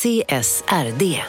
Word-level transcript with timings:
CSRD. 0.00 1.22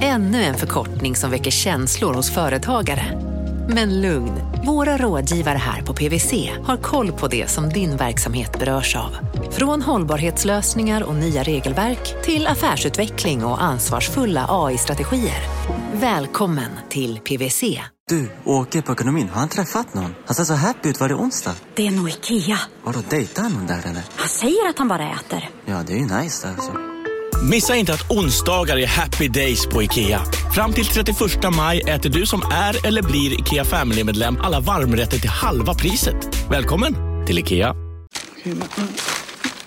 Ännu 0.00 0.42
en 0.42 0.54
förkortning 0.54 1.16
som 1.16 1.30
väcker 1.30 1.50
känslor 1.50 2.14
hos 2.14 2.30
företagare. 2.30 3.20
Men 3.68 4.00
lugn, 4.00 4.32
våra 4.66 4.96
rådgivare 4.96 5.58
här 5.58 5.82
på 5.82 5.94
PWC 5.94 6.50
har 6.64 6.76
koll 6.76 7.12
på 7.12 7.28
det 7.28 7.50
som 7.50 7.68
din 7.68 7.96
verksamhet 7.96 8.58
berörs 8.58 8.96
av. 8.96 9.16
Från 9.50 9.82
hållbarhetslösningar 9.82 11.02
och 11.02 11.14
nya 11.14 11.42
regelverk 11.42 12.24
till 12.24 12.46
affärsutveckling 12.46 13.44
och 13.44 13.62
ansvarsfulla 13.62 14.46
AI-strategier. 14.48 15.42
Välkommen 15.92 16.70
till 16.88 17.18
PWC. 17.18 17.80
Du, 18.08 18.30
åker 18.44 18.82
på 18.82 18.92
ekonomin. 18.92 19.28
Har 19.28 19.40
han 19.40 19.48
träffat 19.48 19.94
någon? 19.94 20.14
Han 20.26 20.34
ser 20.34 20.44
så 20.44 20.54
happy 20.54 20.88
ut. 20.88 21.00
Var 21.00 21.08
det 21.08 21.14
onsdag? 21.14 21.54
Det 21.74 21.86
är 21.86 21.90
nog 21.90 22.08
Ikea. 22.08 22.58
Har 22.84 22.92
du 22.92 23.02
dejtat 23.10 23.52
någon 23.52 23.66
där 23.66 23.78
eller? 23.78 24.02
Han 24.16 24.28
säger 24.28 24.68
att 24.68 24.78
han 24.78 24.88
bara 24.88 25.10
äter. 25.10 25.50
Ja, 25.64 25.82
det 25.86 25.92
är 25.92 25.96
ju 25.96 26.22
nice 26.22 26.48
alltså. 26.48 26.72
Missa 27.50 27.76
inte 27.76 27.94
att 27.94 28.10
onsdagar 28.10 28.76
är 28.76 28.86
happy 28.86 29.28
days 29.28 29.66
på 29.66 29.82
IKEA. 29.82 30.22
Fram 30.54 30.72
till 30.72 30.86
31 30.86 31.16
maj 31.56 31.80
äter 31.80 32.10
du 32.10 32.26
som 32.26 32.42
är 32.52 32.86
eller 32.86 33.02
blir 33.02 33.40
IKEA 33.40 33.64
Family-medlem 33.64 34.38
alla 34.40 34.60
varmrätter 34.60 35.18
till 35.18 35.30
halva 35.30 35.74
priset. 35.74 36.14
Välkommen 36.50 36.96
till 37.26 37.38
IKEA. 37.38 37.74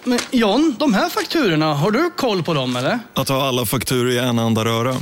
Men 0.04 0.20
John, 0.32 0.76
de 0.80 0.94
här 0.94 1.10
fakturorna, 1.10 1.74
har 1.74 1.92
du 1.92 2.12
koll 2.18 2.44
på 2.44 2.54
dem 2.54 2.76
eller? 2.76 3.00
Att 3.14 3.30
ha 3.30 3.48
alla 3.48 3.66
fakturor 3.66 4.12
i 4.12 4.18
en 4.18 4.40
enda 4.40 4.66
röra. 4.66 4.96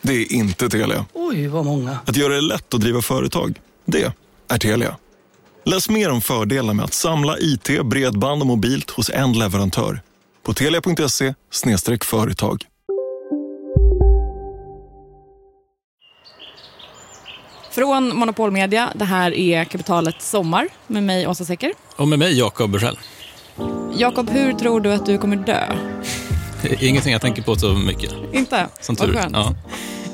Det 0.00 0.12
är 0.12 0.32
inte 0.32 0.68
Telia. 0.68 1.06
Oj, 1.12 1.46
vad 1.46 1.64
många. 1.64 1.98
Att 2.06 2.16
göra 2.16 2.34
det 2.34 2.40
lätt 2.40 2.74
att 2.74 2.80
driva 2.80 3.02
företag. 3.02 3.58
Det 3.84 4.12
är 4.48 4.58
Telia. 4.58 4.96
Läs 5.64 5.88
mer 5.88 6.10
om 6.10 6.20
fördelarna 6.20 6.72
med 6.72 6.84
att 6.84 6.94
samla 6.94 7.38
IT, 7.38 7.70
bredband 7.84 8.40
och 8.42 8.46
mobilt 8.46 8.90
hos 8.90 9.10
en 9.10 9.32
leverantör. 9.32 10.00
På 10.48 10.54
telia.se 10.54 11.34
företag. 12.04 12.64
Från 17.70 18.16
Monopol 18.16 18.50
Media, 18.50 18.92
det 18.94 19.04
här 19.04 19.34
är 19.34 19.64
Kapitalet 19.64 20.22
Sommar 20.22 20.68
med 20.86 21.02
mig 21.02 21.26
Åsa 21.26 21.44
Secker. 21.44 21.72
Och 21.96 22.08
med 22.08 22.18
mig 22.18 22.38
Jakob 22.38 22.70
Bursell. 22.70 22.98
Jakob, 23.96 24.30
hur 24.30 24.52
tror 24.52 24.80
du 24.80 24.92
att 24.92 25.06
du 25.06 25.18
kommer 25.18 25.36
dö? 25.36 25.64
Ingenting 26.80 27.12
jag 27.12 27.20
tänker 27.22 27.42
på 27.42 27.56
så 27.56 27.74
mycket. 27.74 28.12
Inte? 28.32 28.66
Som 28.80 28.96
tur. 28.96 29.06
Vad 29.06 29.16
skönt. 29.22 29.36
Ja. 29.36 29.54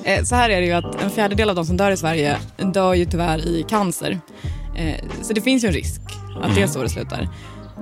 Eh, 0.05 0.25
Så 0.25 0.35
här 0.35 0.51
är 0.51 0.61
det 0.61 0.67
ju 0.67 0.73
att 0.73 1.03
en 1.03 1.11
fjärdedel 1.11 1.49
av 1.51 1.57
de 1.57 1.65
som 1.65 1.77
dör 1.77 1.91
i 1.91 1.97
Sverige 1.97 2.39
dör 2.75 2.95
ju 2.95 3.05
tyvärr 3.05 3.39
i 3.39 3.67
cancer. 3.69 4.21
Eh, 4.77 5.05
Så 5.23 5.33
det 5.33 5.41
finns 5.41 5.65
ju 5.65 5.69
en 5.69 5.75
risk 5.75 6.01
att 6.43 6.55
det 6.55 6.63
är 6.63 6.67
så 6.67 6.83
det 6.83 6.89
slutar. 6.89 7.29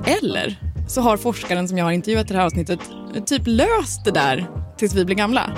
Eller 0.06 0.56
så 0.89 1.00
har 1.00 1.17
forskaren 1.17 1.69
som 1.69 1.78
jag 1.78 1.84
har 1.84 1.92
intervjuat 1.92 2.31
i 2.31 2.33
det 2.33 2.39
här 2.39 2.47
avsnittet 2.47 2.81
typ 3.27 3.42
löst 3.45 4.05
det 4.05 4.11
där 4.11 4.47
tills 4.78 4.94
vi 4.94 5.05
blir 5.05 5.17
gamla. 5.17 5.50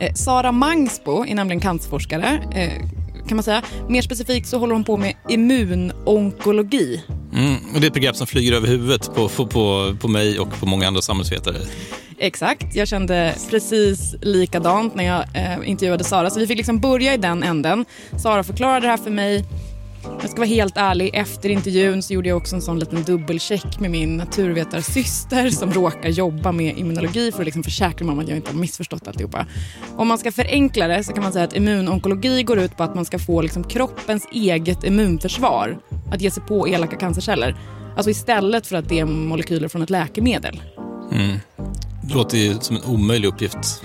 Eh, 0.00 0.14
Sara 0.14 0.52
Mangsbo 0.52 1.26
är 1.26 1.34
nämligen 1.34 1.60
cancerforskare 1.60 2.42
eh, 2.54 2.88
kan 3.28 3.36
man 3.36 3.42
säga. 3.42 3.62
Mer 3.88 4.02
specifikt 4.02 4.48
så 4.48 4.58
håller 4.58 4.74
hon 4.74 4.84
på 4.84 4.96
med 4.96 5.14
immunonkologi. 5.28 7.02
Mm. 7.34 7.54
Och 7.74 7.80
det 7.80 7.86
är 7.86 7.88
ett 7.88 7.94
begrepp 7.94 8.16
som 8.16 8.26
flyger 8.26 8.52
över 8.52 8.68
huvudet 8.68 9.14
på, 9.14 9.28
på, 9.28 9.46
på, 9.46 9.96
på 10.00 10.08
mig 10.08 10.38
och 10.38 10.60
på 10.60 10.66
många 10.66 10.86
andra 10.86 11.02
samhällsvetare. 11.02 11.56
Exakt, 12.18 12.76
jag 12.76 12.88
kände 12.88 13.34
precis 13.50 14.14
likadant 14.22 14.94
när 14.94 15.04
jag 15.04 15.24
eh, 15.34 15.68
intervjuade 15.68 16.04
Sara. 16.04 16.30
Så 16.30 16.40
vi 16.40 16.46
fick 16.46 16.56
liksom 16.56 16.80
börja 16.80 17.14
i 17.14 17.16
den 17.16 17.42
änden. 17.42 17.84
Sara 18.22 18.44
förklarade 18.44 18.80
det 18.80 18.90
här 18.90 18.96
för 18.96 19.10
mig. 19.10 19.44
Jag 20.20 20.30
ska 20.30 20.36
vara 20.36 20.48
helt 20.48 20.76
ärlig, 20.76 21.10
efter 21.14 21.48
intervjun 21.48 22.02
så 22.02 22.14
gjorde 22.14 22.28
jag 22.28 22.36
också 22.36 22.56
en 22.56 22.62
sån 22.62 22.78
liten 22.78 23.02
dubbelcheck 23.02 23.80
med 23.80 23.90
min 23.90 24.16
naturvetarsyster 24.16 25.50
som 25.50 25.72
råkar 25.72 26.08
jobba 26.08 26.52
med 26.52 26.78
immunologi 26.78 27.32
för 27.32 27.38
att 27.38 27.44
liksom 27.44 27.62
försäkra 27.62 28.06
mig 28.06 28.12
om 28.12 28.18
att 28.18 28.28
jag 28.28 28.36
inte 28.36 28.50
har 28.50 28.58
missförstått 28.58 29.08
alltihopa. 29.08 29.46
Om 29.96 30.08
man 30.08 30.18
ska 30.18 30.32
förenkla 30.32 30.88
det 30.88 31.04
så 31.04 31.12
kan 31.12 31.22
man 31.22 31.32
säga 31.32 31.44
att 31.44 31.56
immunonkologi 31.56 32.42
går 32.42 32.58
ut 32.58 32.76
på 32.76 32.82
att 32.82 32.94
man 32.94 33.04
ska 33.04 33.18
få 33.18 33.42
liksom 33.42 33.64
kroppens 33.64 34.28
eget 34.32 34.84
immunförsvar 34.84 35.78
att 36.12 36.20
ge 36.20 36.30
sig 36.30 36.42
på 36.42 36.68
elaka 36.68 36.96
cancerceller. 36.96 37.56
Alltså 37.96 38.10
istället 38.10 38.66
för 38.66 38.76
att 38.76 38.88
det 38.88 38.98
är 38.98 39.04
molekyler 39.04 39.68
från 39.68 39.82
ett 39.82 39.90
läkemedel. 39.90 40.60
Mm. 41.12 41.38
Det 42.02 42.14
låter 42.14 42.38
ju 42.38 42.54
som 42.60 42.76
en 42.76 42.82
omöjlig 42.84 43.28
uppgift. 43.28 43.84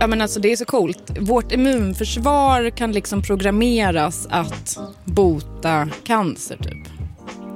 Ja, 0.00 0.06
men 0.06 0.20
alltså, 0.20 0.40
det 0.40 0.52
är 0.52 0.56
så 0.56 0.64
coolt. 0.64 1.10
Vårt 1.20 1.52
immunförsvar 1.52 2.70
kan 2.70 2.92
liksom 2.92 3.22
programmeras 3.22 4.26
att 4.30 4.78
bota 5.04 5.88
cancer. 6.06 6.56
typ. 6.56 6.78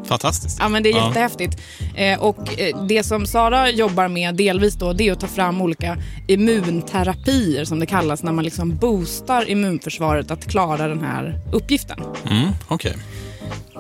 Fantastiskt. 0.04 0.58
Ja, 0.60 0.68
men 0.68 0.82
det 0.82 0.88
är 0.90 0.96
Ja. 0.96 1.06
jättehäftigt. 1.08 1.60
Eh, 1.96 2.20
och 2.22 2.60
eh, 2.60 2.86
det 2.86 3.02
som 3.02 3.26
Sara 3.26 3.70
jobbar 3.70 4.08
med 4.08 4.34
delvis 4.34 4.74
då, 4.74 4.92
det 4.92 5.08
är 5.08 5.12
att 5.12 5.20
ta 5.20 5.26
fram 5.26 5.60
olika 5.60 5.96
immunterapier 6.28 7.64
som 7.64 7.80
det 7.80 7.86
kallas 7.86 8.22
när 8.22 8.32
man 8.32 8.44
liksom 8.44 8.76
boostar 8.76 9.50
immunförsvaret 9.50 10.30
att 10.30 10.46
klara 10.50 10.88
den 10.88 11.00
här 11.00 11.40
uppgiften. 11.52 11.98
Mm, 12.30 12.48
Okej. 12.68 12.96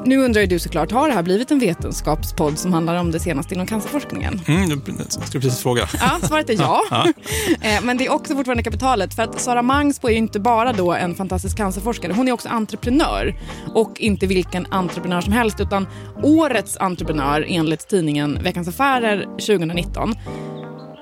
Nu 0.04 0.18
undrar 0.18 0.40
ju 0.40 0.46
du 0.46 0.58
såklart, 0.58 0.92
har 0.92 1.08
det 1.08 1.14
här 1.14 1.22
blivit 1.22 1.50
en 1.50 1.58
vetenskapspodd 1.58 2.58
som 2.58 2.72
handlar 2.72 2.96
om 2.96 3.10
det 3.10 3.20
senaste 3.20 3.54
inom 3.54 3.66
cancerforskningen? 3.66 4.40
Mm, 4.46 4.82
jag 4.98 5.26
skulle 5.26 5.40
precis 5.42 5.62
fråga. 5.62 5.88
Ja, 6.00 6.26
svaret 6.28 6.50
är 6.50 6.54
ja. 6.54 6.82
Eh, 7.60 7.82
Men 7.82 7.96
det 7.96 8.06
är 8.06 8.12
också 8.12 8.34
fortfarande 8.34 8.62
kapitalet. 8.62 9.14
För 9.14 9.22
att 9.22 9.40
Sara 9.40 9.62
Mangsbo 9.62 10.08
är 10.08 10.12
ju 10.12 10.18
inte 10.18 10.40
bara 10.40 10.72
då 10.72 10.92
en 10.92 11.14
fantastisk 11.14 11.56
cancerforskare. 11.56 12.12
Hon 12.12 12.28
är 12.28 12.32
också 12.32 12.48
entreprenör. 12.48 13.34
Och 13.74 14.00
inte 14.00 14.26
vilken 14.26 14.66
entreprenör 14.70 15.20
som 15.20 15.32
helst, 15.32 15.60
utan 15.60 15.86
årets 16.22 16.76
entreprenör 16.76 17.46
enligt 17.48 17.88
tidningen 17.88 18.38
Veckans 18.42 18.68
Affärer 18.68 19.22
2019. 19.24 20.14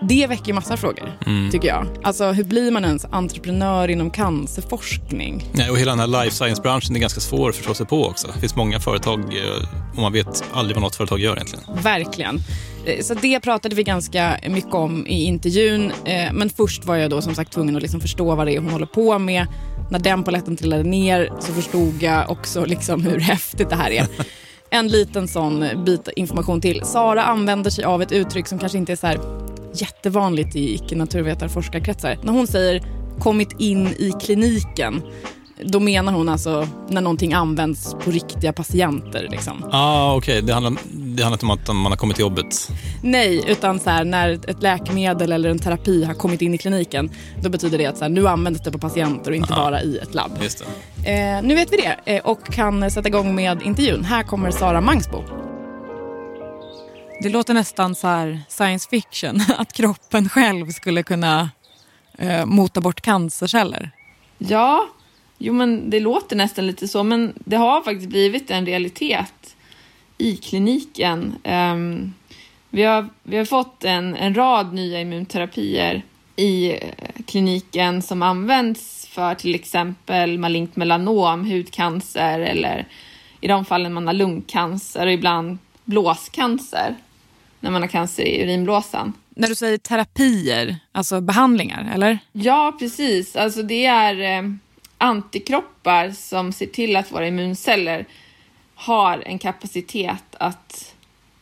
Det 0.03 0.27
väcker 0.27 0.53
massa 0.53 0.77
frågor, 0.77 1.13
tycker 1.53 1.69
jag. 1.69 1.87
Alltså, 2.03 2.25
hur 2.33 2.45
blir 2.45 2.71
man 2.71 2.85
ens 2.85 3.05
entreprenör 3.11 3.89
inom 3.89 4.11
cancerforskning? 4.11 5.45
Nej, 5.53 5.71
och 5.71 5.79
hela 5.79 5.91
den 5.91 5.99
här 6.01 6.07
life 6.25 6.37
science-branschen 6.37 6.97
är 6.97 7.01
ganska 7.01 7.21
svår 7.21 7.49
att 7.51 7.57
förstå 7.57 7.75
sig 7.75 7.87
på 7.87 8.07
också. 8.07 8.29
Det 8.35 8.41
finns 8.41 8.57
många 8.57 8.81
företag 8.81 9.21
eh, 9.21 9.69
och 9.97 9.99
man 10.03 10.13
vet 10.13 10.45
aldrig 10.53 10.77
vad 10.77 10.83
något 10.83 10.97
företag 10.97 11.19
gör 11.21 11.33
egentligen. 11.37 11.65
Verkligen. 11.83 12.41
Eh, 12.87 13.01
Så 13.03 13.15
det 13.15 13.41
pratade 13.41 13.75
vi 13.75 13.83
ganska 13.83 14.37
mycket 14.49 14.75
om 14.75 15.07
i 15.07 15.25
intervjun. 15.25 15.93
Eh, 16.05 16.33
Men 16.33 16.51
först 16.51 16.85
var 16.85 16.97
jag 16.97 17.11
då 17.11 17.23
som 17.23 17.35
sagt 17.35 17.53
tvungen 17.53 17.77
att 17.77 17.83
liksom 17.83 18.01
förstå 18.01 18.35
vad 18.35 18.47
det 18.47 18.53
är 18.57 18.61
hon 18.61 18.71
håller 18.71 18.87
på 18.87 19.19
med. 19.19 19.47
När 19.91 19.99
den 19.99 20.23
polletten 20.25 20.57
trillade 20.57 20.83
ner 20.83 21.33
så 21.41 21.53
förstod 21.53 22.03
jag 22.03 22.31
också 22.31 22.65
liksom 22.65 23.03
hur 23.03 23.19
häftigt 23.21 23.71
det 23.71 23.77
här 23.77 23.91
är. 23.91 24.07
En 24.71 24.89
liten 24.89 25.29
sån 25.29 25.65
bit 25.87 26.09
information 26.17 26.61
till. 26.61 26.81
Sara 26.85 27.23
använder 27.25 27.71
sig 27.71 27.85
av 27.85 28.03
ett 28.03 28.13
uttryck 28.13 28.47
som 28.49 28.59
kanske 28.59 28.79
inte 28.79 28.93
är 28.93 28.97
så 28.97 29.07
här 29.07 29.19
jättevanligt 29.75 30.57
i 30.57 30.75
icke-naturvetarforskarkretsar. 30.75 32.19
När 32.23 32.33
hon 32.33 32.47
säger 32.47 32.83
kommit 33.19 33.61
in 33.61 33.87
i 33.87 34.13
kliniken 34.21 35.03
då 35.63 35.81
menar 35.81 36.13
hon 36.13 36.29
alltså 36.29 36.69
när 36.89 37.01
någonting 37.01 37.33
används 37.33 37.97
på 38.05 38.11
riktiga 38.11 38.53
patienter. 38.53 39.29
Liksom. 39.31 39.65
Ah, 39.73 40.15
Okej, 40.15 40.43
det, 40.43 40.53
handlar, 40.53 40.73
det 40.93 41.23
handlar 41.23 41.33
inte 41.33 41.47
om 41.47 41.51
att 41.51 41.69
man 41.83 41.93
har 41.93 41.97
kommit 41.97 42.17
till 42.17 42.23
jobbet. 42.23 42.71
Nej, 43.03 43.45
utan 43.49 43.81
så 43.81 43.91
här, 43.91 44.05
när 44.05 44.31
ett 44.51 44.63
läkemedel 44.63 45.33
eller 45.33 45.51
en 45.51 45.59
terapi 45.59 46.05
har 46.05 46.15
kommit 46.15 46.43
in 46.43 46.55
i 46.55 46.59
kliniken, 46.59 47.11
då 47.43 47.49
betyder 47.49 47.79
det 47.79 47.87
att 47.87 47.99
så 47.99 48.05
här, 48.05 48.09
nu 48.09 48.29
används 48.29 48.61
det 48.61 48.73
på 48.73 48.79
patienter 48.79 49.31
och 49.31 49.37
inte 49.37 49.53
bara 49.53 49.83
i 49.83 49.99
ett 49.99 50.15
labb. 50.15 50.33
Just. 50.43 50.65
Eh, 51.05 51.43
nu 51.43 51.55
vet 51.55 51.73
vi 51.73 51.77
det 51.77 52.17
eh, 52.17 52.27
och 52.27 52.45
kan 52.45 52.91
sätta 52.91 53.09
igång 53.09 53.35
med 53.35 53.63
intervjun. 53.63 54.05
Här 54.05 54.23
kommer 54.23 54.51
Sara 54.51 54.81
Mangsbo. 54.81 55.25
Det 57.21 57.29
låter 57.29 57.55
nästan 57.55 57.95
så 57.95 58.07
här 58.09 58.41
science 58.49 58.89
fiction, 58.91 59.41
att 59.59 59.73
kroppen 59.73 60.29
själv 60.29 60.71
skulle 60.71 61.03
kunna 61.03 61.51
eh, 62.19 62.47
mota 62.47 62.81
bort 62.81 63.01
cancerceller. 63.01 63.91
Ja, 64.39 64.89
jo 65.39 65.53
men 65.53 65.91
det 65.91 66.01
låter 66.01 66.37
nästan 66.37 66.67
lite 66.67 66.89
så, 66.89 67.03
men 67.03 67.33
det 67.45 67.57
har 67.57 67.83
faktiskt 67.83 68.09
blivit 68.09 68.51
en 68.51 68.67
realitet 68.67 69.57
i 70.19 70.37
kliniken. 70.37 71.35
Um, 71.45 72.15
vi, 72.71 72.83
har, 72.83 73.09
vi 73.23 73.37
har 73.37 73.45
fått 73.45 73.85
en, 73.85 74.17
en 74.17 74.35
rad 74.35 74.75
nya 74.75 75.01
immunterapier 75.01 76.03
i 76.37 76.73
eh, 76.73 76.79
kliniken 77.27 78.03
som 78.03 78.23
används 78.23 79.07
för 79.07 79.35
till 79.35 79.55
exempel 79.55 80.39
malignt 80.39 80.77
melanom, 80.77 81.51
hudcancer 81.51 82.41
eller 82.41 82.87
i 83.41 83.49
de 83.49 83.65
fallen 83.65 83.93
man 83.93 84.07
har 84.07 84.15
lungcancer 84.15 85.07
och 85.07 85.13
ibland 85.13 85.59
blåscancer 85.85 86.95
när 87.65 87.71
man 87.71 87.83
har 87.83 87.89
cancer 87.89 88.23
i 88.23 88.43
urinblåsan. 88.43 89.13
När 89.29 89.49
du 89.49 89.55
säger 89.55 89.79
terapier, 89.79 90.77
alltså 90.93 91.21
behandlingar, 91.21 91.91
eller? 91.95 92.19
Ja, 92.33 92.77
precis. 92.79 93.37
Alltså 93.37 93.63
det 93.63 93.87
är 93.87 94.39
eh, 94.39 94.51
antikroppar 94.99 96.11
som 96.11 96.53
ser 96.53 96.67
till 96.67 96.97
att 96.97 97.13
våra 97.13 97.27
immunceller 97.27 98.07
har 98.75 99.23
en 99.27 99.39
kapacitet 99.39 100.25
att 100.33 100.95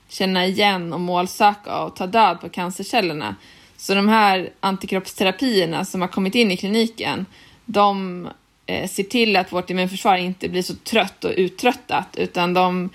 känna 0.09 0.47
igen 0.47 0.93
och 0.93 1.01
målsöka 1.01 1.79
och 1.79 1.97
ta 1.97 2.07
död 2.07 2.41
på 2.41 2.49
cancercellerna. 2.49 3.37
Så 3.77 3.95
de 3.95 4.09
här 4.09 4.51
antikroppsterapierna 4.61 5.85
som 5.85 6.01
har 6.01 6.09
kommit 6.09 6.35
in 6.35 6.51
i 6.51 6.57
kliniken, 6.57 7.27
de 7.65 8.29
eh, 8.67 8.89
ser 8.89 9.05
till 9.05 9.37
att 9.37 9.53
vårt 9.53 9.71
immunförsvar 9.71 10.17
inte 10.17 10.49
blir 10.49 10.63
så 10.63 10.75
trött 10.75 11.25
och 11.25 11.33
uttröttat, 11.37 12.17
utan 12.17 12.55
de 12.55 12.91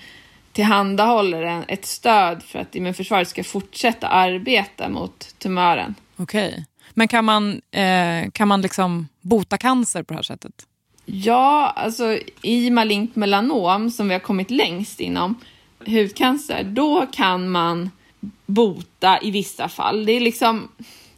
tillhandahåller 0.58 1.42
en, 1.42 1.64
ett 1.68 1.86
stöd 1.86 2.42
för 2.42 2.58
att 2.58 2.74
immunförsvaret 2.74 3.28
ska 3.28 3.44
fortsätta 3.44 4.08
arbeta 4.08 4.88
mot 4.88 5.34
tumören. 5.38 5.94
Okej. 6.16 6.64
Men 6.94 7.08
kan 7.08 7.24
man, 7.24 7.60
eh, 7.70 8.30
kan 8.32 8.48
man 8.48 8.62
liksom 8.62 9.08
bota 9.20 9.58
cancer 9.58 10.02
på 10.02 10.12
det 10.12 10.18
här 10.18 10.22
sättet? 10.22 10.66
Ja, 11.04 11.72
alltså 11.76 12.18
i 12.42 12.70
malignt 12.70 13.16
melanom 13.16 13.90
som 13.90 14.08
vi 14.08 14.14
har 14.14 14.20
kommit 14.20 14.50
längst 14.50 15.00
inom 15.00 15.34
hudcancer, 15.86 16.64
då 16.64 17.06
kan 17.06 17.48
man 17.48 17.90
bota 18.46 19.18
i 19.22 19.30
vissa 19.30 19.68
fall. 19.68 20.06
Det 20.06 20.12
är 20.12 20.20
liksom, 20.20 20.68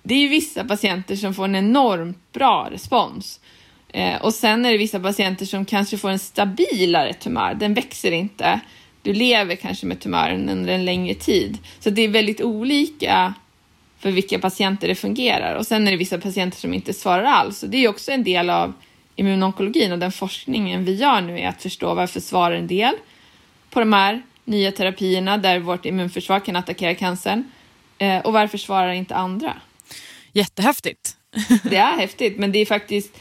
det 0.03 0.15
är 0.15 0.29
vissa 0.29 0.65
patienter 0.65 1.17
som 1.17 1.35
får 1.35 1.45
en 1.45 1.57
enormt 1.57 2.33
bra 2.33 2.69
respons. 2.71 3.41
Eh, 3.89 4.23
och 4.23 4.35
sen 4.35 4.65
är 4.65 4.73
det 4.73 4.79
vissa 4.79 5.01
patienter 5.01 5.47
som 5.47 5.65
kanske 5.65 5.99
får 5.99 6.11
en 6.11 6.19
stabilare 6.19 7.13
tumör, 7.15 7.55
den 7.55 7.75
växer 7.75 8.13
inte. 8.13 8.61
Du 9.03 9.13
lever 9.13 9.57
kanske 9.57 9.87
med 9.87 10.01
tumören 10.01 10.49
under 10.49 10.73
en 10.73 10.85
längre 10.85 11.15
tid. 11.15 11.59
Så 11.79 11.91
det 11.91 12.03
är 12.03 12.09
väldigt 12.09 12.41
olika 12.41 13.35
för 13.99 14.11
vilka 14.11 14.39
patienter 14.39 14.89
det 14.89 14.95
fungerar. 14.95 15.55
Och 15.55 15.67
sen 15.67 15.87
är 15.87 15.91
det 15.91 15.97
vissa 15.97 16.19
patienter 16.19 16.59
som 16.59 16.75
inte 16.75 16.93
svarar 16.93 17.25
alls. 17.25 17.63
Och 17.63 17.69
det 17.69 17.85
är 17.85 17.89
också 17.89 18.13
en 18.13 18.25
del 18.25 18.51
av 18.51 18.73
immunonkologin 19.17 19.93
och 19.93 19.99
den 19.99 20.13
forskningen 20.13 20.85
vi 20.85 20.95
gör 20.95 21.21
nu 21.21 21.41
är 21.41 21.49
att 21.49 21.63
förstå 21.63 21.95
varför 21.95 22.21
svarar 22.21 22.55
en 22.55 22.67
del 22.67 22.95
på 23.71 23.81
de 23.81 23.93
här 23.93 24.23
nya 24.45 24.73
terapierna 24.73 25.39
där 25.39 25.59
vårt 25.59 25.87
immunförsvar 25.87 26.41
kan 26.41 26.57
attackera 26.57 26.95
cancern 26.95 27.45
eh, 27.99 28.19
och 28.19 28.33
varför 28.33 28.59
svarar 28.59 28.93
inte 28.93 29.15
andra? 29.15 29.57
Jättehäftigt. 30.33 31.17
det 31.63 31.77
är 31.77 31.97
häftigt, 31.97 32.39
men 32.39 32.53
det 32.53 32.59
är 32.59 32.67
faktiskt 32.67 33.21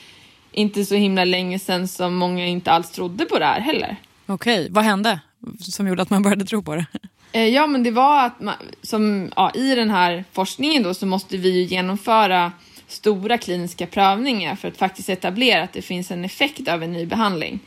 inte 0.52 0.86
så 0.86 0.96
himla 0.96 1.26
länge 1.26 1.60
sedan 1.60 1.88
som 1.88 2.16
många 2.16 2.46
inte 2.46 2.72
alls 2.72 2.92
trodde 2.92 3.26
på 3.26 3.40
det 3.40 3.46
här 3.46 3.60
heller. 3.60 3.96
Okej, 4.26 4.68
vad 4.70 4.84
hände 4.84 5.20
som 5.60 5.88
gjorde 5.88 6.02
att 6.02 6.10
man 6.10 6.24
började 6.24 6.46
tro 6.46 6.64
på 6.64 6.76
det? 6.76 6.86
Eh, 7.32 7.48
ja, 7.48 7.68
men 7.68 7.84
det 7.84 7.92
var 7.92 8.26
att 8.26 8.42
man, 8.42 8.56
som, 8.82 9.32
ja, 9.36 9.52
i 9.52 9.76
den 9.76 9.90
här 9.90 10.24
forskningen 10.32 10.84
då 10.84 10.94
så 10.94 11.06
måste 11.06 11.38
vi 11.38 11.50
ju 11.50 11.64
genomföra 11.64 12.52
stora 12.88 13.38
kliniska 13.38 13.88
prövningar 13.88 14.56
för 14.56 14.68
att 14.68 14.78
faktiskt 14.78 15.10
etablera 15.10 15.64
att 15.64 15.74
det 15.74 15.82
finns 15.82 16.12
en 16.12 16.26
effekt 16.26 16.68
av 16.68 16.84
en 16.84 16.94
ny 16.94 17.06
behandling. 17.06 17.60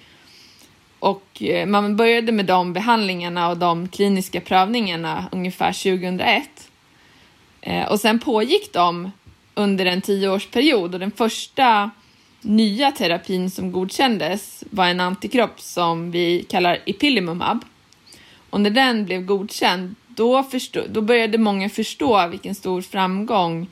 Och 0.98 1.42
eh, 1.42 1.66
man 1.66 1.96
började 1.96 2.32
med 2.32 2.46
de 2.46 2.72
behandlingarna 2.72 3.48
och 3.48 3.56
de 3.56 3.88
kliniska 3.88 4.40
prövningarna 4.40 5.28
ungefär 5.32 5.72
2001. 5.72 6.70
Eh, 7.60 7.88
och 7.92 8.00
sen 8.00 8.19
pågick 8.19 8.72
de 8.72 9.12
under 9.54 9.86
en 9.86 10.00
tioårsperiod 10.00 10.94
och 10.94 11.00
den 11.00 11.10
första 11.10 11.90
nya 12.43 12.93
terapin 12.93 13.50
som 13.50 13.73
godkändes 13.73 14.65
var 14.71 14.87
en 14.87 15.00
antikropp 15.00 15.61
som 15.61 16.11
vi 16.11 16.43
kallar 16.43 16.79
ipilimumab. 16.85 17.65
Och 18.50 18.61
när 18.61 18.71
den 18.71 19.05
blev 19.05 19.25
godkänd, 19.25 19.94
då, 20.09 20.43
förstod, 20.43 20.91
då 20.91 21.00
började 21.00 21.39
många 21.39 21.69
förstå 21.69 22.27
vilken 22.27 22.55
stor 22.55 22.83
framgång 22.83 23.69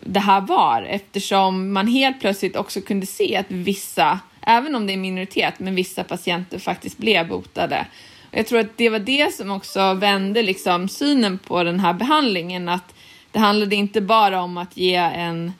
det 0.00 0.20
här 0.20 0.40
var 0.40 0.82
eftersom 0.82 1.72
man 1.72 1.86
helt 1.86 2.20
plötsligt 2.20 2.56
också 2.56 2.80
kunde 2.80 3.06
se 3.06 3.36
att 3.36 3.46
vissa, 3.48 4.20
även 4.40 4.74
om 4.74 4.86
det 4.86 4.92
är 4.92 4.96
minoritet, 4.96 5.58
men 5.58 5.74
vissa 5.74 6.04
patienter 6.04 6.58
faktiskt 6.58 6.98
blev 6.98 7.28
botade. 7.28 7.86
Och 8.30 8.38
jag 8.38 8.46
tror 8.46 8.58
att 8.58 8.76
det 8.76 8.90
var 8.90 8.98
det 8.98 9.34
som 9.34 9.50
också 9.50 9.94
vände 9.94 10.42
liksom 10.42 10.88
synen 10.88 11.38
på 11.38 11.62
den 11.62 11.80
här 11.80 11.92
behandlingen, 11.92 12.68
att 12.68 12.94
det 13.32 13.38
handlade 13.38 13.76
inte 13.76 14.00
bara 14.00 14.42
om 14.42 14.56
att 14.56 14.76
ge 14.76 14.94
en 14.94 15.52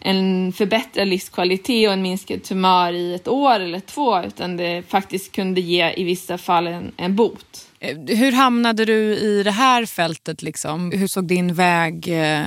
en 0.00 0.52
förbättrad 0.52 1.08
livskvalitet 1.08 1.88
och 1.88 1.92
en 1.92 2.02
minskad 2.02 2.42
tumör 2.42 2.92
i 2.92 3.14
ett 3.14 3.28
år 3.28 3.60
eller 3.60 3.80
två, 3.80 4.22
utan 4.22 4.56
det 4.56 4.82
faktiskt 4.88 5.32
kunde 5.32 5.60
ge 5.60 5.92
i 5.96 6.04
vissa 6.04 6.38
fall 6.38 6.66
en, 6.66 6.92
en 6.96 7.16
bot. 7.16 7.68
Eh, 7.80 7.96
hur 8.06 8.32
hamnade 8.32 8.84
du 8.84 9.16
i 9.16 9.42
det 9.42 9.50
här 9.50 9.86
fältet? 9.86 10.42
Liksom? 10.42 10.92
Hur 10.92 11.06
såg 11.06 11.24
din 11.24 11.54
väg 11.54 12.08
eh, 12.08 12.46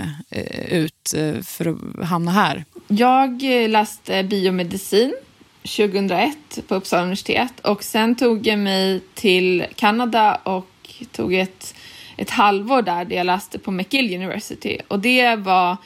ut 0.69 1.13
eh, 1.16 1.42
för 1.42 1.66
att 1.66 2.07
hamna 2.07 2.31
här? 2.31 2.66
Jag 2.88 3.42
läste 3.69 4.24
biomedicin 4.24 5.13
2001 5.62 6.38
på 6.68 6.75
Uppsala 6.75 7.04
universitet 7.04 7.60
och 7.60 7.84
sen 7.84 8.16
tog 8.16 8.48
jag 8.48 8.60
mig 8.60 9.02
till 9.13 9.66
Kanada 9.75 10.36
och 10.36 10.68
tog 11.12 11.34
ett, 11.34 11.75
ett 12.18 12.30
halvår 12.30 12.81
där, 12.81 13.06
där 13.06 13.16
jag 13.16 13.25
läste 13.25 13.60
på 13.60 13.72
McGill 13.72 14.16
University. 14.16 14.78
Och 14.88 15.00
det 15.00 15.36
var 15.36 15.78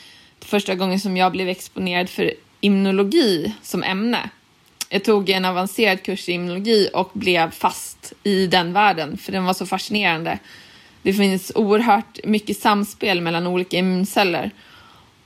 första 0.54 0.76
gången 0.76 1.00
som 1.00 1.18
jag 1.18 1.32
blev 1.32 1.50
exponerad 1.50 2.10
för 2.10 2.34
immunologi 2.60 3.54
som 3.62 3.84
ämne. 3.84 4.30
Jag 4.90 5.04
tog 5.04 5.30
en 5.30 5.46
avancerad 5.46 6.04
kurs 6.04 6.30
i 6.30 6.32
immunologi 6.32 6.90
och 6.94 7.10
blev 7.14 7.52
fast 7.52 8.14
i 8.24 8.48
den 8.48 8.74
världen, 8.74 9.18
för 9.18 9.32
den 9.32 9.46
var 9.46 9.54
så 9.54 9.66
fascinerande. 9.66 10.40
Det 11.02 11.14
finns 11.14 11.52
oerhört 11.56 12.20
mycket 12.24 12.58
samspel 12.58 13.22
mellan 13.22 13.48
olika 13.48 13.78
immunceller. 13.78 14.52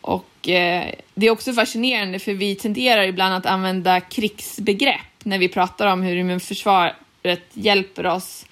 Och 0.01 0.49
eh, 0.49 0.93
det 1.13 1.27
är 1.27 1.31
också 1.31 1.53
fascinerande 1.53 2.19
för 2.19 2.33
vi 2.33 2.55
tenderar 2.55 3.03
ibland 3.03 3.35
att 3.35 3.45
använda 3.45 3.99
krigsbegrepp 3.99 5.23
när 5.23 5.37
vi 5.37 5.49
pratar 5.49 5.87
om 5.87 6.01
hur 6.01 6.15
immunförsvaret 6.15 7.43
hjälper 7.53 8.05
oss 8.05 8.45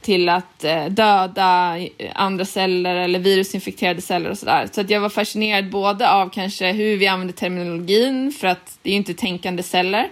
till 0.00 0.28
att 0.28 0.64
eh, 0.64 0.84
döda 0.84 1.78
andra 2.14 2.44
celler 2.44 2.96
eller 2.96 3.18
virusinfekterade 3.18 4.00
celler 4.00 4.30
och 4.30 4.38
sådär. 4.38 4.68
Så 4.72 4.80
att 4.80 4.90
jag 4.90 5.00
var 5.00 5.08
fascinerad 5.08 5.70
både 5.70 6.10
av 6.10 6.28
kanske 6.28 6.72
hur 6.72 6.96
vi 6.96 7.06
använder 7.06 7.34
terminologin 7.34 8.32
för 8.32 8.48
att 8.48 8.78
det 8.82 8.90
är 8.90 8.92
ju 8.92 8.96
inte 8.98 9.14
tänkande 9.14 9.62
celler 9.62 10.08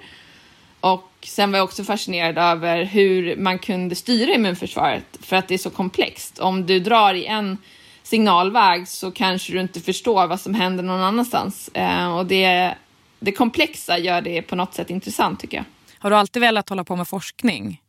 och 0.81 1.13
sen 1.23 1.53
var 1.53 1.59
jag 1.59 1.65
också 1.65 1.85
fascinerad 1.85 2.39
över 2.39 2.85
hur 2.85 3.37
man 3.37 3.59
kunde 3.59 3.95
styra 3.95 4.35
immunförsvaret 4.35 5.05
för 5.21 5.37
att 5.37 5.49
det 5.49 5.55
är 5.55 5.59
så 5.59 5.71
komplext. 5.71 6.39
Om 6.39 6.67
du 6.67 6.81
drar 6.81 7.15
i 7.15 7.27
en 7.27 7.59
signalväg 8.03 8.89
så 8.89 9.11
kanske 9.11 9.53
du 9.53 9.61
inte 9.61 9.81
förstår 9.81 10.27
vad 10.27 10.41
som 10.41 10.55
händer 10.55 10.85
någon 10.85 11.01
annanstans 11.01 11.71
eh, 11.75 12.17
och 12.17 12.27
det, 12.27 12.75
det 13.21 13.33
komplexa 13.33 13.99
gör 13.99 14.21
det 14.21 14.43
på 14.43 14.57
något 14.57 14.75
sätt 14.75 14.91
intressant 14.91 15.41
tycker 15.41 15.57
jag. 15.57 15.65
Har 15.99 16.11
du 16.11 16.17
alltid 16.17 16.43
velat 16.43 16.69
hålla 16.69 16.85
på 16.85 16.97
med 16.97 17.09
forskning? 17.09 17.81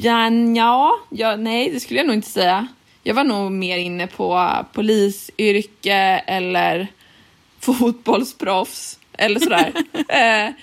Ja, 0.00 0.30
ja, 0.54 1.00
ja, 1.10 1.36
nej, 1.36 1.70
det 1.70 1.80
skulle 1.80 2.00
jag 2.00 2.06
nog 2.06 2.16
inte 2.16 2.30
säga. 2.30 2.68
Jag 3.02 3.14
var 3.14 3.24
nog 3.24 3.52
mer 3.52 3.78
inne 3.78 4.06
på 4.06 4.50
polisyrke 4.72 6.22
eller 6.26 6.86
fotbollsproffs 7.60 8.98
eller 9.12 9.40
sådär. 9.40 9.72
eh, 10.08 10.54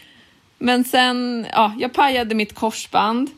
men 0.58 0.84
sen, 0.84 1.48
ja, 1.52 1.74
jag 1.80 1.94
pajade 1.94 2.36
mitt 2.36 2.56
korsband 2.56 3.30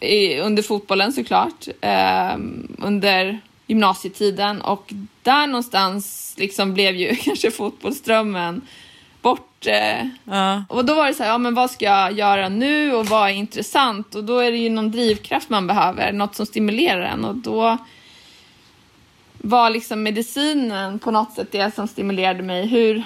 i, 0.00 0.38
under 0.38 0.62
fotbollen 0.62 1.12
såklart, 1.12 1.68
eh, 1.80 2.36
under 2.78 3.40
gymnasietiden 3.66 4.60
och 4.60 4.92
där 5.22 5.46
någonstans 5.46 6.34
liksom 6.38 6.74
blev 6.74 6.96
ju 6.96 7.16
kanske 7.22 7.50
fotbollsdrömmen 7.50 8.62
bort. 9.24 9.66
Eh, 9.66 10.06
ja. 10.24 10.64
Och 10.68 10.84
då 10.84 10.94
var 10.94 11.06
det 11.06 11.14
så 11.14 11.22
här, 11.22 11.30
ja 11.30 11.38
men 11.38 11.54
vad 11.54 11.70
ska 11.70 11.84
jag 11.84 12.12
göra 12.12 12.48
nu 12.48 12.94
och 12.94 13.06
vad 13.06 13.30
är 13.30 13.34
intressant? 13.34 14.14
Och 14.14 14.24
då 14.24 14.38
är 14.38 14.50
det 14.50 14.56
ju 14.56 14.70
någon 14.70 14.90
drivkraft 14.90 15.50
man 15.50 15.66
behöver, 15.66 16.12
något 16.12 16.34
som 16.34 16.46
stimulerar 16.46 17.00
en 17.00 17.24
och 17.24 17.36
då 17.36 17.78
var 19.38 19.70
liksom 19.70 20.02
medicinen 20.02 20.98
på 20.98 21.10
något 21.10 21.32
sätt 21.32 21.52
det 21.52 21.74
som 21.74 21.88
stimulerade 21.88 22.42
mig. 22.42 22.66
Hur, 22.66 23.02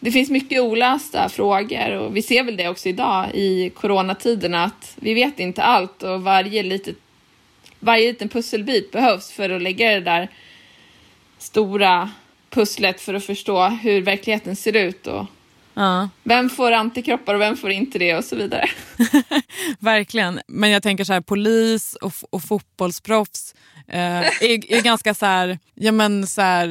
det 0.00 0.10
finns 0.10 0.30
mycket 0.30 0.62
olösta 0.62 1.28
frågor 1.28 1.90
och 1.90 2.16
vi 2.16 2.22
ser 2.22 2.42
väl 2.42 2.56
det 2.56 2.68
också 2.68 2.88
idag 2.88 3.34
i 3.34 3.70
coronatiderna 3.70 4.64
att 4.64 4.96
vi 4.96 5.14
vet 5.14 5.40
inte 5.40 5.62
allt 5.62 6.02
och 6.02 6.22
varje, 6.22 6.62
litet, 6.62 6.96
varje 7.80 8.08
liten 8.08 8.28
pusselbit 8.28 8.92
behövs 8.92 9.32
för 9.32 9.50
att 9.50 9.62
lägga 9.62 9.90
det 9.90 10.00
där 10.00 10.28
stora 11.38 12.10
pusslet 12.50 13.00
för 13.00 13.14
att 13.14 13.24
förstå 13.24 13.66
hur 13.66 14.02
verkligheten 14.02 14.56
ser 14.56 14.76
ut 14.76 15.06
och 15.06 15.26
Ja. 15.76 16.08
Vem 16.22 16.50
får 16.50 16.72
antikroppar 16.72 17.34
och 17.34 17.40
vem 17.40 17.56
får 17.56 17.70
inte 17.70 17.98
det 17.98 18.16
och 18.16 18.24
så 18.24 18.36
vidare. 18.36 18.64
Verkligen. 19.78 20.40
Men 20.48 20.70
jag 20.70 20.82
tänker 20.82 21.04
så 21.04 21.12
här, 21.12 21.20
polis 21.20 21.94
och, 21.94 22.12
och 22.30 22.42
fotbollsproffs 22.42 23.54
är, 23.88 24.72
är 24.72 24.82
ganska 24.82 25.14
så 25.14 25.26
här, 25.26 25.58
ja 25.74 25.92
men 25.92 26.26
så 26.26 26.40
här, 26.40 26.68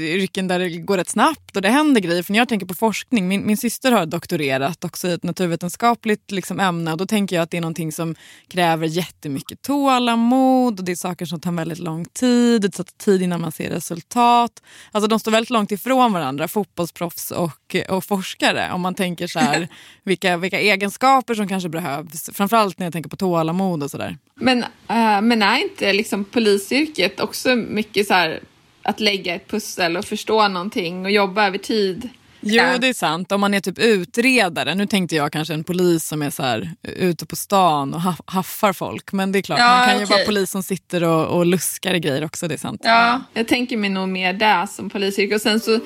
yrken 0.00 0.48
där 0.48 0.58
det 0.58 0.68
går 0.68 0.96
rätt 0.96 1.08
snabbt 1.08 1.56
och 1.56 1.62
det 1.62 1.68
händer 1.68 2.00
grejer. 2.00 2.22
För 2.22 2.32
när 2.32 2.38
jag 2.38 2.48
tänker 2.48 2.66
på 2.66 2.74
forskning, 2.74 3.28
min, 3.28 3.46
min 3.46 3.56
syster 3.56 3.92
har 3.92 4.06
doktorerat 4.06 4.84
också 4.84 5.08
i 5.08 5.12
ett 5.12 5.22
naturvetenskapligt 5.22 6.30
liksom, 6.30 6.60
ämne 6.60 6.92
och 6.92 6.98
då 6.98 7.06
tänker 7.06 7.36
jag 7.36 7.42
att 7.42 7.50
det 7.50 7.56
är 7.56 7.60
någonting 7.60 7.92
som 7.92 8.14
kräver 8.48 8.86
jättemycket 8.86 9.62
tålamod 9.62 10.78
och 10.78 10.84
det 10.84 10.92
är 10.92 10.96
saker 10.96 11.26
som 11.26 11.40
tar 11.40 11.52
väldigt 11.52 11.78
lång 11.78 12.04
tid, 12.04 12.62
det 12.62 12.70
tar 12.70 12.84
tid 12.84 13.22
innan 13.22 13.40
man 13.40 13.52
ser 13.52 13.70
resultat. 13.70 14.62
Alltså 14.92 15.08
de 15.08 15.20
står 15.20 15.30
väldigt 15.30 15.50
långt 15.50 15.72
ifrån 15.72 16.12
varandra, 16.12 16.48
fotbollsproffs 16.48 17.30
och, 17.30 17.76
och 17.88 18.04
forskare. 18.04 18.72
Om 18.72 18.80
man 18.80 18.94
tänker 18.94 19.26
så 19.26 19.38
här, 19.38 19.68
vilka, 20.04 20.36
vilka 20.36 20.60
egenskaper 20.60 21.34
som 21.34 21.48
kanske 21.48 21.68
behövs. 21.68 22.30
Framförallt 22.32 22.78
när 22.78 22.86
jag 22.86 22.92
tänker 22.92 23.10
på 23.10 23.16
tålamod 23.16 23.82
och 23.82 23.90
sådär. 23.90 24.18
Men, 24.34 24.58
uh, 24.58 25.20
men 25.22 25.42
är 25.42 25.58
inte 25.58 25.92
liksom 25.92 26.24
polisyrket 26.44 27.20
också 27.20 27.54
mycket 27.56 28.06
så 28.06 28.14
här 28.14 28.40
att 28.82 29.00
lägga 29.00 29.34
ett 29.34 29.48
pussel 29.50 29.96
och 29.96 30.04
förstå 30.04 30.48
någonting 30.48 31.04
och 31.04 31.10
jobba 31.10 31.46
över 31.46 31.58
tid? 31.58 32.08
Jo, 32.40 32.64
det 32.80 32.88
är 32.88 32.94
sant. 32.94 33.32
Om 33.32 33.40
man 33.40 33.54
är 33.54 33.60
typ 33.60 33.78
utredare. 33.78 34.74
Nu 34.74 34.86
tänkte 34.86 35.16
jag 35.16 35.32
kanske 35.32 35.54
en 35.54 35.64
polis 35.64 36.04
som 36.06 36.22
är 36.22 36.30
så 36.30 36.42
här, 36.42 36.70
ute 36.82 37.26
på 37.26 37.36
stan 37.36 37.94
och 37.94 38.00
haffar 38.26 38.72
folk. 38.72 39.12
Men 39.12 39.32
det 39.32 39.38
är 39.38 39.42
klart, 39.42 39.58
ja, 39.58 39.76
man 39.76 39.88
kan 39.88 40.00
ju 40.00 40.04
vara 40.04 40.24
polis 40.24 40.50
som 40.50 40.62
sitter 40.62 41.04
och, 41.04 41.38
och 41.38 41.46
luskar 41.46 41.94
i 41.94 42.00
grejer 42.00 42.24
också. 42.24 42.48
Det 42.48 42.54
är 42.54 42.58
sant. 42.58 42.80
Ja, 42.84 43.22
jag 43.34 43.48
tänker 43.48 43.76
mig 43.76 43.90
nog 43.90 44.08
mer 44.08 44.32
där 44.32 44.66
som 44.66 44.90
polisyrke. 44.90 45.34
Och 45.34 45.40
sen 45.40 45.60
så 45.60 45.80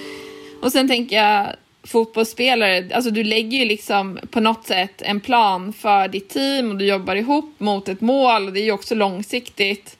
Och 0.63 0.73
sen 0.73 0.89
tänker 0.89 1.17
jag 1.17 1.57
fotbollsspelare, 1.85 2.91
alltså 2.95 3.11
du 3.11 3.25
lägger 3.25 3.59
ju 3.59 3.65
liksom 3.65 4.19
på 4.31 4.41
något 4.41 4.67
sätt 4.67 5.03
en 5.03 5.21
plan 5.21 5.73
för 5.73 6.09
ditt 6.09 6.29
team 6.29 6.71
och 6.71 6.77
du 6.77 6.87
jobbar 6.87 7.17
ihop 7.17 7.55
mot 7.59 7.89
ett 7.89 8.01
mål 8.01 8.47
och 8.47 8.53
det 8.53 8.61
är 8.61 8.65
ju 8.65 8.73
också 8.73 8.95
långsiktigt. 8.95 9.98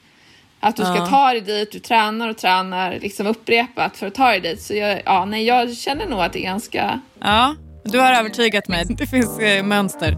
Att 0.61 0.77
du 0.77 0.83
ska 0.83 0.97
Ja. 0.97 1.07
ta 1.07 1.33
dig 1.33 1.41
dit, 1.41 1.73
du 1.73 1.79
tränar 1.79 2.29
och 2.29 2.37
tränar 2.39 2.99
liksom 3.01 3.27
upprepat 3.27 3.97
för 3.97 4.07
att 4.07 4.15
ta 4.15 4.29
dig 4.31 4.41
dit. 4.41 4.63
Så 4.63 4.75
jag, 4.75 5.03
ja, 5.05 5.25
nej, 5.25 5.45
jag 5.45 5.77
känner 5.77 6.07
nog 6.07 6.21
att 6.21 6.33
det 6.33 6.39
är 6.39 6.45
ganska... 6.45 7.01
Ja, 7.21 7.55
du 7.85 7.99
har 7.99 8.13
övertygat 8.13 8.69
mig. 8.69 8.85
Det 8.89 9.07
finns 9.07 9.39
eh, 9.39 9.63
mönster. 9.65 10.17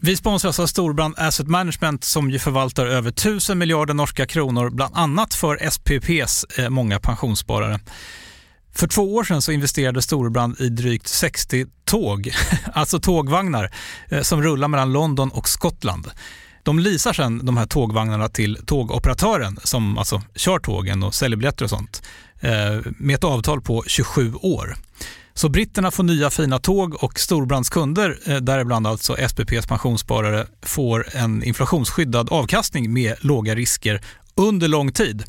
Vi 0.00 0.16
sponsras 0.16 0.60
av 0.60 0.66
Storbrand 0.66 1.14
Asset 1.18 1.46
Management 1.48 2.04
som 2.04 2.30
ju 2.30 2.38
förvaltar 2.38 2.86
över 2.86 3.10
1000 3.10 3.58
miljarder 3.58 3.94
norska 3.94 4.26
kronor, 4.26 4.70
bland 4.70 4.96
annat 4.96 5.34
för 5.34 5.70
SPPs 5.70 6.44
eh, 6.58 6.68
många 6.68 7.00
pensionssparare. 7.00 7.80
För 8.74 8.86
två 8.86 9.14
år 9.14 9.24
sedan 9.24 9.42
så 9.42 9.52
investerade 9.52 10.02
Storbrand 10.02 10.60
i 10.60 10.68
drygt 10.68 11.08
60 11.08 11.66
tåg, 11.84 12.30
alltså 12.72 13.00
tågvagnar, 13.00 13.70
eh, 14.08 14.22
som 14.22 14.42
rullar 14.42 14.68
mellan 14.68 14.92
London 14.92 15.30
och 15.30 15.48
Skottland. 15.48 16.10
De 16.62 16.78
leasar 16.78 17.12
sedan 17.12 17.46
de 17.46 17.56
här 17.56 17.66
tågvagnarna 17.66 18.28
till 18.28 18.58
tågoperatören 18.66 19.58
som 19.64 19.98
alltså 19.98 20.22
kör 20.34 20.58
tågen 20.58 21.02
och 21.02 21.14
säljer 21.14 21.36
biljetter 21.36 21.64
och 21.64 21.70
sånt 21.70 22.02
eh, 22.40 22.92
med 22.98 23.14
ett 23.14 23.24
avtal 23.24 23.60
på 23.60 23.84
27 23.86 24.34
år. 24.34 24.76
Så 25.34 25.48
britterna 25.48 25.90
får 25.90 26.02
nya 26.02 26.30
fina 26.30 26.58
tåg 26.58 27.04
och 27.04 27.20
Storbrands 27.20 27.70
kunder, 27.70 28.18
eh, 28.26 28.36
däribland 28.36 28.86
alltså 28.86 29.16
SPPs 29.28 29.66
pensionssparare, 29.66 30.46
får 30.62 31.06
en 31.16 31.42
inflationsskyddad 31.42 32.32
avkastning 32.32 32.92
med 32.92 33.14
låga 33.20 33.54
risker 33.54 34.00
under 34.34 34.68
lång 34.68 34.92
tid. 34.92 35.24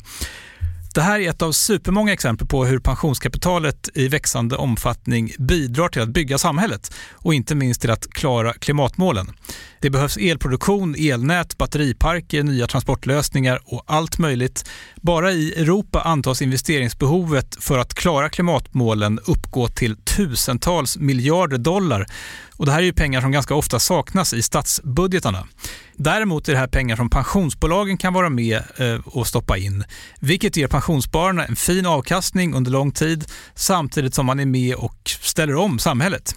Det 0.94 1.02
här 1.02 1.20
är 1.20 1.30
ett 1.30 1.42
av 1.42 1.52
supermånga 1.52 2.12
exempel 2.12 2.46
på 2.46 2.64
hur 2.64 2.78
pensionskapitalet 2.78 3.88
i 3.94 4.08
växande 4.08 4.56
omfattning 4.56 5.32
bidrar 5.38 5.88
till 5.88 6.02
att 6.02 6.08
bygga 6.08 6.38
samhället 6.38 6.94
och 7.12 7.34
inte 7.34 7.54
minst 7.54 7.80
till 7.80 7.90
att 7.90 8.10
klara 8.10 8.52
klimatmålen. 8.52 9.32
Det 9.80 9.90
behövs 9.90 10.16
elproduktion, 10.16 10.94
elnät, 10.98 11.58
batteriparker, 11.58 12.42
nya 12.42 12.66
transportlösningar 12.66 13.60
och 13.64 13.82
allt 13.86 14.18
möjligt. 14.18 14.70
Bara 14.96 15.32
i 15.32 15.52
Europa 15.60 16.00
antas 16.00 16.42
investeringsbehovet 16.42 17.56
för 17.60 17.78
att 17.78 17.94
klara 17.94 18.28
klimatmålen 18.28 19.18
uppgå 19.26 19.68
till 19.68 19.96
tusentals 19.96 20.98
miljarder 20.98 21.58
dollar. 21.58 22.06
Och 22.56 22.66
det 22.66 22.72
här 22.72 22.78
är 22.78 22.84
ju 22.84 22.92
pengar 22.92 23.20
som 23.20 23.32
ganska 23.32 23.54
ofta 23.54 23.78
saknas 23.78 24.34
i 24.34 24.42
statsbudgetarna. 24.42 25.48
Däremot 25.96 26.48
är 26.48 26.52
det 26.52 26.58
här 26.58 26.66
pengar 26.66 26.96
som 26.96 27.10
pensionsbolagen 27.10 27.98
kan 27.98 28.12
vara 28.12 28.28
med 28.28 28.62
eh, 28.76 29.00
och 29.04 29.26
stoppa 29.26 29.58
in, 29.58 29.84
vilket 30.20 30.56
ger 30.56 30.66
pensionsspararna 30.66 31.44
en 31.44 31.56
fin 31.56 31.86
avkastning 31.86 32.54
under 32.54 32.70
lång 32.70 32.92
tid 32.92 33.24
samtidigt 33.54 34.14
som 34.14 34.26
man 34.26 34.40
är 34.40 34.46
med 34.46 34.74
och 34.74 34.96
ställer 35.04 35.56
om 35.56 35.78
samhället. 35.78 36.34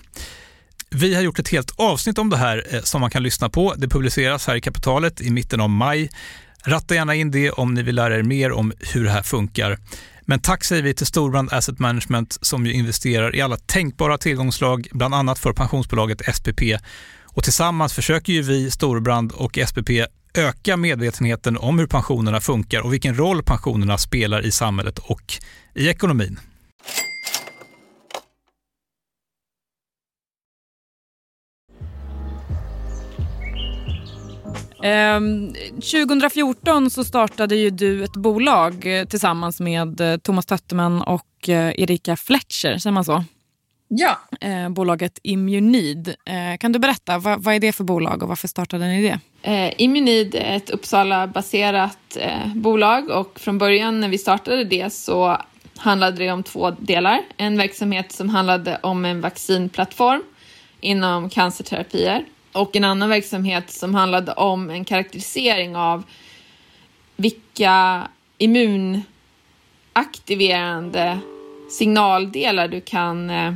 Vi 0.89 1.15
har 1.15 1.21
gjort 1.21 1.39
ett 1.39 1.50
helt 1.50 1.79
avsnitt 1.79 2.17
om 2.17 2.29
det 2.29 2.38
här 2.38 2.65
eh, 2.69 2.81
som 2.81 3.01
man 3.01 3.09
kan 3.09 3.24
lyssna 3.24 3.50
på. 3.50 3.74
Det 3.77 3.88
publiceras 3.88 4.47
här 4.47 4.55
i 4.55 4.62
Kapitalet 4.62 5.21
i 5.21 5.29
mitten 5.29 5.62
av 5.62 5.69
maj. 5.69 6.09
Ratta 6.65 6.95
gärna 6.95 7.15
in 7.15 7.31
det 7.31 7.51
om 7.51 7.74
ni 7.74 7.83
vill 7.83 7.95
lära 7.95 8.17
er 8.17 8.24
mer 8.24 8.51
om 8.51 8.74
hur 8.93 9.03
det 9.03 9.12
här 9.12 9.24
funkar. 9.24 9.77
Men 10.29 10.39
tack 10.39 10.63
säger 10.63 10.84
vi 10.84 10.93
till 10.93 11.05
Storbrand 11.05 11.53
Asset 11.53 11.79
Management 11.79 12.38
som 12.41 12.65
ju 12.65 12.74
investerar 12.74 13.36
i 13.36 13.41
alla 13.41 13.57
tänkbara 13.57 14.17
tillgångslag, 14.17 14.88
bland 14.91 15.15
annat 15.15 15.39
för 15.39 15.53
pensionsbolaget 15.53 16.36
SPP. 16.36 16.62
Och 17.24 17.43
tillsammans 17.43 17.93
försöker 17.93 18.34
ju 18.34 18.41
vi, 18.41 18.72
Storbrand 18.72 19.31
och 19.31 19.60
SPP, 19.67 19.89
öka 20.34 20.77
medvetenheten 20.77 21.57
om 21.57 21.79
hur 21.79 21.88
pensionerna 21.88 22.41
funkar 22.41 22.81
och 22.81 22.93
vilken 22.93 23.17
roll 23.17 23.43
pensionerna 23.43 23.98
spelar 23.98 24.46
i 24.46 24.51
samhället 24.51 25.00
och 25.00 25.34
i 25.75 25.88
ekonomin. 25.88 26.39
Ehm, 34.84 35.53
2014 35.72 36.89
så 36.89 37.03
startade 37.03 37.55
ju 37.55 37.69
du 37.69 38.03
ett 38.03 38.13
bolag 38.13 39.00
eh, 39.00 39.05
tillsammans 39.05 39.60
med 39.60 40.01
eh, 40.01 40.17
Thomas 40.17 40.46
Tötterman 40.46 41.01
och 41.01 41.50
eh, 41.50 41.81
Erika 41.81 42.15
Fletcher, 42.15 42.77
säger 42.77 42.91
man 42.91 43.05
så? 43.05 43.24
Ja. 43.88 44.17
Eh, 44.41 44.69
bolaget 44.69 45.19
Immunid. 45.24 46.07
Eh, 46.07 46.57
kan 46.60 46.72
du 46.72 46.79
berätta, 46.79 47.17
vad, 47.17 47.43
vad 47.43 47.55
är 47.55 47.60
det 47.60 47.72
för 47.72 47.84
bolag 47.84 48.24
och 48.24 48.29
varför 48.29 48.48
startade 48.48 48.88
ni 48.88 49.01
det? 49.01 49.19
Eh, 49.51 49.74
Immunid 49.77 50.36
är 50.36 50.57
ett 50.57 50.69
Uppsala-baserat 50.69 52.17
bolag 52.55 53.10
och 53.10 53.39
från 53.39 53.57
början 53.57 54.00
när 54.00 54.10
vi 54.10 54.17
startade 54.17 54.63
det 54.63 54.93
så 54.93 55.38
handlade 55.77 56.17
det 56.17 56.31
om 56.31 56.43
två 56.43 56.72
delar. 56.72 57.22
En 57.38 57.57
verksamhet 57.57 58.12
som 58.12 58.29
handlade 58.29 58.79
om 58.84 59.05
en 59.05 59.22
vaccinplattform 59.22 60.24
inom 60.79 61.29
cancerterapier 61.29 62.25
och 62.58 62.76
en 62.76 62.84
annan 62.84 63.10
verksamhet 63.10 63.72
som 63.72 63.96
handlade 63.96 64.34
om 64.34 64.70
en 64.70 64.86
karaktärisering 64.86 65.76
av 65.76 66.04
vilka 67.16 68.08
immunaktiverande 68.38 71.20
signaldelar 71.70 72.68
du 72.68 72.82
kan 72.82 73.30
eh, 73.30 73.54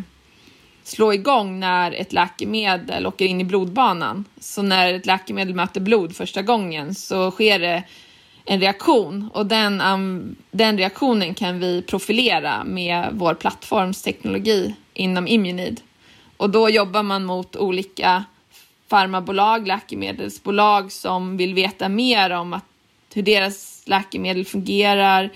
slå 0.83 1.13
igång 1.13 1.59
när 1.59 1.91
ett 1.91 2.13
läkemedel 2.13 3.07
åker 3.07 3.25
in 3.25 3.41
i 3.41 3.43
blodbanan. 3.43 4.25
Så 4.39 4.61
när 4.61 4.93
ett 4.93 5.05
läkemedel 5.05 5.55
möter 5.55 5.81
blod 5.81 6.15
första 6.15 6.41
gången 6.41 6.95
så 6.95 7.31
sker 7.31 7.59
det 7.59 7.83
en 8.45 8.59
reaktion 8.59 9.29
och 9.33 9.45
den, 9.45 9.81
um, 9.81 10.35
den 10.51 10.77
reaktionen 10.77 11.33
kan 11.33 11.59
vi 11.59 11.81
profilera 11.81 12.63
med 12.63 13.09
vår 13.11 13.33
plattformsteknologi 13.33 14.75
inom 14.93 15.27
Immunid. 15.27 15.81
Och 16.37 16.49
då 16.49 16.69
jobbar 16.69 17.03
man 17.03 17.25
mot 17.25 17.55
olika 17.55 18.23
farmabolag, 18.91 19.67
läkemedelsbolag 19.67 20.91
som 20.91 21.37
vill 21.37 21.53
veta 21.53 21.89
mer 21.89 22.29
om 22.29 22.53
att, 22.53 22.65
hur 23.13 23.21
deras 23.21 23.83
läkemedel 23.85 24.45
fungerar, 24.45 25.29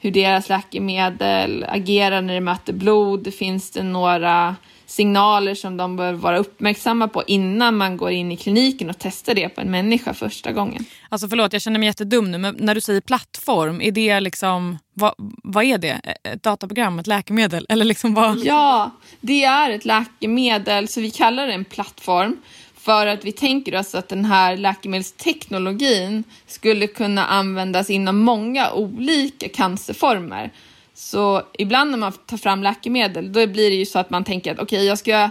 hur 0.00 0.10
deras 0.10 0.48
läkemedel 0.48 1.64
agerar 1.68 2.22
när 2.22 2.34
det 2.34 2.40
möter 2.40 2.72
blod. 2.72 3.34
Finns 3.34 3.70
det 3.70 3.82
några 3.82 4.56
signaler 4.86 5.54
som 5.54 5.76
de 5.76 5.96
bör 5.96 6.12
vara 6.12 6.38
uppmärksamma 6.38 7.08
på 7.08 7.22
innan 7.26 7.76
man 7.76 7.96
går 7.96 8.10
in 8.10 8.32
i 8.32 8.36
kliniken 8.36 8.90
och 8.90 8.96
testar 8.98 9.34
det 9.34 9.48
på 9.48 9.60
en 9.60 9.70
människa 9.70 10.14
första 10.14 10.52
gången? 10.52 10.84
Alltså 11.08 11.28
förlåt, 11.28 11.52
jag 11.52 11.62
känner 11.62 11.78
mig 11.78 11.86
jättedum 11.86 12.30
nu, 12.30 12.38
men 12.38 12.56
när 12.58 12.74
du 12.74 12.80
säger 12.80 13.00
plattform, 13.00 13.80
är 13.80 13.90
det 13.90 14.20
liksom, 14.20 14.78
vad, 14.94 15.14
vad 15.42 15.64
är 15.64 15.78
det? 15.78 16.00
Ett 16.24 16.42
dataprogram, 16.42 16.98
ett 16.98 17.06
läkemedel? 17.06 17.66
Eller 17.68 17.84
liksom 17.84 18.14
vad? 18.14 18.38
Ja, 18.38 18.90
det 19.20 19.44
är 19.44 19.70
ett 19.70 19.84
läkemedel, 19.84 20.88
så 20.88 21.00
vi 21.00 21.10
kallar 21.10 21.46
det 21.46 21.52
en 21.52 21.64
plattform 21.64 22.36
för 22.82 23.06
att 23.06 23.24
vi 23.24 23.32
tänker 23.32 23.78
oss 23.78 23.94
att 23.94 24.08
den 24.08 24.24
här 24.24 24.56
läkemedelsteknologin 24.56 26.24
skulle 26.46 26.86
kunna 26.86 27.26
användas 27.26 27.90
inom 27.90 28.18
många 28.18 28.72
olika 28.72 29.48
cancerformer. 29.48 30.50
Så 30.94 31.42
ibland 31.58 31.90
när 31.90 31.98
man 31.98 32.12
tar 32.12 32.36
fram 32.36 32.62
läkemedel, 32.62 33.32
då 33.32 33.46
blir 33.46 33.70
det 33.70 33.76
ju 33.76 33.86
så 33.86 33.98
att 33.98 34.10
man 34.10 34.24
tänker 34.24 34.52
att 34.52 34.58
okej, 34.58 34.76
okay, 34.76 34.86
jag 34.86 34.98
ska 34.98 35.30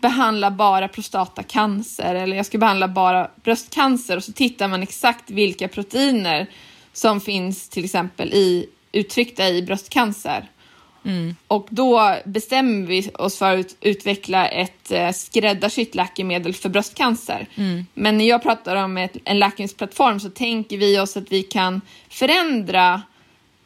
behandla 0.00 0.50
bara 0.50 0.88
prostatacancer 0.88 2.14
eller 2.14 2.36
jag 2.36 2.46
ska 2.46 2.58
behandla 2.58 2.88
bara 2.88 3.30
bröstcancer 3.44 4.16
och 4.16 4.24
så 4.24 4.32
tittar 4.32 4.68
man 4.68 4.82
exakt 4.82 5.30
vilka 5.30 5.68
proteiner 5.68 6.46
som 6.92 7.20
finns 7.20 7.68
till 7.68 7.84
exempel 7.84 8.32
i, 8.32 8.66
uttryckta 8.92 9.48
i 9.48 9.62
bröstcancer. 9.62 10.50
Mm. 11.08 11.36
Och 11.48 11.66
då 11.70 12.14
bestämmer 12.24 12.86
vi 12.86 13.10
oss 13.14 13.38
för 13.38 13.58
att 13.58 13.76
utveckla 13.80 14.48
ett 14.48 14.90
eh, 14.90 15.10
skräddarsytt 15.10 15.94
läkemedel 15.94 16.54
för 16.54 16.68
bröstcancer. 16.68 17.46
Mm. 17.54 17.86
Men 17.94 18.18
när 18.18 18.28
jag 18.28 18.42
pratar 18.42 18.76
om 18.76 18.96
ett, 18.96 19.16
en 19.24 19.38
läkemedelsplattform 19.38 20.20
så 20.20 20.30
tänker 20.30 20.78
vi 20.78 20.98
oss 20.98 21.16
att 21.16 21.32
vi 21.32 21.42
kan 21.42 21.80
förändra 22.08 23.02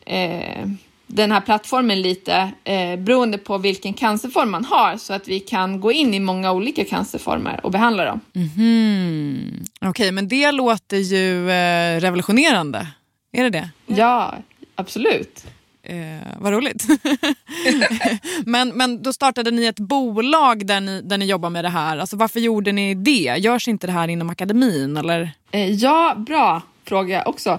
eh, 0.07 0.67
den 1.07 1.33
här 1.33 1.41
plattformen 1.41 2.03
lite 2.03 2.53
eh, 2.65 2.97
beroende 2.97 3.39
på 3.39 3.59
vilken 3.59 3.95
cancerform 3.95 4.51
man 4.51 4.65
har 4.65 4.97
så 4.97 5.13
att 5.13 5.29
vi 5.29 5.41
kan 5.41 5.81
gå 5.81 5.93
in 5.93 6.15
i 6.15 6.21
många 6.21 6.53
olika 6.53 6.85
cancerformer 6.85 7.61
och 7.63 7.71
behandla 7.71 8.05
dem. 8.05 8.21
Mhm. 8.33 9.65
Okej, 9.81 9.89
okay, 9.91 10.13
men 10.13 10.29
det 10.29 10.53
låter 10.53 10.97
ju 10.97 11.51
eh, 11.51 12.01
revolutionerande. 12.01 12.87
Är 13.33 13.43
det 13.45 13.51
det? 13.51 13.71
Ja, 13.87 14.35
absolut. 14.75 15.47
Eh, 15.85 15.97
vad 16.39 16.53
roligt. 16.53 16.87
men, 18.47 18.69
men 18.69 19.03
då 19.03 19.13
startade 19.13 19.51
ni 19.51 19.65
ett 19.65 19.79
bolag 19.79 20.67
där 20.67 20.81
ni, 20.81 21.03
där 21.03 21.19
ni 21.19 21.25
jobbar 21.25 21.51
med 21.51 21.65
det 21.65 21.69
här. 21.69 21.99
Alltså, 21.99 22.17
varför 22.17 22.41
gjorde 22.41 22.73
ni 22.73 22.95
det? 22.95 23.35
Görs 23.39 23.69
inte 23.69 23.87
det 23.87 23.93
här 23.93 24.09
inom 24.09 24.31
akademin? 24.31 24.97
Eller? 24.97 25.31
Eh, 25.51 25.71
ja, 25.71 26.15
bra 26.17 26.63
fråga 26.85 27.25
också. 27.25 27.59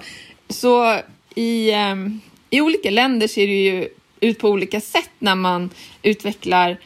Så 0.50 1.00
i, 1.36 1.72
eh, 1.72 1.96
i 2.50 2.62
olika 2.62 2.89
länder 2.89 3.27
ser 3.27 3.48
det 3.48 3.63
ju 3.63 3.88
ut 4.20 4.39
på 4.39 4.50
olika 4.50 4.82
sätt 4.82 5.12
när 5.20 5.36
man 5.36 5.70
utvecklar 6.01 6.77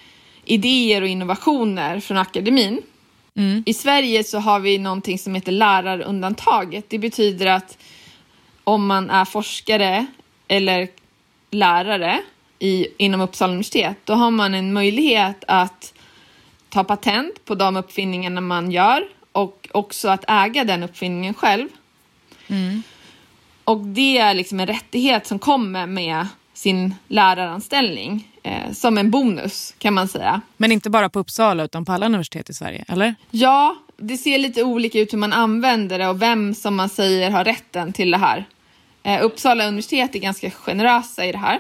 idéer 0.46 1.02
och 1.02 1.08
innovationer 1.08 2.00
från 2.00 2.18
akademin. 2.18 2.82
I 3.66 3.74
Sverige 3.74 4.24
så 4.24 4.40
har 4.40 4.60
vi 4.60 4.78
någonting 4.78 5.20
som 5.20 5.36
heter 5.36 5.52
lärarundantaget. 5.52 6.86
Det 6.90 7.00
betyder 7.00 7.46
att 7.46 7.78
om 8.64 8.88
man 8.88 9.10
är 9.10 9.26
forskare 9.26 10.06
eller 10.48 10.88
lärare 11.52 12.22
i, 12.60 12.88
inom 12.98 13.22
Uppsala 13.22 13.52
universitet, 13.52 13.98
då 14.04 14.14
har 14.14 14.32
man 14.32 14.54
en 14.54 14.74
möjlighet 14.74 15.44
att 15.48 15.94
ta 16.70 16.84
patent 16.84 17.46
på 17.46 17.56
de 17.56 17.76
uppfinningarna 17.76 18.42
man 18.42 18.72
gör 18.72 19.04
och 19.32 19.68
också 19.72 20.10
att 20.10 20.26
äga 20.28 20.64
den 20.64 20.84
uppfinningen 20.84 21.34
själv. 21.34 21.68
Och 23.64 23.78
det 23.78 24.18
är 24.18 24.34
liksom 24.34 24.60
en 24.60 24.68
rättighet 24.68 25.28
som 25.28 25.40
kommer 25.40 25.88
med 25.88 26.28
sin 26.54 26.96
läraranställning 27.08 28.28
eh, 28.44 28.72
som 28.72 28.98
en 28.98 29.12
bonus 29.12 29.76
kan 29.78 29.94
man 29.94 30.08
säga. 30.08 30.42
Men 30.58 30.72
inte 30.72 30.90
bara 30.90 31.10
på 31.10 31.20
Uppsala 31.20 31.64
utan 31.64 31.86
på 31.86 31.92
alla 31.92 32.06
universitet 32.06 32.50
i 32.50 32.54
Sverige, 32.54 32.86
eller? 32.88 33.16
Ja, 33.32 33.76
det 33.98 34.18
ser 34.18 34.38
lite 34.38 34.64
olika 34.64 35.00
ut 35.00 35.14
hur 35.14 35.18
man 35.18 35.34
använder 35.34 36.00
det 36.00 36.08
och 36.08 36.22
vem 36.22 36.56
som 36.56 36.76
man 36.76 36.90
säger 36.90 37.32
har 37.32 37.44
rätten 37.44 37.94
till 37.94 38.12
det 38.12 38.18
här. 38.18 38.46
Eh, 39.08 39.24
Uppsala 39.24 39.68
universitet 39.68 40.16
är 40.16 40.20
ganska 40.20 40.52
generösa 40.52 41.26
i 41.26 41.32
det 41.32 41.38
här. 41.38 41.60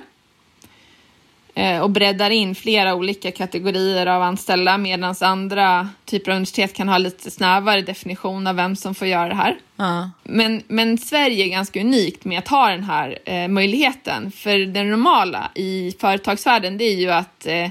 Eh, 1.56 1.82
och 1.82 1.90
breddar 1.90 2.30
in 2.30 2.56
flera 2.56 2.96
olika 2.96 3.32
kategorier 3.32 4.06
av 4.06 4.22
anställda 4.22 4.78
medan 4.78 5.16
andra 5.22 5.90
typer 6.06 6.32
av 6.32 6.36
universitet 6.36 6.74
kan 6.74 6.90
ha 6.90 6.98
lite 6.98 7.32
snävare 7.32 7.82
definition 7.82 8.48
av 8.48 8.56
vem 8.56 8.76
som 8.76 8.96
får 8.96 9.08
göra 9.08 9.30
det 9.30 9.36
här. 9.36 9.58
Ja. 9.76 10.12
Men, 10.24 10.64
men 10.68 10.98
Sverige 10.98 11.46
är 11.46 11.50
ganska 11.50 11.80
unikt 11.80 12.26
med 12.26 12.40
att 12.40 12.48
ha 12.48 12.70
den 12.70 12.84
här 12.84 13.20
eh, 13.26 13.48
möjligheten. 13.48 14.32
För 14.32 14.58
det 14.58 14.84
normala 14.84 15.52
i 15.56 15.96
företagsvärlden 16.00 16.78
det 16.78 16.84
är 16.84 16.96
ju 16.96 17.12
att 17.12 17.46
eh, 17.46 17.70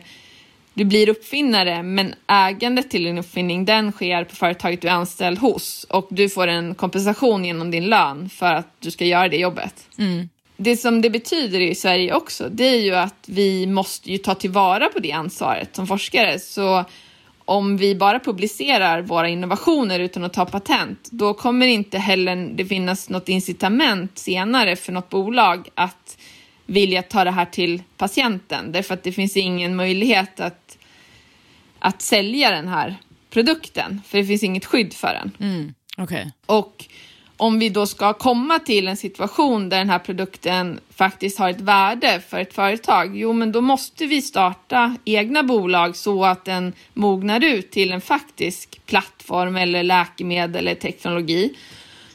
du 0.76 0.85
blir 0.85 1.09
uppfinnare 1.09 1.83
men 1.83 2.14
ägandet 2.26 2.90
till 2.90 3.04
din 3.04 3.18
uppfinning 3.18 3.64
den 3.64 3.92
sker 3.92 4.25
på 4.25 4.37
företaget 4.37 4.80
du 4.83 4.88
är 4.88 4.92
anställd 4.92 5.38
hos 5.38 5.85
och 5.85 6.06
du 6.11 6.28
får 6.28 6.47
en 6.47 6.75
kompensation 6.75 7.45
genom 7.45 7.71
din 7.71 7.85
lön 7.85 8.28
för 8.28 8.54
att 8.54 8.76
du 8.80 8.90
ska 8.90 9.04
göra 9.04 9.28
det 9.28 9.37
jobbet. 9.37 9.88
Det 10.56 10.76
som 10.76 11.02
det 11.02 11.11
betyder 11.11 11.61
i 11.61 11.75
Sverige 11.75 12.14
också 12.14 12.49
det 12.49 12.64
är 12.64 12.80
ju 12.80 12.95
att 12.95 13.25
vi 13.26 13.66
måste 13.66 14.12
ju 14.12 14.18
ta 14.18 14.35
tillvara 14.35 14.88
på 14.88 14.99
det 14.99 15.12
ansvaret 15.12 15.76
som 15.76 15.87
forskare. 15.87 16.38
Så 16.38 16.85
om 17.45 17.76
vi 17.76 17.95
bara 17.95 18.21
publicerar 18.21 19.02
våra 19.02 19.28
innovationer 19.28 20.00
utan 20.00 20.25
att 20.25 20.33
ta 20.33 20.45
patent, 20.45 21.09
då 21.11 21.35
kommer 21.35 21.66
inte 21.66 21.99
heller 21.99 22.37
det 22.37 22.64
finnas 22.64 23.09
något 23.09 23.28
incitament 23.28 24.18
senare 24.18 24.76
för 24.76 24.92
något 24.92 25.09
bolag 25.09 25.68
att 25.75 26.15
vilja 26.66 27.02
ta 27.02 27.25
det 27.25 27.30
här 27.30 27.44
till 27.44 27.82
patienten. 27.96 28.73
Därför 28.73 28.94
att 28.94 29.02
det 29.02 29.12
finns 29.12 29.37
ingen 29.37 29.76
möjlighet 29.76 30.40
att, 30.40 30.78
att 31.78 32.02
sälja 32.02 32.50
den 32.50 32.68
här 32.68 32.96
produkten, 33.30 34.02
för 34.06 34.18
det 34.18 34.25
finns 34.25 34.42
inget 34.42 34.64
skydd 34.64 34.94
för 34.94 35.14
den. 35.14 35.32
Okej. 35.96 36.32
Och 36.46 36.85
om 37.37 37.58
vi 37.58 37.68
då 37.68 37.87
ska 37.87 38.12
komma 38.12 38.58
till 38.58 38.88
en 38.88 38.96
situation 38.96 39.68
där 39.68 39.78
den 39.78 39.90
här 39.90 39.99
produkten 39.99 40.80
faktiskt 40.90 41.38
har 41.38 41.50
ett 41.50 41.61
värde 41.61 42.23
för 42.28 42.38
ett 42.38 42.54
företag, 42.54 43.16
jo 43.16 43.32
men 43.32 43.52
då 43.52 43.61
måste 43.61 44.06
vi 44.06 44.23
starta 44.23 44.96
egna 45.04 45.42
bolag 45.42 45.96
så 45.96 46.25
att 46.25 46.44
den 46.44 46.73
mognar 46.94 47.44
ut 47.44 47.70
till 47.70 47.92
en 47.92 48.00
faktisk 48.00 48.80
plattform 48.87 49.56
eller 49.56 49.82
läkemedel 49.82 50.56
eller 50.56 50.75
teknologi. 50.75 51.54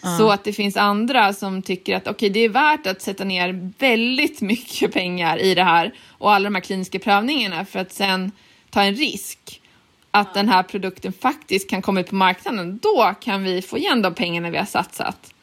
Så 0.01 0.29
att 0.31 0.43
det 0.43 0.53
finns 0.53 0.77
andra 0.77 1.34
som 1.34 1.62
tycker 1.62 1.96
att 1.96 2.08
okej, 2.08 2.29
det 2.29 2.39
är 2.39 2.50
värt 2.50 2.88
att 2.88 3.01
sätta 3.01 3.24
ner 3.24 3.72
väldigt 3.77 4.41
mycket 4.51 4.93
pengar 4.93 5.38
i 5.38 5.55
det 5.55 5.63
här 5.63 5.93
och 6.17 6.34
alla 6.34 6.43
de 6.43 6.55
här 6.55 6.62
kliniska 6.62 7.00
prövningarna 7.00 7.65
för 7.65 7.79
att 7.79 7.93
sen 7.93 8.31
ta 8.70 8.81
en 8.81 8.96
risk 8.96 9.62
att 10.12 10.34
den 10.34 10.50
här 10.50 10.63
produkten 10.63 11.13
faktiskt 11.13 11.70
kan 11.70 11.81
komma 11.81 12.00
ut 12.00 12.10
på 12.10 12.15
marknaden. 12.15 12.79
Då 12.81 13.13
kan 13.22 13.43
vi 13.43 13.62
få 13.62 13.77
igen 13.77 14.01
de 14.01 14.13
pengarna 14.13 14.50
vi 14.50 14.58
har 14.58 14.65
satsat. 14.65 15.34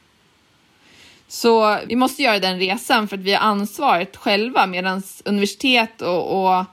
Så 1.28 1.78
vi 1.86 1.96
måste 1.96 2.22
göra 2.22 2.38
den 2.38 2.58
resan 2.58 3.08
för 3.08 3.16
att 3.16 3.22
vi 3.22 3.32
har 3.32 3.40
ansvaret 3.40 4.16
själva 4.16 4.66
medan 4.66 5.02
universitet 5.24 6.02
och, 6.02 6.58
och 6.58 6.64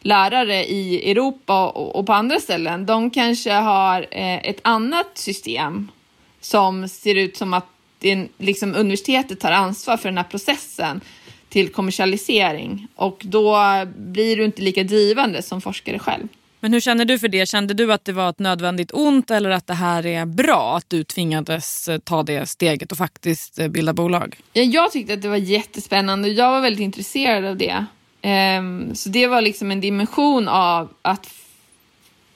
lärare 0.00 0.64
i 0.64 1.10
Europa 1.10 1.68
och, 1.68 1.96
och 1.96 2.06
på 2.06 2.12
andra 2.12 2.40
ställen, 2.40 2.86
de 2.86 3.10
kanske 3.10 3.52
har 3.52 4.06
eh, 4.10 4.48
ett 4.48 4.60
annat 4.62 5.10
system 5.14 5.88
som 6.44 6.88
ser 6.88 7.14
ut 7.14 7.36
som 7.36 7.54
att 7.54 7.66
det 7.98 8.28
liksom 8.38 8.74
universitetet 8.74 9.40
tar 9.40 9.52
ansvar 9.52 9.96
för 9.96 10.08
den 10.08 10.18
här 10.18 10.24
processen 10.24 11.00
till 11.48 11.68
kommersialisering 11.68 12.86
och 12.96 13.22
då 13.24 13.56
blir 13.96 14.36
du 14.36 14.44
inte 14.44 14.62
lika 14.62 14.84
drivande 14.84 15.42
som 15.42 15.60
forskare 15.60 15.98
själv. 15.98 16.28
Men 16.60 16.72
hur 16.72 16.80
känner 16.80 17.04
du 17.04 17.18
för 17.18 17.28
det? 17.28 17.48
Kände 17.48 17.74
du 17.74 17.92
att 17.92 18.04
det 18.04 18.12
var 18.12 18.30
ett 18.30 18.38
nödvändigt 18.38 18.90
ont 18.92 19.30
eller 19.30 19.50
att 19.50 19.66
det 19.66 19.74
här 19.74 20.06
är 20.06 20.26
bra 20.26 20.76
att 20.76 20.90
du 20.90 21.04
tvingades 21.04 21.88
eh, 21.88 21.98
ta 21.98 22.22
det 22.22 22.46
steget 22.46 22.92
och 22.92 22.98
faktiskt 22.98 23.58
eh, 23.58 23.68
bilda 23.68 23.92
bolag? 23.92 24.36
Ja, 24.52 24.62
jag 24.62 24.92
tyckte 24.92 25.14
att 25.14 25.22
det 25.22 25.28
var 25.28 25.36
jättespännande 25.36 26.28
och 26.28 26.34
jag 26.34 26.50
var 26.50 26.60
väldigt 26.60 26.82
intresserad 26.82 27.44
av 27.44 27.56
det. 27.56 27.86
Ehm, 28.22 28.94
så 28.94 29.08
det 29.08 29.26
var 29.26 29.40
liksom 29.40 29.70
en 29.70 29.80
dimension 29.80 30.48
av 30.48 30.88
att 31.02 31.30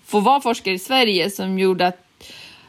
få 0.06 0.20
vara 0.20 0.40
forskare 0.40 0.74
i 0.74 0.78
Sverige 0.78 1.30
som 1.30 1.58
gjorde 1.58 1.86
att, 1.86 2.07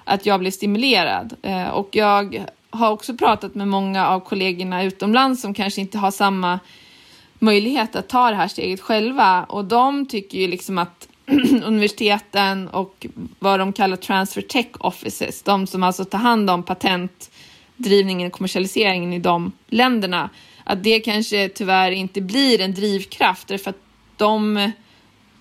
att 0.10 0.26
jag 0.26 0.40
blev 0.40 0.52
stimulerad. 0.52 1.36
Eh, 1.42 1.68
och 1.68 1.90
jag 1.92 2.46
har 2.70 2.92
också 2.92 3.18
pratat 3.18 3.56
med 3.56 3.68
många 3.68 4.08
av 4.08 4.20
kollegorna 4.20 4.84
utomlands 4.84 5.42
som 5.42 5.54
kanske 5.54 5.82
inte 5.82 5.98
har 5.98 6.12
samma 6.12 6.60
möjlighet 7.40 7.96
att 7.96 8.10
ta 8.10 8.30
det 8.30 8.36
här 8.36 8.48
steget 8.48 8.82
själva 8.82 9.44
och 9.44 9.66
de 9.66 10.06
tycker 10.06 10.38
ju 10.38 10.48
liksom 10.48 10.78
att 10.78 11.08
universiteten 11.64 12.68
och 12.68 13.08
vad 13.40 13.60
de 13.60 13.74
kallar 13.74 13.96
transfer 13.96 14.42
tech 14.42 14.68
offices, 14.80 15.44
de 15.44 15.68
som 15.68 15.84
alltså 15.84 16.06
tar 16.06 16.18
hand 16.18 16.50
om 16.50 16.64
patentdrivningen 16.64 18.28
och 18.28 18.34
kommersialiseringen 18.34 19.14
i 19.14 19.20
de 19.20 19.52
länderna, 19.68 20.30
att 20.64 20.84
det 20.84 21.00
kanske 21.00 21.50
tyvärr 21.50 21.92
inte 21.92 22.22
blir 22.22 22.62
en 22.62 22.74
drivkraft 22.74 23.48
därför 23.48 23.70
att 23.70 23.82
de 24.18 24.72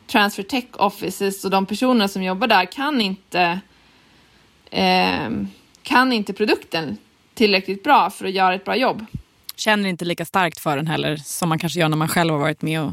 transfer 0.06 0.42
tech 0.42 0.64
offices 0.72 1.44
och 1.44 1.50
de 1.50 1.66
personer 1.66 2.06
som 2.06 2.22
jobbar 2.22 2.46
där 2.46 2.64
kan 2.64 3.00
inte 3.00 3.60
eh, 4.70 5.30
kan 5.82 6.12
inte 6.12 6.32
produkten 6.32 6.96
tillräckligt 7.34 7.84
bra 7.84 8.10
för 8.10 8.24
att 8.24 8.32
göra 8.32 8.54
ett 8.54 8.64
bra 8.64 8.76
jobb. 8.76 9.06
Känner 9.56 9.88
inte 9.88 10.04
lika 10.04 10.24
starkt 10.24 10.60
för 10.60 10.76
den 10.76 10.86
heller 10.86 11.16
som 11.16 11.48
man 11.48 11.58
kanske 11.58 11.80
gör 11.80 11.88
när 11.88 11.96
man 11.96 12.08
själv 12.08 12.32
har 12.32 12.40
varit 12.40 12.62
med 12.62 12.82
och 12.82 12.92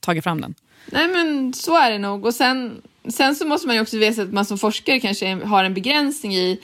tagit 0.00 0.24
fram 0.24 0.40
den. 0.40 0.54
Nej 0.86 1.08
men 1.08 1.52
så 1.54 1.76
är 1.76 1.90
det 1.90 1.98
nog. 1.98 2.24
Och 2.26 2.34
sen, 2.34 2.82
sen 3.08 3.34
så 3.34 3.46
måste 3.46 3.66
man 3.66 3.76
ju 3.76 3.82
också 3.82 3.98
veta 3.98 4.22
att 4.22 4.32
man 4.32 4.44
som 4.44 4.58
forskare 4.58 5.00
kanske 5.00 5.34
har 5.34 5.64
en 5.64 5.74
begränsning 5.74 6.34
i 6.34 6.60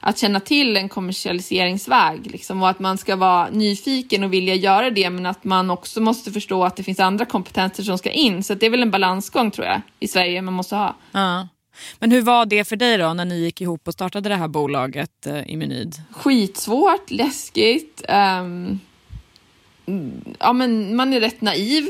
att 0.00 0.18
känna 0.18 0.40
till 0.40 0.76
en 0.76 0.88
kommersialiseringsväg 0.88 2.26
liksom, 2.26 2.62
och 2.62 2.68
att 2.68 2.78
man 2.78 2.98
ska 2.98 3.16
vara 3.16 3.48
nyfiken 3.50 4.24
och 4.24 4.32
vilja 4.32 4.54
göra 4.54 4.90
det 4.90 5.10
men 5.10 5.26
att 5.26 5.44
man 5.44 5.70
också 5.70 6.00
måste 6.00 6.32
förstå 6.32 6.64
att 6.64 6.76
det 6.76 6.82
finns 6.82 7.00
andra 7.00 7.24
kompetenser 7.24 7.82
som 7.82 7.98
ska 7.98 8.10
in. 8.10 8.42
Så 8.42 8.54
det 8.54 8.66
är 8.66 8.70
väl 8.70 8.82
en 8.82 8.90
balansgång 8.90 9.50
tror 9.50 9.66
jag 9.66 9.80
i 10.00 10.08
Sverige 10.08 10.42
man 10.42 10.54
måste 10.54 10.76
ha. 10.76 10.96
Ja. 11.12 11.48
Men 11.98 12.10
hur 12.12 12.22
var 12.22 12.46
det 12.46 12.64
för 12.64 12.76
dig 12.76 12.98
då 12.98 13.14
när 13.14 13.24
ni 13.24 13.38
gick 13.40 13.60
ihop 13.60 13.88
och 13.88 13.92
startade 13.94 14.28
det 14.28 14.36
här 14.36 14.48
bolaget 14.48 15.26
eh, 15.26 15.50
Immunid? 15.52 16.02
Skitsvårt, 16.10 17.10
läskigt. 17.10 18.02
mm, 18.08 18.80
ja, 20.38 20.52
men 20.52 20.96
man 20.96 21.12
är 21.12 21.20
rätt 21.20 21.40
naiv 21.40 21.86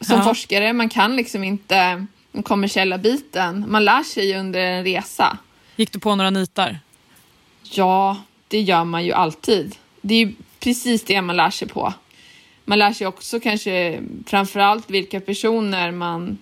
som 0.00 0.16
Ja. 0.16 0.24
forskare. 0.24 0.72
Man 0.72 0.88
kan 0.88 1.16
liksom 1.16 1.44
inte 1.44 2.06
den 2.32 2.42
kommersiella 2.42 2.98
biten. 2.98 3.64
Man 3.68 3.84
lär 3.84 4.02
sig 4.02 4.38
under 4.38 4.60
en 4.60 4.84
resa. 4.84 5.38
Gick 5.76 5.92
du 5.92 5.98
på 6.00 6.14
några 6.14 6.30
nitar? 6.30 6.78
Ja, 7.62 8.16
det 8.48 8.60
gör 8.60 8.84
man 8.84 9.04
ju 9.04 9.12
alltid. 9.12 9.76
Det 10.00 10.14
är 10.14 10.32
precis 10.60 11.04
det 11.04 11.22
man 11.22 11.36
lär 11.36 11.50
sig 11.50 11.68
på. 11.68 11.92
Man 12.64 12.78
lär 12.78 12.92
sig 12.92 13.06
också 13.06 13.40
kanske 13.40 14.00
framförallt 14.26 14.90
vilka 14.90 15.20
personer 15.20 15.90
man 15.92 16.38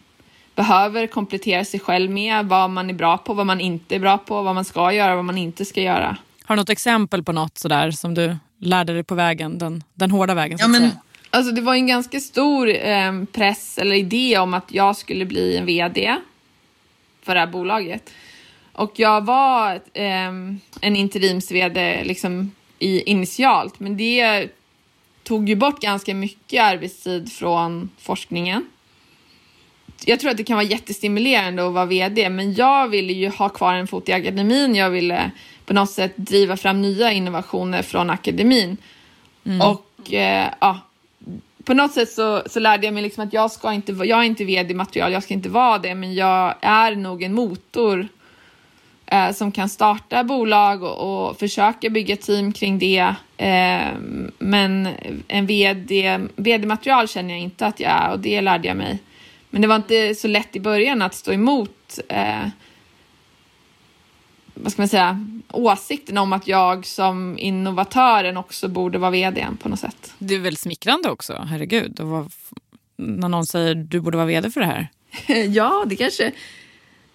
behöver 0.58 1.06
komplettera 1.06 1.64
sig 1.64 1.80
själv 1.80 2.10
med, 2.10 2.46
vad 2.46 2.70
man 2.70 2.90
är 2.90 2.94
bra 2.94 3.18
på, 3.18 3.34
vad 3.34 3.46
man 3.46 3.60
inte 3.60 3.94
är 3.94 3.98
bra 3.98 4.18
på, 4.18 4.42
vad 4.42 4.54
man 4.54 4.64
ska 4.64 4.92
göra, 4.92 5.16
vad 5.16 5.24
man 5.24 5.38
inte 5.38 5.64
ska 5.64 5.80
göra. 5.80 6.16
Har 6.44 6.56
du 6.56 6.60
något 6.60 6.70
exempel 6.70 7.22
på 7.22 7.32
något 7.32 7.58
sådär 7.58 7.90
som 7.90 8.14
du 8.14 8.36
lärde 8.60 8.92
dig 8.92 9.04
på 9.04 9.14
vägen, 9.14 9.58
den, 9.58 9.84
den 9.94 10.10
hårda 10.10 10.34
vägen 10.34 10.58
så 10.58 10.70
att 10.70 10.76
säga? 10.76 10.90
Alltså 11.30 11.52
det 11.52 11.60
var 11.60 11.74
en 11.74 11.86
ganska 11.86 12.20
stor 12.20 12.68
eh, 12.68 13.24
press 13.32 13.78
eller 13.78 13.96
idé 13.96 14.38
om 14.38 14.54
att 14.54 14.72
jag 14.72 14.96
skulle 14.96 15.24
bli 15.24 15.56
en 15.56 15.66
VD 15.66 16.16
för 17.22 17.34
det 17.34 17.40
här 17.40 17.46
bolaget. 17.46 18.10
Och 18.72 18.92
jag 18.96 19.24
var 19.24 19.74
eh, 19.74 20.28
en 20.80 20.96
interims-VD 20.96 22.04
liksom 22.04 22.52
i, 22.78 23.02
initialt, 23.02 23.80
men 23.80 23.96
det 23.96 24.48
tog 25.22 25.48
ju 25.48 25.56
bort 25.56 25.80
ganska 25.80 26.14
mycket 26.14 26.62
arbetstid 26.62 27.32
från 27.32 27.90
forskningen. 27.98 28.66
Jag 30.04 30.20
tror 30.20 30.30
att 30.30 30.36
det 30.36 30.44
kan 30.44 30.56
vara 30.56 30.66
jättestimulerande 30.66 31.66
att 31.66 31.72
vara 31.72 31.86
VD, 31.86 32.30
men 32.30 32.54
jag 32.54 32.88
ville 32.88 33.12
ju 33.12 33.28
ha 33.28 33.48
kvar 33.48 33.74
en 33.74 33.86
fot 33.86 34.08
i 34.08 34.12
akademin. 34.12 34.74
Jag 34.74 34.90
ville 34.90 35.30
på 35.66 35.74
något 35.74 35.90
sätt 35.90 36.12
driva 36.16 36.56
fram 36.56 36.82
nya 36.82 37.12
innovationer 37.12 37.82
från 37.82 38.10
akademin. 38.10 38.76
Och 39.62 40.14
eh, 40.14 40.50
ja, 40.60 40.80
på 41.64 41.74
något 41.74 41.92
sätt 41.92 42.12
så, 42.12 42.42
så 42.46 42.60
lärde 42.60 42.86
jag 42.86 42.94
mig 42.94 43.02
liksom 43.02 43.24
att 43.24 43.32
jag 43.32 43.50
ska 43.50 43.72
inte, 43.72 43.92
jag 43.92 44.18
är 44.18 44.22
inte 44.22 44.44
vd-material, 44.44 45.12
jag 45.12 45.22
ska 45.22 45.34
inte 45.34 45.48
vara 45.48 45.78
det, 45.78 45.94
men 45.94 46.14
jag 46.14 46.54
är 46.60 46.96
nog 46.96 47.22
en 47.22 47.34
motor 47.34 48.08
eh, 49.06 49.32
som 49.32 49.52
kan 49.52 49.68
starta 49.68 50.24
bolag 50.24 50.82
och, 50.82 51.28
och 51.28 51.38
försöka 51.38 51.90
bygga 51.90 52.16
team 52.16 52.52
kring 52.52 52.78
det. 52.78 53.14
Eh, 53.36 53.88
men 54.38 54.88
en 55.28 55.46
vd, 55.46 56.20
vd-material 56.36 57.08
känner 57.08 57.34
jag 57.34 57.40
inte 57.40 57.66
att 57.66 57.80
jag 57.80 57.90
är 57.90 58.10
och 58.10 58.18
det 58.18 58.40
lärde 58.40 58.68
jag 58.68 58.76
mig. 58.76 58.98
Men 59.50 59.62
det 59.62 59.68
var 59.68 59.76
inte 59.76 60.14
så 60.14 60.28
lätt 60.28 60.56
i 60.56 60.60
början 60.60 61.02
att 61.02 61.14
stå 61.14 61.32
emot 61.32 61.98
eh, 62.08 62.48
vad 64.62 64.72
ska 64.72 64.82
man 64.82 64.88
säga, 64.88 65.26
åsikten 65.52 66.18
om 66.18 66.32
att 66.32 66.46
jag 66.46 66.86
som 66.86 67.38
innovatören 67.38 68.36
också 68.36 68.68
borde 68.68 68.98
vara 68.98 69.10
vd 69.10 69.46
på 69.62 69.68
något 69.68 69.80
sätt. 69.80 70.14
Det 70.18 70.34
är 70.34 70.38
väl 70.38 70.56
smickrande 70.56 71.10
också, 71.10 71.46
herregud. 71.50 72.00
Och 72.00 72.08
vad, 72.08 72.32
när 72.96 73.28
någon 73.28 73.46
säger 73.46 73.74
du 73.74 74.00
borde 74.00 74.16
vara 74.16 74.26
vd 74.26 74.50
för 74.50 74.60
det 74.60 74.66
här. 74.66 74.88
ja, 75.48 75.84
det 75.86 75.96
kanske, 75.96 76.32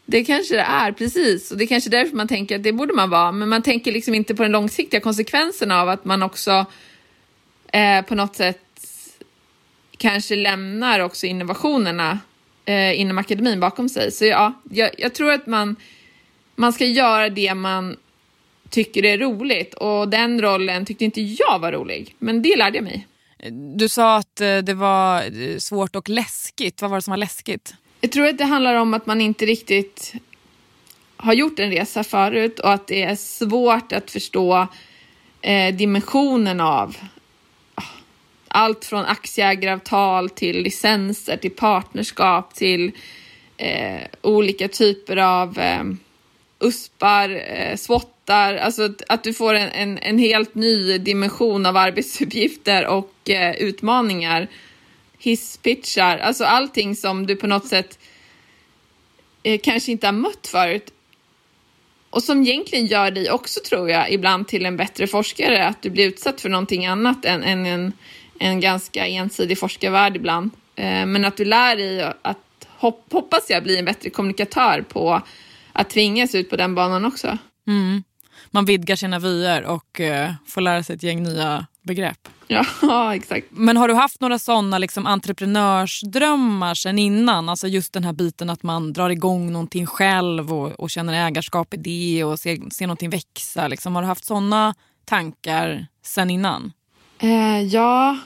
det 0.06 0.24
kanske 0.24 0.56
det 0.56 0.62
är, 0.62 0.92
precis. 0.92 1.52
Och 1.52 1.58
det 1.58 1.64
är 1.64 1.68
kanske 1.68 1.90
därför 1.90 2.16
man 2.16 2.28
tänker 2.28 2.56
att 2.56 2.64
det 2.64 2.74
borde 2.74 2.94
man 2.94 3.10
vara. 3.10 3.32
Men 3.32 3.50
man 3.50 3.62
tänker 3.62 3.92
liksom 3.92 4.14
inte 4.14 4.36
på 4.36 4.44
den 4.44 4.52
långsiktiga 4.52 5.00
konsekvensen 5.00 5.72
av 5.72 5.90
att 5.90 6.06
man 6.06 6.24
också 6.24 6.66
eh, 7.74 8.02
på 8.02 8.16
något 8.16 8.36
sätt 8.36 8.63
kanske 10.04 10.36
lämnar 10.36 11.00
också 11.00 11.26
innovationerna 11.26 12.20
eh, 12.66 13.00
inom 13.00 13.18
akademin 13.18 13.60
bakom 13.60 13.90
sig. 13.90 14.12
Så 14.12 14.26
ja, 14.26 14.54
jag, 14.72 14.90
jag 14.98 15.14
tror 15.14 15.32
att 15.32 15.48
man 15.48 15.76
man 16.56 16.74
ska 16.74 16.86
göra 16.86 17.30
det 17.30 17.54
man 17.54 17.98
tycker 18.70 19.06
är 19.06 19.18
roligt 19.18 19.74
och 19.74 20.10
den 20.10 20.42
rollen 20.42 20.86
tyckte 20.86 21.06
inte 21.06 21.22
jag 21.22 21.60
var 21.60 21.72
rolig, 21.72 22.16
men 22.20 22.42
det 22.42 22.56
lärde 22.56 22.78
jag 22.78 22.84
mig. 22.84 23.08
Du 23.76 23.90
sa 23.90 24.18
att 24.18 24.42
eh, 24.42 24.58
det 24.58 24.74
var 24.74 25.42
eh, 25.42 25.58
svårt 25.58 25.96
och 25.96 26.10
läskigt. 26.10 26.82
Vad 26.82 26.92
var 26.92 26.98
det 26.98 27.02
som 27.02 27.12
var 27.12 27.18
läskigt? 27.18 27.74
Jag 28.02 28.12
tror 28.12 28.28
att 28.28 28.38
det 28.38 28.46
handlar 28.46 28.76
om 28.76 28.94
att 28.94 29.06
man 29.06 29.22
inte 29.22 29.46
riktigt 29.46 30.14
har 31.18 31.34
gjort 31.34 31.60
en 31.60 31.72
resa 31.72 32.04
förut 32.04 32.60
och 32.60 32.74
att 32.74 32.88
det 32.88 33.04
är 33.04 33.16
svårt 33.16 33.92
att 33.92 34.12
förstå 34.12 34.68
eh, 35.42 35.76
dimensionen 35.76 36.62
av 36.62 36.98
allt 38.54 38.86
från 38.86 39.06
aktieägaravtal 39.06 40.30
till 40.30 40.64
licenser 40.64 41.38
till 41.38 41.52
partnerskap 41.52 42.56
till 42.56 42.92
eh, 43.58 44.02
olika 44.22 44.68
typer 44.68 45.18
av 45.18 45.60
eh, 45.60 45.84
uspar, 46.60 47.30
eh, 47.30 47.76
swattar, 47.76 48.56
alltså 48.56 48.94
att 49.08 49.24
du 49.24 49.34
får 49.34 49.54
en, 49.54 49.70
en, 49.70 49.98
en, 49.98 50.20
helt 50.20 50.56
ny 50.56 50.98
dimension 50.98 51.66
av 51.66 51.78
arbetsuppgifter 51.78 52.88
och 52.88 53.30
eh, 53.30 53.56
utmaningar. 53.56 54.48
Hisspitchar, 55.20 56.18
alltså 56.18 56.44
allting 56.44 56.96
som 56.96 57.26
du 57.26 57.36
på 57.36 57.48
något 57.48 57.68
sätt 57.68 58.00
eh, 59.44 59.60
kanske 59.64 59.92
inte 59.92 60.08
har 60.08 60.14
mött 60.14 60.48
förut. 60.48 60.94
Och 62.10 62.24
som 62.24 62.42
egentligen 62.42 62.86
gör 62.86 63.12
dig 63.12 63.32
också, 63.32 63.60
tror 63.60 63.90
jag, 63.90 64.12
ibland 64.12 64.48
till 64.48 64.66
en 64.66 64.78
bättre 64.78 65.08
forskare, 65.08 65.68
att 65.68 65.82
du 65.82 65.90
blir 65.90 66.08
utsatt 66.08 66.42
för 66.42 66.50
någonting 66.50 66.86
annat 66.86 67.26
än, 67.26 67.44
än 67.44 67.66
en, 67.66 67.94
en 68.44 68.60
ganska 68.60 69.08
ensidig 69.08 69.60
forskarvärld 69.60 70.16
ibland. 70.16 70.52
Eh, 70.76 71.06
men 71.06 71.26
att 71.26 71.38
du 71.38 71.46
lär 71.46 71.76
dig 71.76 72.14
att, 72.22 72.68
hoppas 73.12 73.50
jag, 73.50 73.64
bli 73.64 73.78
en 73.78 73.86
bättre 73.86 74.10
kommunikatör 74.10 74.82
på 74.90 75.22
att 75.74 75.90
tvingas 75.90 76.36
ut 76.36 76.50
på 76.50 76.56
den 76.56 76.76
banan 76.76 77.06
också. 77.06 77.38
Mm. 77.68 78.04
Man 78.52 78.66
vidgar 78.66 78.96
sina 78.96 79.20
vyer 79.20 79.64
och 79.64 80.00
uh, 80.00 80.34
får 80.48 80.62
lära 80.62 80.84
sig 80.84 80.96
ett 80.96 81.04
gäng 81.04 81.24
nya 81.24 81.66
begrepp. 81.82 82.28
Ja, 82.48 83.16
exakt. 83.16 83.48
Men 83.50 83.78
har 83.78 83.88
du 83.88 83.94
haft 83.94 84.22
några 84.22 84.40
sådana 84.40 84.78
liksom, 84.78 85.06
entreprenörsdrömmar 85.06 86.74
sen 86.76 87.00
innan? 87.00 87.50
Alltså 87.50 87.68
just 87.68 87.94
den 87.94 88.04
här 88.04 88.14
biten 88.14 88.50
att 88.50 88.64
man 88.64 88.94
drar 88.94 89.10
igång 89.10 89.52
någonting 89.52 89.86
själv 89.86 90.54
och, 90.54 90.72
och 90.72 90.90
känner 90.90 91.28
ägarskap 91.28 91.74
i 91.74 91.78
det 91.78 92.24
och 92.24 92.40
ser, 92.40 92.70
ser 92.70 92.88
någonting 92.88 93.10
växa. 93.10 93.68
Liksom. 93.68 93.96
Har 93.96 94.02
du 94.02 94.08
haft 94.08 94.26
sådana 94.26 94.76
tankar 95.06 95.88
sen 96.04 96.30
innan? 96.30 96.72
Eh, 97.20 97.62
jag 97.62 98.18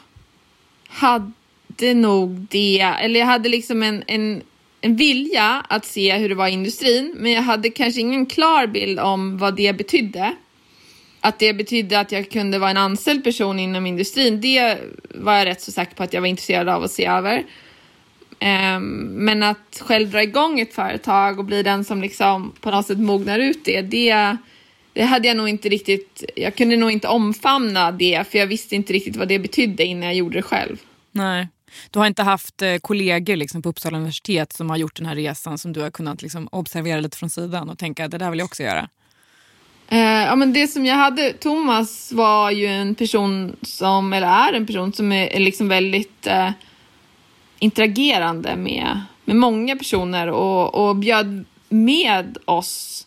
hade 0.87 1.93
nog 1.93 2.29
det. 2.29 2.79
Eller 2.79 3.19
jag 3.19 3.27
hade 3.27 3.49
liksom 3.49 3.83
en, 3.83 4.03
en 4.07 4.41
en 4.81 4.95
vilja 4.95 5.65
att 5.69 5.85
se 5.85 6.17
hur 6.17 6.29
det 6.29 6.35
var 6.35 6.47
i 6.47 6.51
industrin, 6.51 7.13
men 7.17 7.31
jag 7.31 7.41
hade 7.41 7.69
kanske 7.69 8.01
ingen 8.01 8.25
klar 8.25 8.67
bild 8.67 8.99
om 8.99 9.37
vad 9.37 9.55
det 9.55 9.77
betydde. 9.77 10.35
Att 11.21 11.39
det 11.39 11.53
betydde 11.53 11.99
att 11.99 12.11
jag 12.11 12.31
kunde 12.31 12.59
vara 12.59 12.69
en 12.69 12.77
anställd 12.77 13.23
person 13.23 13.59
inom 13.59 13.85
industrin, 13.85 14.41
det 14.41 14.77
var 15.09 15.33
jag 15.33 15.45
rätt 15.45 15.61
så 15.61 15.71
säker 15.71 15.95
på 15.95 16.03
att 16.03 16.13
jag 16.13 16.21
var 16.21 16.27
intresserad 16.27 16.69
av 16.69 16.83
att 16.83 16.91
se 16.91 17.05
över. 17.05 17.43
Ehm, 18.39 18.99
men 19.13 19.43
att 19.43 19.81
själv 19.81 20.09
dra 20.09 20.23
igång 20.23 20.59
ett 20.59 20.73
företag 20.73 21.39
och 21.39 21.45
bli 21.45 21.63
den 21.63 21.83
som 21.83 22.01
liksom 22.01 22.53
på 22.61 22.71
något 22.71 22.87
sätt 22.87 22.99
mognar 22.99 23.39
ut 23.39 23.65
det, 23.65 23.81
det, 23.81 24.37
det 24.97 25.03
hade 25.03 25.27
jag 25.27 25.37
nog 25.37 25.49
inte 25.49 25.69
riktigt, 25.69 26.23
jag 26.35 26.55
kunde 26.55 26.77
nog 26.77 26.91
inte 26.91 27.07
omfamna 27.07 27.91
det 27.91 28.27
för 28.31 28.37
jag 28.37 28.47
visste 28.47 28.75
inte 28.75 28.93
riktigt 28.93 29.15
vad 29.15 29.27
det 29.27 29.39
betydde 29.39 29.85
innan 29.85 30.03
jag 30.03 30.15
gjorde 30.15 30.37
det 30.37 30.41
själv. 30.41 30.77
Nej. 31.11 31.47
Du 31.91 31.99
har 31.99 32.07
inte 32.07 32.23
haft 32.23 32.61
eh, 32.61 32.75
kollegor 32.77 33.35
liksom, 33.35 33.61
på 33.61 33.69
Uppsala 33.69 33.97
universitet 33.97 34.53
som 34.53 34.69
har 34.69 34.77
gjort 34.77 34.95
den 34.95 35.05
här 35.05 35.15
resan 35.15 35.57
som 35.57 35.73
du 35.73 35.81
har 35.81 35.91
kunnat 35.91 36.21
liksom, 36.21 36.47
observera 36.51 36.99
lite 36.99 37.17
från 37.17 37.29
sidan 37.29 37.69
och 37.69 37.77
tänka 37.77 38.05
att 38.05 38.11
det 38.11 38.17
där 38.17 38.29
vill 38.29 38.39
jag 38.39 38.45
också 38.45 38.63
göra? 38.63 38.89
Eh, 39.89 39.99
ja, 39.99 40.35
men 40.35 40.53
det 40.53 40.67
som 40.67 40.85
jag 40.85 40.95
hade, 40.95 41.33
Thomas 41.33 42.11
var 42.11 42.51
ju 42.51 42.65
en 42.65 42.95
person 42.95 43.55
som, 43.61 44.13
eller 44.13 44.27
är 44.27 44.53
en 44.53 44.65
person 44.65 44.93
som 44.93 45.11
är, 45.11 45.39
liksom 45.39 45.67
väldigt 45.67 46.27
eh, 46.27 46.49
interagerande 47.59 48.55
med, 48.55 49.01
med 49.25 49.35
många 49.35 49.75
personer 49.75 50.27
och, 50.27 50.87
och 50.89 50.95
bjöd 50.95 51.45
med 51.69 52.37
oss 52.45 53.06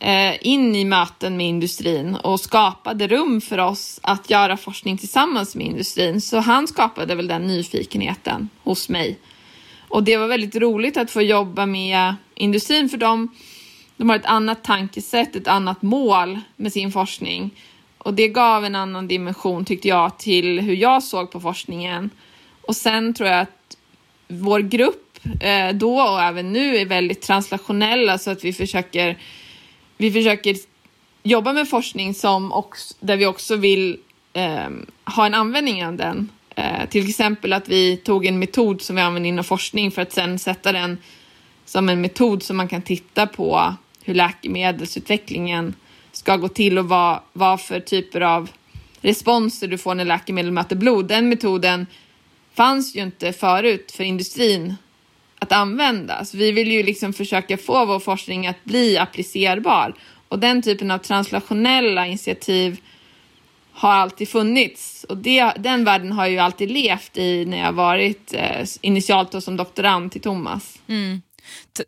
Eh, 0.00 0.46
in 0.46 0.76
i 0.76 0.84
möten 0.84 1.36
med 1.36 1.46
industrin 1.46 2.14
och 2.14 2.40
skapade 2.40 3.08
rum 3.08 3.40
för 3.40 3.58
oss 3.58 4.00
att 4.02 4.30
göra 4.30 4.56
forskning 4.56 4.98
tillsammans 4.98 5.56
med 5.56 5.66
industrin. 5.66 6.20
Så 6.20 6.38
han 6.38 6.68
skapade 6.68 7.14
väl 7.14 7.28
den 7.28 7.46
nyfikenheten 7.46 8.48
hos 8.62 8.88
mig. 8.88 9.18
Och 9.88 10.02
det 10.02 10.16
var 10.16 10.26
väldigt 10.26 10.56
roligt 10.56 10.96
att 10.96 11.10
få 11.10 11.22
jobba 11.22 11.66
med 11.66 12.14
industrin 12.34 12.88
för 12.88 12.98
de, 12.98 13.28
De 13.96 14.08
har 14.08 14.16
ett 14.16 14.26
annat 14.26 14.64
tankesätt, 14.64 15.36
ett 15.36 15.48
annat 15.48 15.82
mål 15.82 16.40
med 16.56 16.72
sin 16.72 16.92
forskning. 16.92 17.50
Och 17.98 18.14
det 18.14 18.28
gav 18.28 18.64
en 18.64 18.74
annan 18.74 19.08
dimension 19.08 19.64
tyckte 19.64 19.88
jag 19.88 20.18
till 20.18 20.60
hur 20.60 20.76
jag 20.76 21.02
såg 21.02 21.30
på 21.30 21.40
forskningen. 21.40 22.10
Och 22.62 22.76
sen 22.76 23.14
tror 23.14 23.28
jag 23.28 23.40
att 23.40 23.76
vår 24.28 24.60
grupp 24.60 25.18
eh, 25.40 25.68
då 25.74 26.00
och 26.00 26.22
även 26.22 26.52
nu 26.52 26.76
är 26.76 26.86
väldigt 26.86 27.22
translationella 27.22 28.18
så 28.18 28.30
att 28.30 28.44
vi 28.44 28.52
försöker 28.52 29.18
vi 29.98 30.12
försöker 30.12 30.56
jobba 31.22 31.52
med 31.52 31.68
forskning 31.68 32.14
som 32.14 32.52
också, 32.52 32.94
där 33.00 33.16
vi 33.16 33.26
också 33.26 33.56
vill 33.56 33.98
eh, 34.32 34.68
ha 35.04 35.26
en 35.26 35.34
användning 35.34 35.86
av 35.86 35.96
den. 35.96 36.28
Eh, 36.56 36.88
till 36.88 37.08
exempel 37.08 37.52
att 37.52 37.68
vi 37.68 37.96
tog 37.96 38.26
en 38.26 38.38
metod 38.38 38.82
som 38.82 38.96
vi 38.96 39.02
använder 39.02 39.28
inom 39.28 39.44
forskning 39.44 39.90
för 39.90 40.02
att 40.02 40.12
sen 40.12 40.38
sätta 40.38 40.72
den 40.72 40.98
som 41.64 41.88
en 41.88 42.00
metod 42.00 42.42
som 42.42 42.56
man 42.56 42.68
kan 42.68 42.82
titta 42.82 43.26
på 43.26 43.74
hur 44.04 44.14
läkemedelsutvecklingen 44.14 45.74
ska 46.12 46.36
gå 46.36 46.48
till 46.48 46.78
och 46.78 46.88
vad, 46.88 47.20
vad 47.32 47.60
för 47.60 47.80
typer 47.80 48.20
av 48.20 48.50
responser 49.00 49.68
du 49.68 49.78
får 49.78 49.94
när 49.94 50.04
läkemedel 50.04 50.52
möter 50.52 50.76
blod. 50.76 51.08
Den 51.08 51.28
metoden 51.28 51.86
fanns 52.54 52.96
ju 52.96 53.02
inte 53.02 53.32
förut 53.32 53.92
för 53.92 54.04
industrin 54.04 54.74
att 55.38 55.52
användas. 55.52 56.34
Vi 56.34 56.52
vill 56.52 56.70
ju 56.72 56.82
liksom 56.82 57.12
försöka 57.12 57.56
få 57.56 57.84
vår 57.84 58.00
forskning 58.00 58.46
att 58.46 58.64
bli 58.64 58.98
applicerbar 58.98 59.94
och 60.28 60.38
den 60.38 60.62
typen 60.62 60.90
av 60.90 60.98
translationella 60.98 62.06
initiativ 62.06 62.80
har 63.72 63.92
alltid 63.92 64.28
funnits 64.28 65.04
och 65.08 65.16
det, 65.16 65.52
den 65.58 65.84
världen 65.84 66.12
har 66.12 66.24
jag 66.24 66.32
ju 66.32 66.38
alltid 66.38 66.70
levt 66.70 67.16
i 67.16 67.44
när 67.44 67.58
jag 67.58 67.72
varit 67.72 68.34
eh, 68.34 68.66
initialt 68.80 69.44
som 69.44 69.56
doktorand 69.56 70.12
till 70.12 70.20
Thomas. 70.20 70.78
Mm. 70.86 71.22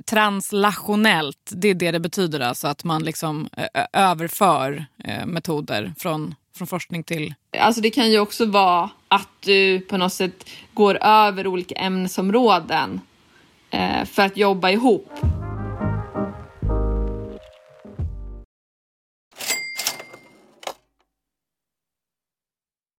Translationellt, 0.07 1.51
det 1.51 1.69
är 1.69 1.75
det 1.75 1.91
det 1.91 2.01
betyder 2.01 2.41
alltså 2.41 2.69
att 2.69 2.85
man 2.85 3.03
liksom 3.05 3.49
överför 3.93 4.87
eh, 5.05 5.27
metoder 5.27 5.93
från, 5.99 6.35
från 6.57 6.67
forskning 6.67 7.05
till... 7.05 7.35
Alltså 7.59 7.81
det 7.81 7.91
kan 7.91 8.11
ju 8.11 8.19
också 8.19 8.47
vara 8.47 8.91
att 9.09 9.29
du 9.41 9.81
på 9.81 9.97
något 9.97 10.13
sätt 10.13 10.51
går 10.75 10.99
över 11.03 11.47
olika 11.47 11.75
ämnesområden 11.75 13.01
Eh, 13.71 14.05
för 14.05 14.23
att 14.23 14.37
jobba 14.37 14.71
ihop. 14.71 15.09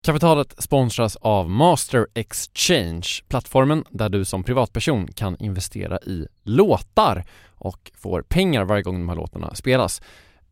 Kapitalet 0.06 0.64
sponsras 0.64 1.16
av 1.16 1.50
Master 1.50 2.08
Exchange, 2.14 3.08
plattformen 3.28 3.84
där 3.90 4.10
du 4.10 4.26
som 4.26 4.44
privatperson 4.44 5.08
kan 5.08 5.38
investera 5.40 6.00
i 6.00 6.28
låtar 6.44 7.24
och 7.56 7.92
får 7.96 8.22
pengar 8.22 8.64
varje 8.64 8.84
gång 8.84 9.00
de 9.00 9.10
här 9.10 9.16
låtarna 9.16 9.56
spelas. 9.56 10.02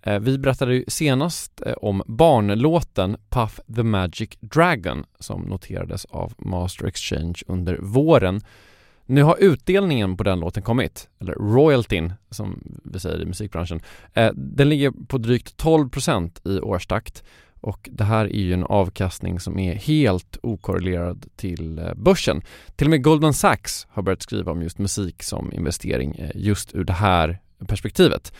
Eh, 0.01 0.19
vi 0.19 0.37
berättade 0.37 0.75
ju 0.75 0.85
senast 0.87 1.61
eh, 1.65 1.73
om 1.73 2.03
barnlåten 2.05 3.17
Puff 3.29 3.59
the 3.75 3.83
Magic 3.83 4.29
Dragon 4.39 5.05
som 5.19 5.41
noterades 5.41 6.05
av 6.05 6.33
Master 6.37 6.85
Exchange 6.85 7.35
under 7.47 7.77
våren 7.77 8.41
nu 9.09 9.23
har 9.23 9.37
utdelningen 9.39 10.17
på 10.17 10.23
den 10.23 10.39
låten 10.39 10.63
kommit, 10.63 11.09
eller 11.19 11.33
royaltyn 11.33 12.13
som 12.29 12.63
vi 12.83 12.99
säger 12.99 13.21
i 13.21 13.25
musikbranschen. 13.25 13.81
Eh, 14.13 14.31
den 14.35 14.69
ligger 14.69 14.91
på 15.07 15.17
drygt 15.17 15.63
12% 15.63 16.47
i 16.47 16.59
årstakt 16.59 17.23
och 17.61 17.89
det 17.91 18.03
här 18.03 18.25
är 18.25 18.39
ju 18.39 18.53
en 18.53 18.63
avkastning 18.63 19.39
som 19.39 19.59
är 19.59 19.75
helt 19.75 20.37
okorrelerad 20.43 21.25
till 21.35 21.79
eh, 21.79 21.93
börsen. 21.93 22.41
Till 22.75 22.87
och 22.87 22.91
med 22.91 23.03
Goldman 23.03 23.33
Sachs 23.33 23.87
har 23.89 24.03
börjat 24.03 24.21
skriva 24.21 24.51
om 24.51 24.61
just 24.61 24.77
musik 24.77 25.23
som 25.23 25.53
investering 25.53 26.15
eh, 26.15 26.31
just 26.35 26.75
ur 26.75 26.83
det 26.83 26.93
här 26.93 27.39
perspektivet. 27.67 28.33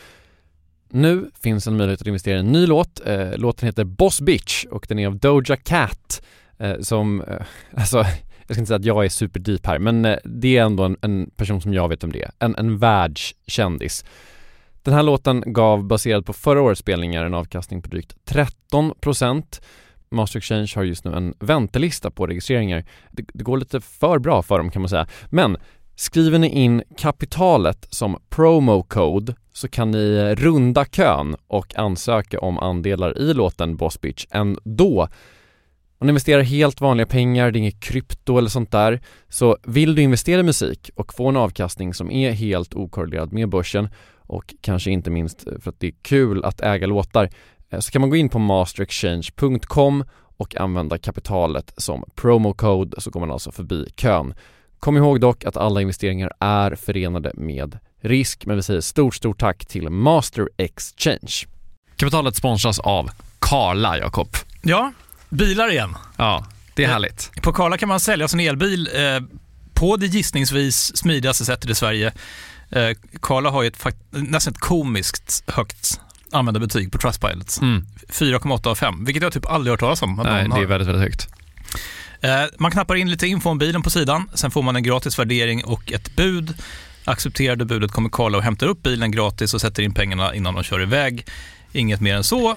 Nu 0.88 1.30
finns 1.42 1.66
en 1.66 1.76
möjlighet 1.76 2.00
att 2.00 2.06
investera 2.06 2.36
i 2.36 2.40
en 2.40 2.52
ny 2.52 2.66
låt. 2.66 3.06
Eh, 3.06 3.36
låten 3.36 3.66
heter 3.66 3.84
Boss 3.84 4.20
Bitch 4.20 4.64
och 4.64 4.86
den 4.88 4.98
är 4.98 5.06
av 5.06 5.16
Doja 5.16 5.56
Cat 5.56 6.22
som, 6.80 7.24
alltså 7.76 8.04
jag 8.50 8.54
ska 8.54 8.60
inte 8.60 8.68
säga 8.68 8.76
att 8.76 8.84
jag 8.84 9.04
är 9.04 9.08
superdeep 9.08 9.66
här 9.66 9.78
men 9.78 10.04
eh, 10.04 10.16
det 10.24 10.56
är 10.56 10.64
ändå 10.64 10.84
en, 10.84 10.96
en 11.02 11.30
person 11.36 11.60
som 11.60 11.74
jag 11.74 11.88
vet 11.88 12.04
om 12.04 12.12
det 12.12 12.22
är. 12.22 12.30
En, 12.38 12.56
en 12.56 12.78
världskändis. 12.78 14.04
Den 14.82 14.94
här 14.94 15.02
låten 15.02 15.44
gav 15.46 15.84
baserad 15.84 16.26
på 16.26 16.32
förra 16.32 16.62
årets 16.62 16.80
spelningar 16.80 17.24
en 17.24 17.34
avkastning 17.34 17.82
på 17.82 17.88
drygt 17.88 18.16
13% 18.72 19.60
Master 20.10 20.38
Exchange 20.38 20.72
har 20.74 20.82
just 20.82 21.04
nu 21.04 21.14
en 21.14 21.34
väntelista 21.38 22.10
på 22.10 22.26
registreringar. 22.26 22.84
Det, 23.10 23.24
det, 23.34 23.44
går 23.44 23.58
lite 23.58 23.80
för 23.80 24.18
bra 24.18 24.42
för 24.42 24.58
dem 24.58 24.70
kan 24.70 24.82
man 24.82 24.88
säga. 24.88 25.06
Men 25.26 25.56
skriver 25.96 26.38
ni 26.38 26.48
in 26.48 26.82
kapitalet 26.96 27.86
som 27.90 28.18
promo 28.28 28.82
code 28.82 29.34
så 29.52 29.68
kan 29.68 29.90
ni 29.90 30.14
eh, 30.16 30.42
runda 30.42 30.84
kön 30.84 31.36
och 31.46 31.78
ansöka 31.78 32.40
om 32.40 32.58
andelar 32.58 33.18
i 33.18 33.34
låten 33.34 33.76
Boss 33.76 34.00
Bitch 34.00 34.26
ändå. 34.30 35.08
Om 36.00 36.06
ni 36.06 36.10
investerar 36.10 36.42
helt 36.42 36.80
vanliga 36.80 37.06
pengar, 37.06 37.50
det 37.50 37.58
är 37.58 37.60
inget 37.60 37.80
krypto 37.80 38.38
eller 38.38 38.48
sånt 38.48 38.70
där, 38.70 39.00
så 39.28 39.56
vill 39.62 39.94
du 39.94 40.02
investera 40.02 40.40
i 40.40 40.42
musik 40.42 40.90
och 40.94 41.14
få 41.14 41.28
en 41.28 41.36
avkastning 41.36 41.94
som 41.94 42.10
är 42.10 42.32
helt 42.32 42.74
okorrelerad 42.74 43.32
med 43.32 43.48
börsen 43.48 43.88
och 44.16 44.54
kanske 44.60 44.90
inte 44.90 45.10
minst 45.10 45.42
för 45.60 45.70
att 45.70 45.80
det 45.80 45.86
är 45.86 45.94
kul 46.02 46.44
att 46.44 46.60
äga 46.60 46.86
låtar 46.86 47.30
eh, 47.70 47.80
så 47.80 47.90
kan 47.90 48.00
man 48.00 48.10
gå 48.10 48.16
in 48.16 48.28
på 48.28 48.38
masterexchange.com 48.38 50.04
och 50.36 50.56
använda 50.56 50.98
kapitalet 50.98 51.72
som 51.76 52.04
promocode 52.14 53.00
så 53.00 53.10
går 53.10 53.20
man 53.20 53.30
alltså 53.30 53.52
förbi 53.52 53.86
kön. 53.96 54.34
Kom 54.78 54.96
ihåg 54.96 55.20
dock 55.20 55.44
att 55.44 55.56
alla 55.56 55.80
investeringar 55.80 56.32
är 56.40 56.74
förenade 56.74 57.32
med 57.34 57.78
risk 58.00 58.46
men 58.46 58.56
vi 58.56 58.62
säger 58.62 58.80
stort, 58.80 59.14
stort 59.14 59.40
tack 59.40 59.66
till 59.66 59.90
Master 59.90 60.48
Exchange. 60.56 61.46
Kapitalet 61.96 62.36
sponsras 62.36 62.78
av 62.78 63.10
Karla, 63.38 63.98
Jakob. 63.98 64.28
Ja, 64.62 64.92
bilar 65.30 65.70
igen. 65.70 65.96
Ja, 66.16 66.46
det 66.74 66.84
är 66.84 66.88
eh, 66.88 66.92
härligt. 66.92 67.30
På 67.42 67.52
Karla 67.52 67.78
kan 67.78 67.88
man 67.88 68.00
sälja 68.00 68.28
sin 68.28 68.40
elbil 68.40 68.88
eh, 68.94 69.20
på 69.74 69.96
det 69.96 70.06
gissningsvis 70.06 70.96
smidigaste 70.96 71.44
sättet 71.44 71.70
i 71.70 71.74
Sverige 71.74 72.12
Eh, 72.70 72.90
Karla 73.22 73.50
har 73.50 73.62
ju 73.62 73.68
ett 73.68 73.86
nästan 74.10 74.52
ett 74.52 74.60
komiskt 74.60 75.42
högt 75.46 76.00
användarbetyg 76.32 76.92
på 76.92 76.98
Trustpilot. 76.98 77.58
Mm. 77.60 77.86
4,8 78.08 78.68
av 78.68 78.74
5, 78.74 79.04
vilket 79.04 79.22
jag 79.22 79.32
typ 79.32 79.46
aldrig 79.46 79.72
hört 79.72 79.80
talas 79.80 80.02
om. 80.02 80.20
Nej, 80.24 80.48
det 80.48 80.60
är 80.60 80.66
väldigt, 80.66 80.88
väldigt 80.88 81.02
högt. 81.02 81.28
Eh, 82.20 82.44
man 82.58 82.70
knappar 82.70 82.94
in 82.94 83.10
lite 83.10 83.26
info 83.26 83.50
om 83.50 83.58
bilen 83.58 83.82
på 83.82 83.90
sidan, 83.90 84.30
sen 84.34 84.50
får 84.50 84.62
man 84.62 84.76
en 84.76 84.82
gratis 84.82 85.18
värdering 85.18 85.64
och 85.64 85.92
ett 85.92 86.16
bud. 86.16 86.54
Accepterar 87.04 87.56
du 87.56 87.64
budet 87.64 87.92
kommer 87.92 88.08
Karla 88.08 88.38
och 88.38 88.44
hämtar 88.44 88.66
upp 88.66 88.82
bilen 88.82 89.10
gratis 89.10 89.54
och 89.54 89.60
sätter 89.60 89.82
in 89.82 89.94
pengarna 89.94 90.34
innan 90.34 90.54
de 90.54 90.62
kör 90.62 90.82
iväg. 90.82 91.26
Inget 91.72 92.00
mer 92.00 92.14
än 92.14 92.24
så. 92.24 92.56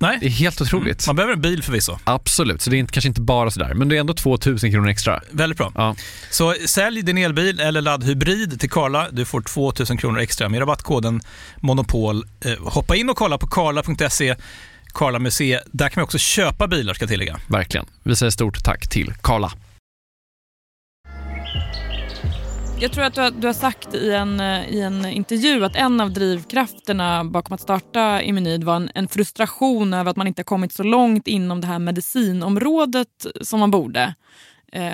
Nej. 0.00 0.18
Det 0.20 0.26
är 0.26 0.30
helt 0.30 0.60
otroligt. 0.60 1.06
Man 1.06 1.16
behöver 1.16 1.34
en 1.34 1.40
bil 1.40 1.62
förvisso. 1.62 1.98
Absolut, 2.04 2.62
så 2.62 2.70
det 2.70 2.76
är 2.76 2.78
inte, 2.78 2.92
kanske 2.92 3.08
inte 3.08 3.20
bara 3.20 3.50
sådär, 3.50 3.74
men 3.74 3.88
det 3.88 3.96
är 3.96 4.00
ändå 4.00 4.14
2000 4.14 4.72
kronor 4.72 4.88
extra. 4.88 5.22
Väldigt 5.30 5.58
bra. 5.58 5.72
Ja. 5.74 5.96
Så 6.30 6.54
sälj 6.66 7.02
din 7.02 7.18
elbil 7.18 7.60
eller 7.60 7.80
laddhybrid 7.80 8.60
till 8.60 8.70
Karla. 8.70 9.08
Du 9.10 9.24
får 9.24 9.40
2000 9.40 9.96
kronor 9.96 10.20
extra 10.20 10.48
med 10.48 10.60
rabattkoden 10.60 11.20
Monopol. 11.60 12.24
Eh, 12.44 12.52
hoppa 12.60 12.96
in 12.96 13.10
och 13.10 13.16
kolla 13.16 13.38
på 13.38 13.46
karla.se. 13.46 14.36
Karla 14.94 15.18
Museet. 15.18 15.62
Där 15.72 15.88
kan 15.88 16.00
man 16.00 16.04
också 16.04 16.18
köpa 16.18 16.66
bilar 16.66 16.94
ska 16.94 17.02
jag 17.02 17.10
tillägga. 17.10 17.40
Verkligen. 17.46 17.86
Vi 18.02 18.16
säger 18.16 18.30
stort 18.30 18.64
tack 18.64 18.88
till 18.88 19.14
Karla. 19.22 19.52
Jag 22.82 22.92
tror 22.92 23.04
att 23.04 23.14
du 23.14 23.20
har, 23.20 23.30
du 23.30 23.46
har 23.46 23.54
sagt 23.54 23.94
i 23.94 24.12
en, 24.12 24.40
eh, 24.40 24.68
i 24.68 24.80
en 24.80 25.06
intervju 25.06 25.64
att 25.64 25.76
en 25.76 26.00
av 26.00 26.12
drivkrafterna 26.12 27.24
bakom 27.24 27.54
att 27.54 27.60
starta 27.60 28.22
Immunid 28.22 28.64
var 28.64 28.76
en, 28.76 28.90
en, 28.94 29.08
frustration 29.08 29.94
över 29.94 30.10
att 30.10 30.16
man 30.16 30.26
inte 30.26 30.42
kommit 30.42 30.72
så 30.72 30.82
långt 30.82 31.26
inom 31.26 31.60
det 31.60 31.66
här 31.66 31.78
medicinområdet 31.78 33.26
som 33.40 33.60
man 33.60 33.70
borde. 33.70 34.14
Eh, 34.72 34.92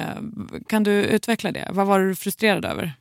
kan 0.68 0.83
du 0.83 0.92
utveckla 0.92 1.53
det? 1.53 1.68
Vad 1.72 1.87
var 1.87 2.01
du 2.01 2.16
frustrerad 2.16 2.64
över? 2.64 2.92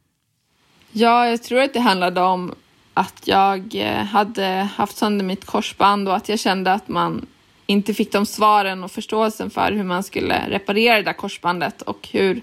Ja, 0.91 1.27
jag 1.27 1.43
tror 1.43 1.59
att 1.59 1.73
det 1.73 1.79
handlade 1.79 2.21
om 2.21 2.55
att 2.93 3.21
jag 3.25 3.75
eh, 3.75 4.03
hade 4.03 4.69
haft 4.75 4.97
sönder 4.97 5.25
mitt 5.25 5.45
korsband 5.45 6.07
och 6.07 6.15
att 6.15 6.29
jag 6.29 6.39
kände 6.39 6.73
att 6.73 6.87
man 6.87 7.25
inte 7.65 7.93
fick 7.93 8.11
de 8.11 8.25
svaren 8.25 8.83
och 8.83 8.91
förståelsen 8.91 9.49
för 9.49 9.71
hur 9.71 9.83
man 9.83 10.03
skulle 10.03 10.49
reparera 10.49 10.95
det 10.95 11.03
där 11.03 11.13
korsbandet 11.13 11.81
och 11.81 12.09
hur 12.11 12.41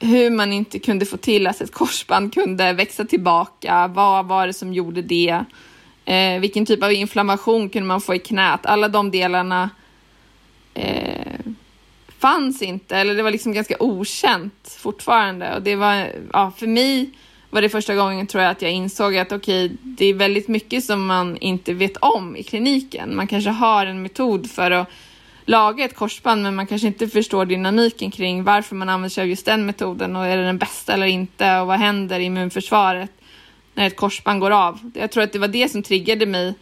hur 0.00 0.30
man 0.30 0.52
inte 0.52 0.78
kunde 0.78 1.06
få 1.06 1.16
till 1.16 1.46
att 1.46 1.60
ett 1.60 1.72
korsband 1.72 2.34
kunde 2.34 2.72
växa 2.72 3.04
tillbaka. 3.04 3.86
Vad 3.94 4.26
var 4.26 4.46
det 4.46 4.52
som 4.52 4.72
gjorde 4.72 5.02
det? 5.02 5.44
Eh, 6.04 6.40
vilken 6.40 6.66
typ 6.66 6.82
av 6.82 6.92
inflammation 6.92 7.68
kunde 7.68 7.88
man 7.88 8.00
få 8.00 8.14
i 8.14 8.18
knät? 8.18 8.66
Alla 8.66 8.88
de 8.88 9.10
delarna 9.10 9.70
eh, 10.74 11.40
fanns 12.18 12.62
inte, 12.62 12.96
eller 12.96 13.14
det 13.14 13.22
var 13.22 13.30
liksom 13.30 13.52
ganska 13.52 13.76
okänt 13.80 14.76
fortfarande. 14.78 15.54
Och 15.54 15.62
det 15.62 15.76
var, 15.76 16.12
ja, 16.32 16.52
för 16.56 16.66
mig 16.66 17.10
var 17.50 17.62
det 17.62 17.68
första 17.68 17.94
gången 17.94 18.26
tror 18.26 18.42
jag 18.42 18.50
att 18.50 18.62
jag 18.62 18.72
insåg 18.72 19.16
att 19.16 19.32
okej, 19.32 19.66
okay, 19.66 19.76
det 19.82 20.06
är 20.06 20.14
väldigt 20.14 20.48
mycket 20.48 20.84
som 20.84 21.06
man 21.06 21.36
inte 21.36 21.72
vet 21.72 21.96
om 21.96 22.36
i 22.36 22.42
kliniken. 22.42 23.16
Man 23.16 23.26
kanske 23.26 23.50
har 23.50 23.86
en 23.86 24.02
metod 24.02 24.50
för 24.50 24.70
att 24.70 24.90
laga 25.48 25.84
ett 25.84 25.94
korsband 25.94 26.42
men 26.42 26.54
man 26.54 26.66
kanske 26.66 26.86
inte 26.86 27.08
förstår 27.08 27.46
dynamiken 27.46 28.10
kring 28.10 28.44
varför 28.44 28.76
man 28.76 28.88
använder 28.88 29.08
sig 29.08 29.22
av 29.22 29.28
just 29.28 29.46
den 29.46 29.66
metoden 29.66 30.16
och 30.16 30.26
är 30.26 30.36
det 30.36 30.44
den 30.44 30.58
bästa 30.58 30.92
eller 30.92 31.06
inte 31.06 31.60
och 31.60 31.66
vad 31.66 31.78
händer 31.78 32.20
i 32.20 32.24
immunförsvaret 32.24 33.10
när 33.74 33.86
ett 33.86 33.96
korsband 33.96 34.40
går 34.40 34.50
av. 34.50 34.90
Jag 34.94 35.10
tror 35.10 35.22
att 35.22 35.32
det 35.32 35.38
var 35.38 35.48
det 35.48 35.68
som 35.68 35.82
triggade 35.82 36.26
mig 36.26 36.54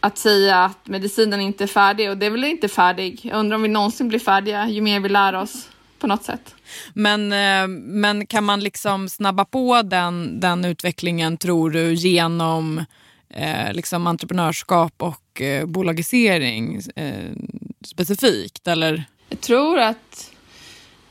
att 0.00 0.18
säga 0.18 0.64
att 0.64 0.88
medicinen 0.88 1.40
inte 1.40 1.64
är 1.64 1.68
färdig 1.68 2.10
och 2.10 2.16
det 2.16 2.26
är 2.26 2.30
väl 2.30 2.44
inte 2.44 2.68
färdig. 2.68 3.20
Jag 3.22 3.38
undrar 3.38 3.56
om 3.56 3.62
vi 3.62 3.68
någonsin 3.68 4.08
blir 4.08 4.18
färdiga 4.18 4.68
ju 4.68 4.80
mer 4.80 5.00
vi 5.00 5.08
lär 5.08 5.34
oss 5.34 5.68
på 5.98 6.06
något 6.06 6.24
sätt. 6.24 6.54
Men, 6.92 7.32
eh, 7.32 7.68
men 7.78 8.26
kan 8.26 8.44
man 8.44 8.60
liksom 8.60 9.08
snabba 9.08 9.44
på 9.44 9.82
den, 9.82 10.40
den 10.40 10.64
utvecklingen 10.64 11.36
tror 11.36 11.70
du 11.70 11.94
genom 11.94 12.84
eh, 13.30 13.72
liksom 13.72 14.06
entreprenörskap 14.06 14.92
och 14.98 15.23
eh, 15.40 15.66
bolagisering 15.66 16.80
eh, 16.96 17.32
specifikt? 17.84 18.68
Eller? 18.68 19.04
Jag 19.28 19.40
tror 19.40 19.78
att, 19.78 20.32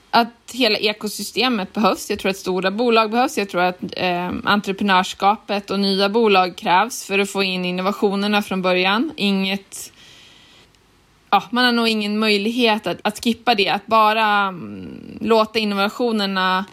att 0.09 0.51
hela 0.53 0.77
ekosystemet 0.77 1.73
behövs. 1.73 2.09
Jag 2.09 2.19
tror 2.19 2.29
att 2.29 2.37
stora 2.37 2.71
bolag 2.71 3.11
behövs. 3.11 3.37
Jag 3.37 3.49
tror 3.49 3.61
att 3.61 3.83
eh, 3.97 4.31
entreprenörskapet 4.43 5.71
och 5.71 5.79
nya 5.79 6.09
bolag 6.09 6.55
krävs 6.57 7.05
för 7.05 7.19
att 7.19 7.29
få 7.29 7.43
in 7.43 7.65
innovationerna 7.65 8.41
från 8.41 8.61
början. 8.61 9.11
Inget 9.15 9.91
ja, 11.33 11.43
man 11.49 11.65
har 11.65 11.71
nog 11.71 11.87
ingen 11.87 12.19
möjlighet 12.19 12.87
att, 12.87 12.97
att 13.01 13.23
skippa 13.23 13.55
det, 13.55 13.69
att 13.69 13.85
bara 13.85 14.47
um, 14.47 15.17
låta 15.21 15.59
innovationerna 15.59 16.65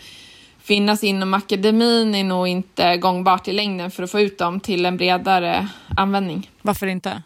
finnas 0.63 1.05
inom 1.05 1.35
akademin 1.35 2.15
är 2.15 2.25
nog 2.25 2.49
inte 2.49 2.97
gångbart 2.97 3.49
i 3.49 3.53
längden 3.53 3.91
för 3.91 4.03
att 4.03 4.11
få 4.11 4.21
ut 4.21 4.39
dem 4.39 4.61
till 4.61 4.87
en 4.87 4.97
bredare 4.97 5.69
användning. 5.97 6.51
Varför 6.63 6.87
inte? 6.87 7.23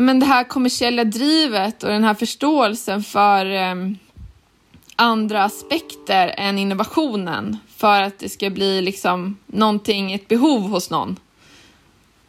Men 0.00 0.20
det 0.20 0.26
här 0.26 0.44
kommersiella 0.44 1.04
drivet 1.04 1.82
och 1.82 1.90
den 1.90 2.04
här 2.04 2.14
förståelsen 2.14 3.02
för 3.02 3.70
um, 3.70 3.98
andra 4.96 5.44
aspekter 5.44 6.34
än 6.36 6.58
innovationen 6.58 7.56
för 7.76 8.02
att 8.02 8.18
det 8.18 8.28
ska 8.28 8.50
bli 8.50 8.82
liksom 8.82 9.36
någonting, 9.46 10.12
ett 10.12 10.28
behov 10.28 10.70
hos 10.70 10.90
någon. 10.90 11.16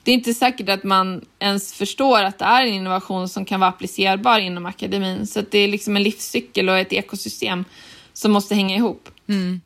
Det 0.03 0.11
är 0.11 0.15
inte 0.15 0.33
säkert 0.33 0.69
att 0.69 0.83
man 0.83 1.25
ens 1.39 1.73
förstår 1.73 2.23
att 2.23 2.39
det 2.39 2.45
är 2.45 2.65
en 2.65 2.73
innovation 2.73 3.29
som 3.29 3.45
kan 3.45 3.59
vara 3.59 3.69
applicerbar 3.69 4.39
inom 4.39 4.65
akademin. 4.65 5.27
Så 5.27 5.41
det 5.51 5.59
är 5.59 5.67
liksom 5.67 5.95
en 5.95 6.03
livscykel 6.03 6.69
och 6.69 6.77
ett 6.77 6.93
ekosystem 6.93 7.65
som 8.13 8.31
måste 8.31 8.55
hänga 8.55 8.75
ihop. 8.75 9.09
Mm. 9.27 9.61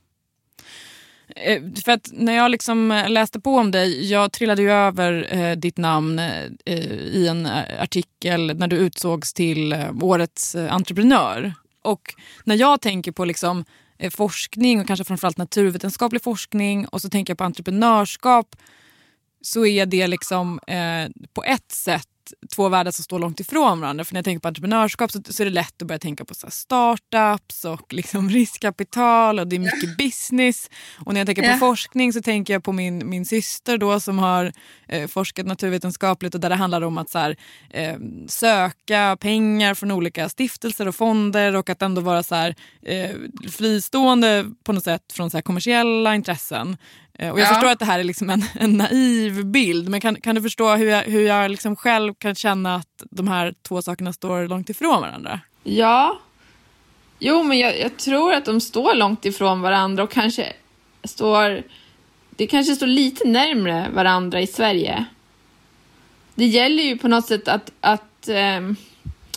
Eh, 1.27 1.61
för 1.85 1.91
att 1.91 2.09
när 2.13 2.33
jag 2.33 2.51
liksom 2.51 2.91
eh, 2.91 3.09
läste 3.09 3.39
på 3.39 3.55
om 3.55 3.71
dig, 3.71 4.11
jag 4.11 4.31
trillade 4.31 4.61
ju 4.61 4.71
över 4.71 5.27
eh, 5.29 5.55
ditt 5.55 5.77
namn 5.77 6.19
eh, 6.19 6.83
i 6.91 7.27
en 7.27 7.45
eh, 7.45 7.81
artikel 7.81 8.57
när 8.57 8.67
du 8.67 8.75
utsågs 8.75 9.33
till 9.33 9.73
eh, 9.73 9.91
årets 10.01 10.55
eh, 10.55 10.73
entreprenör. 10.73 11.53
Och 11.81 12.13
när 12.43 12.55
jag 12.55 12.81
tänker 12.81 13.11
på 13.11 13.25
liksom, 13.25 13.65
eh, 13.97 14.09
forskning 14.09 14.81
och 14.81 14.87
kanske 14.87 15.03
framförallt 15.03 15.37
naturvetenskaplig 15.37 16.23
forskning 16.23 16.87
och 16.87 17.01
så 17.01 17.09
tänker 17.09 17.31
jag 17.31 17.37
på 17.37 17.43
entreprenörskap 17.43 18.55
så 19.41 19.65
är 19.65 19.85
det 19.85 20.07
liksom 20.07 20.59
på 21.33 21.43
ett 21.43 21.71
sätt 21.71 22.07
två 22.55 22.69
världar 22.69 22.91
som 22.91 23.03
står 23.03 23.19
långt 23.19 23.39
ifrån 23.39 23.81
varandra. 23.81 24.05
För 24.05 24.13
när 24.13 24.17
jag 24.17 24.25
tänker 24.25 24.39
på 24.39 24.47
entreprenörskap 24.47 25.11
så, 25.11 25.19
så 25.29 25.43
är 25.43 25.45
det 25.45 25.51
lätt 25.51 25.81
att 25.81 25.87
börja 25.87 25.99
tänka 25.99 26.25
på 26.25 26.35
så 26.35 26.47
startups 26.49 27.65
och 27.65 27.93
liksom 27.93 28.29
riskkapital 28.35 29.39
och 29.39 29.47
det 29.47 29.55
är 29.55 29.59
mycket 29.59 29.97
business. 29.97 30.69
Och 31.05 31.13
när 31.13 31.19
jag 31.21 31.27
tänker 31.27 31.43
yeah. 31.43 31.59
på 31.59 31.59
forskning 31.59 32.13
så 32.13 32.21
tänker 32.21 32.53
jag 32.53 32.63
på 32.63 32.71
min, 32.71 33.09
min 33.09 33.25
syster 33.25 33.77
då 33.77 33.99
som 33.99 34.19
har 34.19 34.53
eh, 34.87 35.07
forskat 35.07 35.45
naturvetenskapligt 35.45 36.35
och 36.35 36.41
där 36.41 36.49
det 36.49 36.55
handlar 36.55 36.81
om 36.81 36.97
att 36.97 37.09
så 37.09 37.19
här, 37.19 37.35
eh, 37.69 37.95
söka 38.27 39.17
pengar 39.19 39.73
från 39.73 39.91
olika 39.91 40.29
stiftelser 40.29 40.87
och 40.87 40.95
fonder 40.95 41.55
och 41.55 41.69
att 41.69 41.81
ändå 41.81 42.01
vara 42.01 42.23
så 42.23 42.35
här, 42.35 42.55
eh, 42.85 43.15
fristående 43.51 44.45
på 44.63 44.73
något 44.73 44.83
sätt 44.83 45.13
från 45.13 45.29
så 45.29 45.41
kommersiella 45.41 46.15
intressen. 46.15 46.77
Eh, 47.19 47.31
och 47.31 47.39
jag 47.39 47.45
ja. 47.45 47.49
förstår 47.49 47.69
att 47.69 47.79
det 47.79 47.85
här 47.85 47.99
är 47.99 48.03
liksom 48.03 48.29
en, 48.29 48.43
en 48.53 48.77
naiv 48.77 49.45
bild 49.45 49.89
men 49.89 50.01
kan, 50.01 50.21
kan 50.21 50.35
du 50.35 50.41
förstå 50.41 50.75
hur 50.75 50.87
jag, 50.87 51.03
hur 51.03 51.21
jag 51.21 51.51
liksom 51.51 51.75
själv 51.75 52.13
kan 52.13 52.35
känna 52.35 52.75
att 52.75 53.03
de 53.11 53.27
här 53.27 53.53
två 53.61 53.81
sakerna 53.81 54.13
står 54.13 54.47
långt 54.47 54.69
ifrån 54.69 55.01
varandra? 55.01 55.39
Ja. 55.63 56.19
Jo, 57.19 57.43
men 57.43 57.59
jag, 57.59 57.79
jag 57.79 57.97
tror 57.97 58.33
att 58.33 58.45
de 58.45 58.61
står 58.61 58.95
långt 58.95 59.25
ifrån 59.25 59.61
varandra 59.61 60.03
och 60.03 60.11
kanske 60.11 60.53
står... 61.03 61.63
Det 62.37 62.47
kanske 62.47 62.75
står 62.75 62.87
lite 62.87 63.27
närmre 63.27 63.87
varandra 63.93 64.41
i 64.41 64.47
Sverige. 64.47 65.05
Det 66.35 66.45
gäller 66.45 66.83
ju 66.83 66.97
på 66.97 67.07
något 67.07 67.27
sätt 67.27 67.47
att, 67.47 67.71
att 67.81 68.27
eh, 68.27 68.71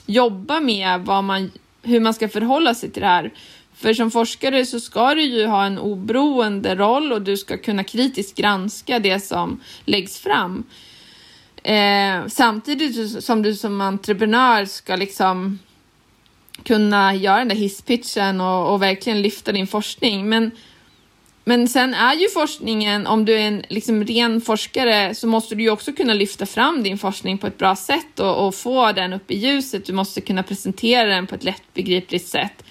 jobba 0.07 0.61
med 0.61 1.01
vad 1.01 1.25
man, 1.25 1.51
hur 1.83 2.01
man 2.01 2.15
ska 2.15 2.29
förhålla 2.29 2.75
sig 2.75 2.91
till 2.91 3.03
det 3.03 3.09
här. 3.09 3.33
För 3.81 3.95
som 3.95 4.11
forskare 4.11 4.67
så 4.67 4.81
ska 4.81 5.15
du 5.15 5.23
ju 5.23 5.47
ha 5.47 5.65
en 5.65 5.79
oberoende 5.79 6.75
roll 6.75 7.13
och 7.13 7.23
du 7.23 7.37
ska 7.37 7.59
kunna 7.59 7.85
kritiskt 7.85 8.37
granska 8.37 8.99
det 8.99 9.21
som 9.21 9.61
läggs 9.85 10.19
fram. 10.19 10.65
Eh, 11.63 12.27
samtidigt 12.27 13.25
som 13.25 13.43
du 13.43 13.55
som 13.55 13.81
entreprenör 13.81 14.65
ska 14.65 14.97
liksom 14.97 15.59
kunna 16.63 17.15
göra 17.15 17.39
den 17.39 17.49
där 17.49 17.57
hisspitchen 17.57 18.41
och, 18.41 18.73
och 18.73 18.83
verkligen 18.83 19.23
lyfta 19.23 19.53
din 19.53 19.67
forskning. 19.67 20.29
Men, 20.29 20.51
men 21.45 21.69
sen 21.69 21.95
är 21.95 22.15
ju 22.15 22.29
forskningen, 22.29 23.07
om 23.07 23.25
du 23.25 23.35
är 23.35 23.49
en 23.49 23.65
liksom 23.69 24.05
ren 24.05 24.41
forskare 24.41 25.15
så 25.15 25.27
måste 25.27 25.55
du 25.55 25.63
ju 25.63 25.71
också 25.71 25.93
kunna 25.93 26.15
lyfta 26.15 26.47
fram 26.47 26.83
din 26.83 26.99
forskning 26.99 27.39
på 27.39 27.47
ett 27.47 27.59
bra 27.59 27.77
sätt 27.77 28.21
och, 28.21 28.47
och 28.47 28.55
få 28.55 28.93
den 28.93 29.13
upp 29.13 29.31
i 29.31 29.39
ljuset. 29.39 29.87
Du 29.87 29.93
måste 29.93 30.21
kunna 30.21 30.43
presentera 30.43 31.09
den 31.09 31.27
på 31.27 31.35
ett 31.35 31.45
lättbegripligt 31.45 32.27
sätt. 32.29 32.65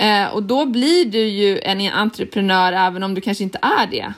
Eh, 0.00 0.26
och 0.26 0.42
då 0.42 0.66
blir 0.66 1.04
du 1.04 1.24
ju 1.24 1.58
en 1.58 1.92
entreprenör 1.92 2.72
även 2.72 3.02
om 3.02 3.14
du 3.14 3.20
kanske 3.20 3.44
inte 3.44 3.58
är 3.62 3.86
det. 3.86 4.12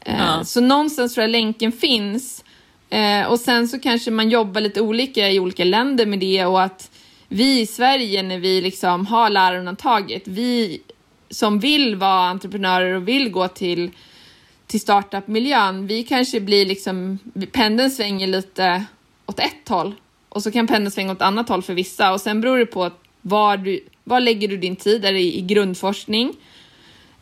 Eh, 0.00 0.18
ja. 0.18 0.44
Så 0.44 0.60
någonstans 0.60 1.14
tror 1.14 1.22
jag 1.22 1.30
länken 1.30 1.72
finns. 1.72 2.44
Eh, 2.90 3.26
och 3.26 3.40
sen 3.40 3.68
så 3.68 3.78
kanske 3.78 4.10
man 4.10 4.30
jobbar 4.30 4.60
lite 4.60 4.80
olika 4.80 5.30
i 5.30 5.40
olika 5.40 5.64
länder 5.64 6.06
med 6.06 6.18
det 6.18 6.46
och 6.46 6.62
att 6.62 6.90
vi 7.28 7.60
i 7.60 7.66
Sverige 7.66 8.22
när 8.22 8.38
vi 8.38 8.60
liksom 8.60 9.06
har 9.06 9.30
lärarundantaget, 9.30 10.22
vi 10.24 10.80
som 11.30 11.58
vill 11.58 11.96
vara 11.96 12.28
entreprenörer 12.28 12.94
och 12.94 13.08
vill 13.08 13.30
gå 13.30 13.48
till, 13.48 13.90
till 14.66 14.80
startup-miljön, 14.80 15.86
vi 15.86 16.02
kanske 16.02 16.40
blir 16.40 16.66
liksom, 16.66 17.18
pendeln 17.52 17.90
svänger 17.90 18.26
lite 18.26 18.84
åt 19.26 19.38
ett 19.38 19.68
håll 19.68 19.94
och 20.28 20.42
så 20.42 20.50
kan 20.50 20.66
pendeln 20.66 20.90
svänga 20.90 21.12
åt 21.12 21.22
annat 21.22 21.48
håll 21.48 21.62
för 21.62 21.74
vissa 21.74 22.12
och 22.12 22.20
sen 22.20 22.40
beror 22.40 22.58
det 22.58 22.66
på 22.66 22.90
var 23.20 23.56
du, 23.56 23.80
var 24.04 24.20
lägger 24.20 24.48
du 24.48 24.56
din 24.56 24.76
tid? 24.76 25.04
Är 25.04 25.12
det 25.12 25.20
i 25.20 25.40
grundforskning? 25.40 26.36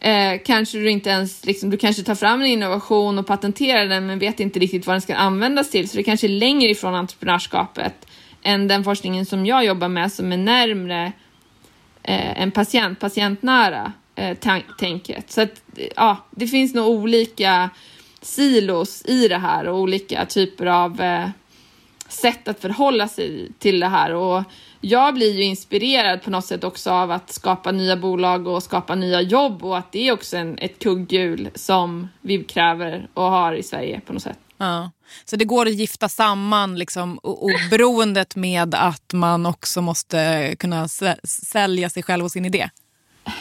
Eh, 0.00 0.40
kanske 0.44 0.78
du 0.78 0.90
inte 0.90 1.10
ens, 1.10 1.46
liksom, 1.46 1.70
du 1.70 1.76
kanske 1.76 2.02
tar 2.02 2.14
fram 2.14 2.40
en 2.40 2.46
innovation 2.46 3.18
och 3.18 3.26
patenterar 3.26 3.86
den 3.86 4.06
men 4.06 4.18
vet 4.18 4.40
inte 4.40 4.58
riktigt 4.58 4.86
vad 4.86 4.94
den 4.94 5.00
ska 5.00 5.14
användas 5.14 5.70
till. 5.70 5.88
Så 5.88 5.96
det 5.96 6.02
kanske 6.02 6.26
är 6.26 6.28
längre 6.28 6.70
ifrån 6.70 6.94
entreprenörskapet 6.94 8.06
än 8.42 8.68
den 8.68 8.84
forskningen 8.84 9.26
som 9.26 9.46
jag 9.46 9.64
jobbar 9.64 9.88
med 9.88 10.12
som 10.12 10.32
är 10.32 10.36
närmre 10.36 11.12
eh, 12.02 12.42
en 12.42 12.50
patient, 12.50 13.00
patientnära 13.00 13.92
eh, 14.14 14.36
tänket. 14.78 15.30
Så 15.30 15.40
att, 15.40 15.62
ja, 15.96 16.16
det 16.30 16.46
finns 16.46 16.74
nog 16.74 16.88
olika 16.88 17.70
silos 18.22 19.02
i 19.06 19.28
det 19.28 19.38
här 19.38 19.68
och 19.68 19.78
olika 19.78 20.26
typer 20.26 20.66
av 20.66 21.00
eh, 21.00 21.28
sätt 22.08 22.48
att 22.48 22.60
förhålla 22.60 23.08
sig 23.08 23.52
till 23.58 23.80
det 23.80 23.88
här. 23.88 24.14
Och 24.14 24.44
jag 24.80 25.14
blir 25.14 25.32
ju 25.32 25.44
inspirerad 25.44 26.22
på 26.22 26.30
något 26.30 26.44
sätt 26.44 26.64
också 26.64 26.90
av 26.90 27.10
att 27.10 27.32
skapa 27.32 27.72
nya 27.72 27.96
bolag 27.96 28.46
och 28.46 28.62
skapa 28.62 28.94
nya 28.94 29.20
jobb 29.20 29.64
och 29.64 29.78
att 29.78 29.92
det 29.92 30.08
är 30.08 30.12
också 30.12 30.36
en, 30.36 30.58
ett 30.58 30.78
kugghjul 30.78 31.50
som 31.54 32.08
vi 32.20 32.44
kräver 32.44 33.08
och 33.14 33.24
har 33.24 33.52
i 33.52 33.62
Sverige 33.62 34.00
på 34.00 34.12
något 34.12 34.22
sätt. 34.22 34.38
Ja. 34.58 34.90
Så 35.24 35.36
det 35.36 35.44
går 35.44 35.66
att 35.66 35.74
gifta 35.74 36.08
samman 36.08 36.78
liksom, 36.78 37.18
oberoendet 37.22 38.36
med 38.36 38.74
att 38.74 39.12
man 39.12 39.46
också 39.46 39.82
måste 39.82 40.54
kunna 40.58 40.88
sälja 41.24 41.90
sig 41.90 42.02
själv 42.02 42.24
och 42.24 42.30
sin 42.30 42.44
idé? 42.44 42.70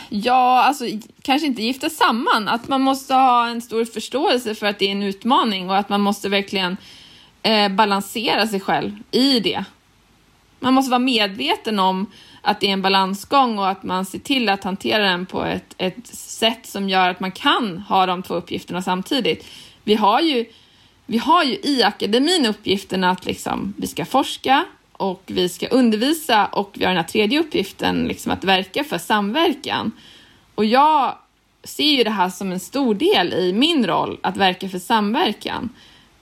Ja, 0.09 0.63
alltså 0.63 0.85
kanske 1.21 1.47
inte 1.47 1.63
gifta 1.63 1.89
samman. 1.89 2.47
Att 2.47 2.67
man 2.67 2.81
måste 2.81 3.13
ha 3.13 3.47
en 3.47 3.61
stor 3.61 3.85
förståelse 3.85 4.55
för 4.55 4.65
att 4.65 4.79
det 4.79 4.85
är 4.85 4.91
en 4.91 5.03
utmaning 5.03 5.69
och 5.69 5.77
att 5.77 5.89
man 5.89 6.01
måste 6.01 6.29
verkligen 6.29 6.77
eh, 7.43 7.69
balansera 7.69 8.47
sig 8.47 8.59
själv 8.59 8.91
i 9.11 9.39
det. 9.39 9.65
Man 10.59 10.73
måste 10.73 10.91
vara 10.91 10.99
medveten 10.99 11.79
om 11.79 12.05
att 12.41 12.59
det 12.59 12.67
är 12.67 12.73
en 12.73 12.81
balansgång 12.81 13.59
och 13.59 13.69
att 13.69 13.83
man 13.83 14.05
ser 14.05 14.19
till 14.19 14.49
att 14.49 14.63
hantera 14.63 15.03
den 15.03 15.25
på 15.25 15.43
ett, 15.43 15.75
ett 15.77 16.07
sätt 16.07 16.65
som 16.65 16.89
gör 16.89 17.09
att 17.09 17.19
man 17.19 17.31
kan 17.31 17.77
ha 17.77 18.05
de 18.05 18.23
två 18.23 18.33
uppgifterna 18.33 18.81
samtidigt. 18.81 19.47
Vi 19.83 19.95
har 19.95 20.21
ju, 20.21 20.45
vi 21.05 21.17
har 21.17 21.43
ju 21.43 21.57
i 21.63 21.83
akademin 21.83 22.45
uppgiften 22.45 23.03
att 23.03 23.25
liksom, 23.25 23.73
vi 23.77 23.87
ska 23.87 24.05
forska 24.05 24.65
och 24.91 25.23
vi 25.25 25.49
ska 25.49 25.67
undervisa 25.67 26.45
och 26.45 26.71
vi 26.73 26.85
har 26.85 26.91
den 26.91 27.03
här 27.03 27.09
tredje 27.09 27.39
uppgiften, 27.39 28.07
liksom 28.07 28.31
att 28.31 28.43
verka 28.43 28.83
för 28.83 28.97
samverkan. 28.97 29.91
Och 30.55 30.65
jag 30.65 31.15
ser 31.63 31.91
ju 31.97 32.03
det 32.03 32.09
här 32.09 32.29
som 32.29 32.51
en 32.51 32.59
stor 32.59 32.95
del 32.95 33.33
i 33.33 33.53
min 33.53 33.87
roll, 33.87 34.17
att 34.23 34.37
verka 34.37 34.69
för 34.69 34.79
samverkan. 34.79 35.69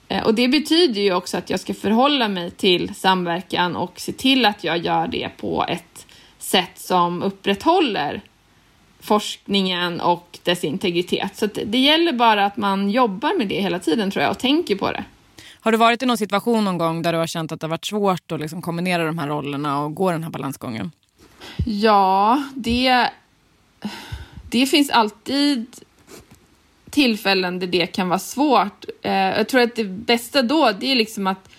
Eh, 0.07 0.23
och 0.23 0.33
det 0.33 0.47
betyder 0.47 1.01
ju 1.01 1.13
också 1.13 1.37
att 1.37 1.49
jag 1.49 1.59
ska 1.59 1.73
förhålla 1.73 2.27
mig 2.27 2.51
till 2.51 2.95
samverkan 2.95 3.75
och 3.75 3.99
se 3.99 4.11
till 4.11 4.45
att 4.45 4.63
jag 4.63 4.77
gör 4.77 5.07
det 5.07 5.29
på 5.37 5.65
ett 5.69 6.05
sätt 6.39 6.71
som 6.75 7.23
upprätthåller 7.23 8.21
forskningen 8.99 10.01
och 10.01 10.39
dess 10.43 10.63
integritet. 10.63 11.37
Så 11.37 11.45
det 11.65 11.79
gäller 11.79 12.13
bara 12.13 12.45
att 12.45 12.57
man 12.57 12.89
jobbar 12.89 13.37
med 13.37 13.47
det 13.47 13.61
hela 13.61 13.79
tiden 13.79 14.11
tror 14.11 14.23
jag 14.23 14.31
och 14.31 14.39
tänker 14.39 14.75
på 14.75 14.91
det. 14.91 15.03
Har 15.59 15.71
du 15.71 15.77
varit 15.77 16.03
i 16.03 16.05
någon 16.05 16.17
situation 16.17 16.65
någon 16.65 16.77
gång 16.77 17.01
där 17.01 17.13
du 17.13 17.19
har 17.19 17.27
känt 17.27 17.51
att 17.51 17.59
det 17.59 17.67
har 17.67 17.69
varit 17.69 17.85
svårt 17.85 18.31
att 18.31 18.39
liksom 18.39 18.61
kombinera 18.61 19.05
de 19.05 19.17
här 19.17 19.27
rollerna 19.27 19.83
och 19.83 19.95
gå 19.95 20.11
den 20.11 20.23
här 20.23 20.29
balansgången? 20.29 20.91
Ja, 21.65 22.43
det, 22.55 23.09
det 24.49 24.65
finns 24.65 24.89
alltid 24.89 25.65
tillfällen 26.97 27.59
där 27.59 27.67
det 27.67 27.87
kan 27.87 28.09
vara 28.09 28.19
svårt. 28.19 28.85
Eh, 29.01 29.11
jag 29.13 29.47
tror 29.47 29.61
att 29.61 29.75
det 29.75 29.83
bästa 29.83 30.41
då, 30.41 30.71
det 30.79 30.91
är 30.91 30.95
liksom 30.95 31.27
att, 31.27 31.49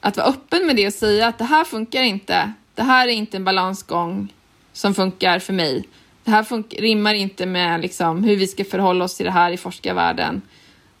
att 0.00 0.16
vara 0.16 0.26
öppen 0.26 0.66
med 0.66 0.76
det 0.76 0.86
och 0.86 0.92
säga 0.92 1.26
att 1.26 1.38
det 1.38 1.44
här 1.44 1.64
funkar 1.64 2.02
inte. 2.02 2.52
Det 2.74 2.82
här 2.82 3.08
är 3.08 3.12
inte 3.12 3.36
en 3.36 3.44
balansgång 3.44 4.32
som 4.72 4.94
funkar 4.94 5.38
för 5.38 5.52
mig. 5.52 5.88
Det 6.24 6.30
här 6.30 6.42
funkar, 6.42 6.78
rimmar 6.78 7.14
inte 7.14 7.46
med 7.46 7.80
liksom 7.80 8.24
hur 8.24 8.36
vi 8.36 8.46
ska 8.46 8.64
förhålla 8.64 9.04
oss 9.04 9.16
till 9.16 9.26
det 9.26 9.32
här 9.32 9.50
i 9.50 9.56
forskarvärlden. 9.56 10.42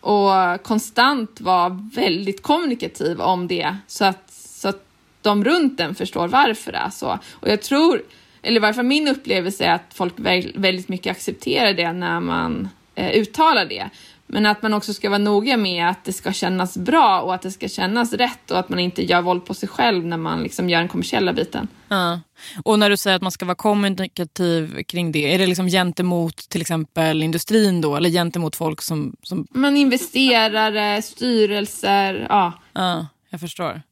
Och 0.00 0.62
konstant 0.62 1.40
vara 1.40 1.68
väldigt 1.94 2.42
kommunikativ 2.42 3.20
om 3.20 3.48
det 3.48 3.76
så 3.86 4.04
att, 4.04 4.30
så 4.30 4.68
att 4.68 4.84
de 5.22 5.44
runt 5.44 5.78
den 5.78 5.94
förstår 5.94 6.28
varför 6.28 6.72
det 6.72 6.78
är 6.78 6.90
så. 6.90 7.18
Och 7.32 7.48
jag 7.48 7.62
tror, 7.62 8.02
eller 8.42 8.56
i 8.56 8.60
varje 8.60 8.74
fall 8.74 8.84
min 8.84 9.08
upplevelse 9.08 9.64
är 9.64 9.72
att 9.72 9.94
folk 9.94 10.14
väldigt 10.54 10.88
mycket 10.88 11.10
accepterar 11.10 11.72
det 11.72 11.92
när 11.92 12.20
man 12.20 12.68
eh, 12.98 13.10
uttala 13.10 13.64
det. 13.64 13.90
Men 14.30 14.46
att 14.46 14.62
man 14.62 14.74
också 14.74 14.94
ska 14.94 15.08
vara 15.08 15.18
noga 15.18 15.56
med 15.56 15.88
att 15.88 16.04
det 16.04 16.12
ska 16.12 16.32
kännas 16.32 16.76
bra 16.76 17.20
och 17.20 17.34
att 17.34 17.42
det 17.42 17.50
ska 17.50 17.68
kännas 17.68 18.12
rätt 18.12 18.50
och 18.50 18.58
att 18.58 18.68
man 18.68 18.78
inte 18.78 19.02
gör 19.02 19.22
våld 19.22 19.44
på 19.44 19.54
sig 19.54 19.68
själv 19.68 20.06
när 20.06 20.16
man 20.16 20.42
liksom 20.42 20.68
gör 20.68 20.78
den 20.78 20.88
kommersiella 20.88 21.32
biten. 21.32 21.68
Ja. 21.88 22.20
Och 22.64 22.78
när 22.78 22.90
du 22.90 22.96
säger 22.96 23.16
att 23.16 23.22
man 23.22 23.32
ska 23.32 23.44
vara 23.44 23.54
kommunikativ 23.54 24.82
kring 24.82 25.12
det, 25.12 25.34
är 25.34 25.38
det 25.38 25.46
liksom 25.46 25.68
gentemot 25.68 26.36
till 26.36 26.60
exempel 26.60 27.22
industrin 27.22 27.80
då 27.80 27.96
eller 27.96 28.10
gentemot 28.10 28.56
folk 28.56 28.82
som... 28.82 29.16
som... 29.22 29.46
Man 29.50 29.76
investerare, 29.76 31.02
styrelser, 31.02 32.26
ja. 32.28 32.52
Ja, 32.72 33.06
jag 33.30 33.40
förstår. 33.40 33.82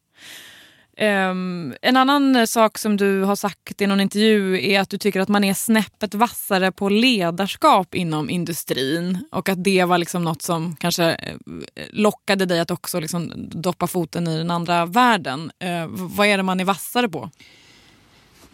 Um, 1.01 1.75
en 1.83 1.97
annan 1.97 2.47
sak 2.47 2.79
som 2.79 2.97
du 2.97 3.23
har 3.23 3.37
sagt 3.37 3.83
i 3.83 3.87
någon 3.87 4.01
intervju 4.01 4.71
är 4.71 4.81
att 4.81 4.91
du 4.91 4.99
tycker 4.99 5.21
att 5.21 5.29
man 5.29 5.45
är 5.45 5.55
snäppet 5.55 6.15
vassare 6.15 6.73
på 6.73 6.89
ledarskap 6.89 7.95
inom 7.95 8.31
industrin 8.31 9.19
och 9.33 9.49
att 9.49 9.65
det 9.65 9.85
var 9.85 9.99
liksom 9.99 10.25
något 10.25 10.43
som 10.43 10.77
kanske 10.77 11.05
eh, 11.05 11.37
lockade 11.91 12.47
dig 12.47 12.61
att 12.61 12.71
också 12.71 13.01
liksom 13.01 13.33
doppa 13.37 13.87
foten 13.87 14.29
i 14.29 14.39
den 14.39 14.51
andra 14.51 14.87
världen. 14.87 15.51
Uh, 15.65 15.87
vad 15.89 16.27
är 16.27 16.37
det 16.37 16.43
man 16.43 16.61
är 16.61 16.65
vassare 16.65 17.09
på? 17.09 17.31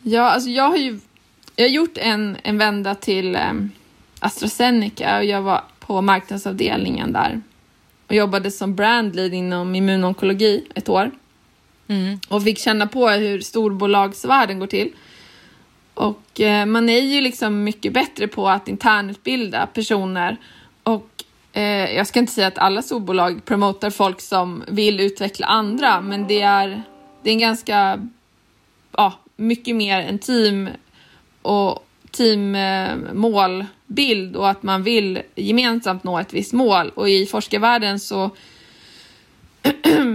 Ja, 0.03 0.31
alltså 0.31 0.51
jag 0.51 0.69
har 0.69 0.77
ju 0.77 1.01
jag 1.57 1.65
har 1.65 1.71
gjort 1.71 1.99
en, 1.99 2.37
en 2.43 2.59
vända 2.59 2.95
till 2.95 3.37
um, 3.51 3.71
AstraZeneca 4.19 5.19
och 5.19 5.25
jag 5.25 5.43
var 5.43 5.65
på 5.81 6.03
marknadsavdelningen 6.03 7.13
där 7.13 7.43
och 8.07 8.15
jobbade 8.15 8.51
som 8.51 8.75
brandlead 8.75 9.35
inom 9.35 9.75
immunonkologi 9.75 10.67
ett 10.75 10.89
år. 10.89 11.11
Mm. 11.93 12.19
Och 12.29 12.43
fick 12.43 12.59
känna 12.59 12.87
på 12.87 13.09
hur 13.09 13.41
storbolagsvärlden 13.41 14.59
går 14.59 14.67
till. 14.67 14.91
Och 15.95 16.41
eh, 16.41 16.67
man 16.67 16.89
är 16.89 17.01
ju 17.01 17.21
liksom 17.21 17.65
mycket 17.65 17.93
bättre 17.93 18.29
på 18.29 18.49
att 18.49 18.69
internutbilda 18.69 19.67
personer. 19.67 20.37
Och 20.83 21.25
eh, 21.53 21.95
jag 21.95 22.07
ska 22.07 22.19
inte 22.19 22.33
säga 22.33 22.47
att 22.47 22.59
alla 22.59 22.83
storbolag 22.83 23.45
promotar 23.45 23.91
folk 23.91 24.21
som 24.21 24.65
vill 24.69 25.01
utveckla 25.01 25.47
andra, 25.47 26.01
men 26.01 26.27
det 26.27 26.41
är, 26.41 26.83
det 27.23 27.31
är 27.31 27.33
en 27.33 27.39
ganska, 27.39 28.09
ja, 28.97 29.13
mycket 29.37 29.77
mer 29.77 30.01
en 30.01 30.19
team 30.19 30.69
och 31.43 31.87
teammålbild 32.11 34.35
eh, 34.35 34.41
och 34.41 34.51
att 34.51 34.63
man 34.63 34.83
vill 34.83 35.23
gemensamt 35.35 36.05
nå 36.05 36.19
ett 36.19 36.33
visst 36.33 36.53
mål. 36.53 36.91
Och 36.95 37.09
i 37.09 37.27
forskarvärlden 37.27 38.01
så 38.01 38.31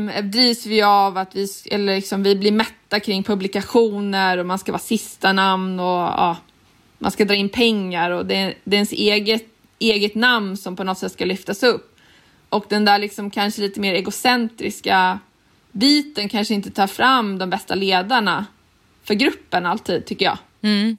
drivs 0.08 0.66
vi 0.66 0.82
av 0.82 1.18
att 1.18 1.36
vi, 1.36 1.48
eller 1.72 1.96
liksom, 1.96 2.24
vi 2.24 2.36
blir 2.36 2.52
mätta 2.52 3.00
kring 3.00 3.24
publikationer 3.24 4.38
och 4.38 4.46
man 4.46 4.60
ska 4.60 4.72
vara 4.72 4.80
sista 4.80 5.34
namn 5.34 5.80
och 5.80 5.86
ja, 5.86 6.38
man 7.00 7.12
ska 7.12 7.26
dra 7.26 7.36
in 7.36 7.50
pengar 7.50 8.12
och 8.12 8.26
det, 8.26 8.54
det 8.64 8.76
är 8.76 8.78
ens 8.78 8.92
eget, 8.92 9.46
eget 9.80 10.16
namn 10.16 10.58
som 10.58 10.76
på 10.76 10.84
något 10.84 10.98
sätt 10.98 11.12
ska 11.12 11.26
lyftas 11.26 11.64
upp. 11.64 11.98
Och 12.50 12.66
den 12.70 12.86
där 12.86 13.00
liksom 13.00 13.32
kanske 13.32 13.62
lite 13.62 13.80
mer 13.80 13.94
egocentriska 13.94 15.20
biten 15.72 16.30
kanske 16.30 16.54
inte 16.54 16.72
tar 16.72 16.88
fram 16.88 17.38
de 17.38 17.50
bästa 17.50 17.76
ledarna 17.76 18.46
för 19.04 19.14
gruppen 19.14 19.66
alltid, 19.66 20.06
tycker 20.06 20.26
jag. 20.26 20.38
Mm. 20.62 20.98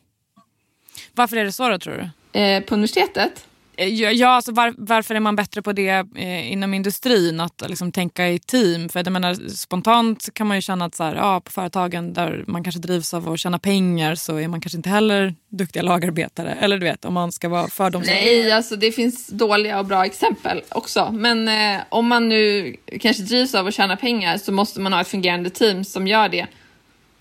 Varför 1.12 1.36
är 1.36 1.44
det 1.44 1.52
så 1.52 1.68
då, 1.68 1.78
tror 1.78 2.11
du? 2.32 2.40
Eh, 2.40 2.62
på 2.62 2.74
universitetet? 2.74 3.47
Eh, 3.79 3.89
ja, 3.89 4.29
alltså 4.29 4.53
var, 4.53 4.74
varför 4.79 5.14
är 5.14 5.20
man 5.20 5.37
bättre 5.37 5.62
på 5.62 5.72
det 5.72 6.07
eh, 6.16 6.53
inom 6.53 6.74
industrin? 6.74 7.41
Att 7.41 7.62
liksom, 7.68 7.93
tänka 7.93 8.29
i 8.29 8.39
team? 8.39 8.89
För 8.89 9.01
jag 9.05 9.12
menar, 9.12 9.49
spontant 9.49 10.29
kan 10.35 10.47
man 10.47 10.57
ju 10.57 10.61
känna 10.61 10.85
att 10.85 10.95
så 10.95 11.05
här, 11.05 11.14
ja, 11.14 11.41
på 11.41 11.51
företagen 11.51 12.12
där 12.12 12.45
man 12.47 12.64
kanske 12.64 12.81
drivs 12.81 13.14
av 13.14 13.29
att 13.29 13.41
tjäna 13.41 13.59
pengar 13.59 14.14
så 14.14 14.37
är 14.37 14.49
man 14.49 14.61
kanske 14.61 14.76
inte 14.76 14.89
heller 14.89 15.35
duktiga 15.49 15.83
lagarbetare. 15.83 16.53
Eller 16.61 16.79
du 16.79 16.87
vet, 16.87 17.05
om 17.05 17.14
man 17.14 17.33
ska 17.33 17.49
vara 17.49 17.68
fördomsfull. 17.68 18.14
Nej, 18.14 18.53
alltså 18.53 18.76
det 18.76 18.93
finns 18.93 19.26
dåliga 19.26 19.79
och 19.79 19.87
bra 19.87 20.05
exempel 20.05 20.62
också. 20.68 21.11
Men 21.12 21.49
eh, 21.49 21.83
om 21.89 22.07
man 22.07 22.29
nu 22.29 22.76
kanske 23.01 23.22
drivs 23.22 23.55
av 23.55 23.66
att 23.66 23.74
tjäna 23.74 23.97
pengar 23.97 24.39
så 24.39 24.53
måste 24.53 24.81
man 24.81 24.93
ha 24.93 25.01
ett 25.01 25.09
fungerande 25.09 25.51
team 25.51 25.85
som 25.85 26.07
gör 26.07 26.29
det 26.29 26.47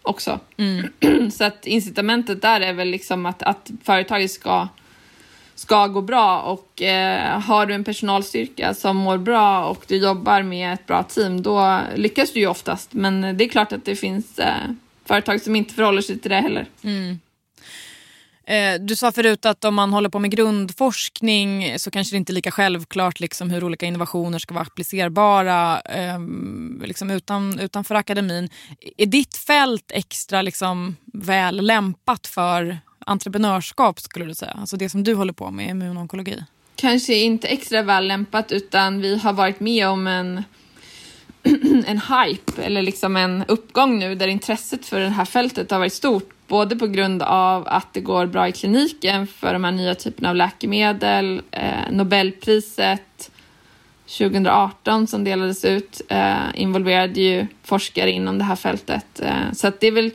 också. 0.01 0.39
Mm. 0.58 1.32
så 1.32 1.43
att 1.43 1.66
incitamentet 1.66 2.41
där 2.41 2.62
är 2.62 2.74
väl 2.74 2.88
liksom 2.88 3.26
att, 3.26 3.43
att 3.43 3.72
företaget 3.84 4.32
ska 4.32 4.68
ska 5.60 5.88
gå 5.88 6.01
bra 6.01 6.41
och 6.41 6.82
eh, 6.82 7.39
har 7.39 7.66
du 7.66 7.74
en 7.74 7.84
personalstyrka 7.84 8.74
som 8.74 8.97
mår 8.97 9.18
bra 9.18 9.66
och 9.66 9.84
du 9.88 9.97
jobbar 9.97 10.41
med 10.41 10.74
ett 10.74 10.86
bra 10.86 11.03
team 11.03 11.41
då 11.41 11.80
lyckas 11.95 12.34
du 12.34 12.39
ju 12.39 12.47
oftast. 12.47 12.93
Men 12.93 13.38
det 13.38 13.43
är 13.43 13.49
klart 13.49 13.74
att 13.74 13.86
det 13.86 13.95
finns 13.95 14.39
eh, 14.39 14.53
företag 15.05 15.41
som 15.41 15.55
inte 15.55 15.74
förhåller 15.74 16.01
sig 16.01 16.20
till 16.20 16.32
det 16.32 16.41
heller. 16.41 16.66
Mm. 16.82 17.20
Eh, 18.47 18.80
du 18.80 18.95
sa 18.95 19.12
förut 19.12 19.45
att 19.45 19.66
om 19.66 19.76
man 19.76 19.93
håller 19.93 20.10
på 20.10 20.20
med 20.20 20.32
grundforskning 20.32 21.80
så 21.80 21.91
kanske 21.91 22.16
det 22.16 22.18
inte 22.18 22.32
är 22.32 22.34
lika 22.34 22.51
självklart 22.51 23.20
liksom 23.20 23.49
hur 23.49 23.64
olika 23.64 23.86
innovationer 23.86 24.39
ska 24.39 24.53
vara 24.53 24.64
applicerbara 24.64 25.82
eh, 25.82 26.20
liksom 26.84 27.12
utan, 27.12 27.60
utanför 27.60 27.95
akademin. 27.95 28.49
Är 28.97 29.05
ditt 29.05 29.38
fält 29.38 29.91
extra 29.91 30.41
liksom 30.41 30.95
väl 31.14 31.66
lämpat 31.66 32.28
för 32.28 32.80
entreprenörskap 33.08 33.99
skulle 33.99 34.26
du 34.26 34.36
säga? 34.36 34.51
Alltså 34.60 34.78
det 34.78 34.89
som 34.89 35.03
du 35.03 35.14
håller 35.14 35.34
på 35.34 35.51
med, 35.51 35.70
immunonkologi. 35.70 36.43
Kanske 36.76 37.16
inte 37.16 37.47
extra 37.47 37.82
väl 37.82 38.08
lämpat 38.08 38.51
utan 38.51 39.01
vi 39.01 39.18
har 39.18 39.34
varit 39.34 39.60
med 39.60 39.88
om 39.88 40.08
en, 40.08 40.43
en 41.88 42.01
hype 42.01 42.62
eller 42.62 42.82
liksom 42.82 43.16
en 43.16 43.43
uppgång 43.47 43.99
nu 43.99 44.16
där 44.16 44.28
intresset 44.28 44.86
för 44.86 44.99
det 44.99 45.10
här 45.10 45.26
fältet 45.26 45.72
har 45.72 45.80
varit 45.80 45.93
stort. 45.93 46.30
Både 46.47 46.76
på 46.76 46.88
grund 46.88 47.22
av 47.24 47.68
att 47.68 47.93
det 47.93 48.01
går 48.01 48.26
bra 48.26 48.47
i 48.47 48.51
kliniken 48.51 49.28
för 49.28 49.53
de 49.53 49.64
här 49.64 49.72
nya 49.72 49.95
typerna 49.95 50.30
av 50.30 50.36
läkemedel, 50.36 51.41
eh, 51.51 51.91
Nobelpriset 51.91 53.32
2018 54.08 55.08
som 55.08 55.24
delades 55.24 55.66
ut 55.66 56.01
eh, 56.10 56.36
involverade 56.53 57.22
ju 57.22 57.47
forskare 57.64 58.12
inom 58.12 58.38
det 58.38 58.43
här 58.43 58.55
fältet. 58.55 59.20
Eh, 59.20 59.51
så 59.53 59.68
att 59.68 59.80
det 59.80 59.88
är 59.88 59.91
väl 59.91 60.12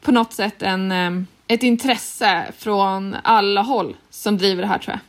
på 0.00 0.12
något 0.12 0.32
sätt 0.32 0.62
en 0.62 0.92
eh, 0.92 1.10
ett 1.52 1.62
intresse 1.62 2.52
från 2.58 3.16
alla 3.24 3.62
håll 3.62 3.96
som 4.10 4.38
driver 4.38 4.62
det 4.62 4.68
här 4.68 4.78
tror 4.78 4.92
jag. 4.92 5.00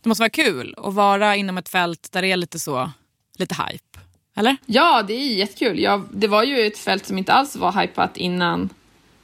Det 0.00 0.08
måste 0.08 0.22
vara 0.22 0.30
kul 0.30 0.74
att 0.76 0.94
vara 0.94 1.36
inom 1.36 1.58
ett 1.58 1.68
fält 1.68 2.12
där 2.12 2.22
det 2.22 2.32
är 2.32 2.36
lite 2.36 2.58
så, 2.58 2.90
lite 3.38 3.54
hype. 3.54 3.98
Eller? 4.36 4.56
Ja, 4.66 5.02
det 5.02 5.14
är 5.14 5.34
jättekul. 5.34 5.78
Jag, 5.78 6.04
det 6.12 6.26
var 6.26 6.42
ju 6.42 6.66
ett 6.66 6.78
fält 6.78 7.06
som 7.06 7.18
inte 7.18 7.32
alls 7.32 7.56
var 7.56 7.80
hypat 7.80 8.16
innan 8.16 8.68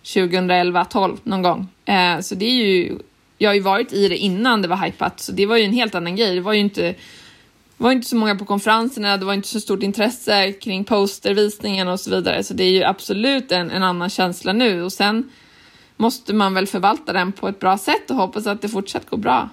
2011-12 0.02 1.18
någon 1.22 1.42
gång. 1.42 1.68
Eh, 1.84 2.20
så 2.20 2.34
det 2.34 2.46
är 2.46 2.66
ju, 2.66 2.98
jag 3.38 3.50
har 3.50 3.54
ju 3.54 3.60
varit 3.60 3.92
i 3.92 4.08
det 4.08 4.16
innan 4.16 4.62
det 4.62 4.68
var 4.68 4.76
hypat, 4.76 5.20
så 5.20 5.32
det 5.32 5.46
var 5.46 5.56
ju 5.56 5.64
en 5.64 5.72
helt 5.72 5.94
annan 5.94 6.16
grej. 6.16 6.34
Det 6.34 6.40
var 6.40 6.52
ju 6.52 6.60
inte, 6.60 6.94
var 7.76 7.92
inte 7.92 8.08
så 8.08 8.16
många 8.16 8.36
på 8.36 8.44
konferenserna, 8.44 9.16
det 9.16 9.24
var 9.24 9.34
inte 9.34 9.48
så 9.48 9.60
stort 9.60 9.82
intresse 9.82 10.52
kring 10.52 10.84
postervisningen 10.84 11.88
och 11.88 12.00
så 12.00 12.10
vidare. 12.10 12.44
Så 12.44 12.54
det 12.54 12.64
är 12.64 12.70
ju 12.70 12.84
absolut 12.84 13.52
en, 13.52 13.70
en 13.70 13.82
annan 13.82 14.10
känsla 14.10 14.52
nu. 14.52 14.82
Och 14.82 14.92
sen 14.92 15.30
måste 15.96 16.34
man 16.34 16.54
väl 16.54 16.66
förvalta 16.66 17.12
den 17.12 17.32
på 17.32 17.48
ett 17.48 17.60
bra 17.60 17.78
sätt 17.78 18.10
och 18.10 18.16
hoppas 18.16 18.46
att 18.46 18.62
det 18.62 18.68
fortsatt 18.68 19.10
går 19.10 19.16
bra. 19.16 19.48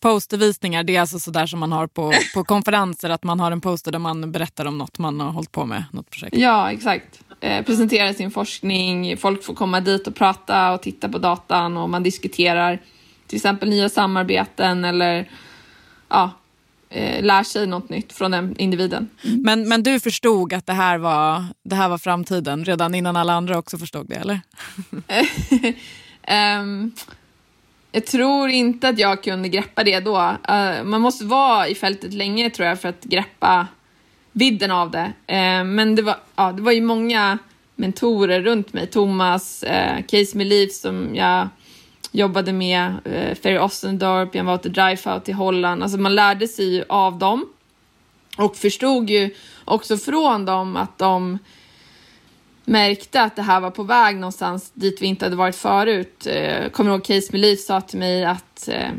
Postervisningar, 0.00 0.82
det 0.82 0.96
är 0.96 1.00
alltså 1.00 1.18
sådär 1.18 1.46
som 1.46 1.60
man 1.60 1.72
har 1.72 1.86
på, 1.86 2.12
på 2.34 2.44
konferenser, 2.44 3.10
att 3.10 3.24
man 3.24 3.40
har 3.40 3.52
en 3.52 3.60
poster 3.60 3.92
där 3.92 3.98
man 3.98 4.32
berättar 4.32 4.66
om 4.66 4.78
något 4.78 4.98
man 4.98 5.20
har 5.20 5.30
hållit 5.30 5.52
på 5.52 5.64
med, 5.64 5.84
något 5.92 6.10
projekt. 6.10 6.36
Ja, 6.36 6.72
exakt. 6.72 7.20
Eh, 7.40 7.64
presentera 7.64 8.14
sin 8.14 8.30
forskning, 8.30 9.16
folk 9.16 9.44
får 9.44 9.54
komma 9.54 9.80
dit 9.80 10.06
och 10.06 10.14
prata 10.14 10.72
och 10.72 10.82
titta 10.82 11.08
på 11.08 11.18
datan 11.18 11.76
och 11.76 11.90
man 11.90 12.02
diskuterar 12.02 12.82
till 13.26 13.36
exempel 13.36 13.68
nya 13.68 13.88
samarbeten 13.88 14.84
eller 14.84 15.30
ja, 16.08 16.30
eh, 16.90 17.22
lär 17.22 17.42
sig 17.42 17.66
något 17.66 17.88
nytt 17.88 18.12
från 18.12 18.30
den 18.30 18.56
individen. 18.58 19.08
Men, 19.22 19.68
men 19.68 19.82
du 19.82 20.00
förstod 20.00 20.52
att 20.52 20.66
det 20.66 20.72
här, 20.72 20.98
var, 20.98 21.44
det 21.62 21.74
här 21.74 21.88
var 21.88 21.98
framtiden 21.98 22.64
redan 22.64 22.94
innan 22.94 23.16
alla 23.16 23.32
andra 23.32 23.58
också 23.58 23.78
förstod 23.78 24.08
det, 24.08 24.14
eller? 24.14 24.40
um, 26.60 26.92
jag 27.92 28.06
tror 28.06 28.48
inte 28.48 28.88
att 28.88 28.98
jag 28.98 29.22
kunde 29.22 29.48
greppa 29.48 29.84
det 29.84 30.00
då. 30.00 30.36
Uh, 30.50 30.84
man 30.84 31.00
måste 31.00 31.24
vara 31.24 31.68
i 31.68 31.74
fältet 31.74 32.14
länge 32.14 32.50
tror 32.50 32.68
jag 32.68 32.80
för 32.80 32.88
att 32.88 33.04
greppa 33.04 33.66
vidden 34.32 34.70
av 34.70 34.90
det. 34.90 35.12
Uh, 35.32 35.64
men 35.64 35.94
det 35.94 36.02
var, 36.02 36.16
ja, 36.36 36.52
det 36.52 36.62
var 36.62 36.72
ju 36.72 36.80
många 36.80 37.38
mentorer 37.76 38.40
runt 38.40 38.72
mig. 38.72 38.86
Thomas, 38.86 39.64
uh, 39.66 40.02
Case 40.06 40.38
Me 40.38 40.44
Leaf 40.44 40.72
som 40.72 41.14
jag 41.14 41.48
jobbade 42.12 42.52
med 42.52 42.94
eh, 43.04 43.34
Ferry 43.34 43.58
jag 44.00 44.34
Jan 44.34 44.46
Wouter 44.46 44.70
Dreifout 44.70 45.28
i 45.28 45.32
Holland. 45.32 45.82
Alltså 45.82 45.98
man 45.98 46.14
lärde 46.14 46.48
sig 46.48 46.74
ju 46.74 46.84
av 46.88 47.18
dem 47.18 47.48
och 48.36 48.56
förstod 48.56 49.10
ju 49.10 49.34
också 49.64 49.96
från 49.96 50.44
dem 50.44 50.76
att 50.76 50.98
de 50.98 51.38
märkte 52.64 53.22
att 53.22 53.36
det 53.36 53.42
här 53.42 53.60
var 53.60 53.70
på 53.70 53.82
väg 53.82 54.16
någonstans 54.16 54.70
dit 54.74 55.02
vi 55.02 55.06
inte 55.06 55.24
hade 55.24 55.36
varit 55.36 55.56
förut. 55.56 56.26
Eh, 56.26 56.68
kommer 56.68 56.90
ihåg 56.90 57.04
Case 57.04 57.28
Melif 57.32 57.60
sa 57.60 57.80
till 57.80 57.98
mig 57.98 58.24
att 58.24 58.68
eh, 58.68 58.90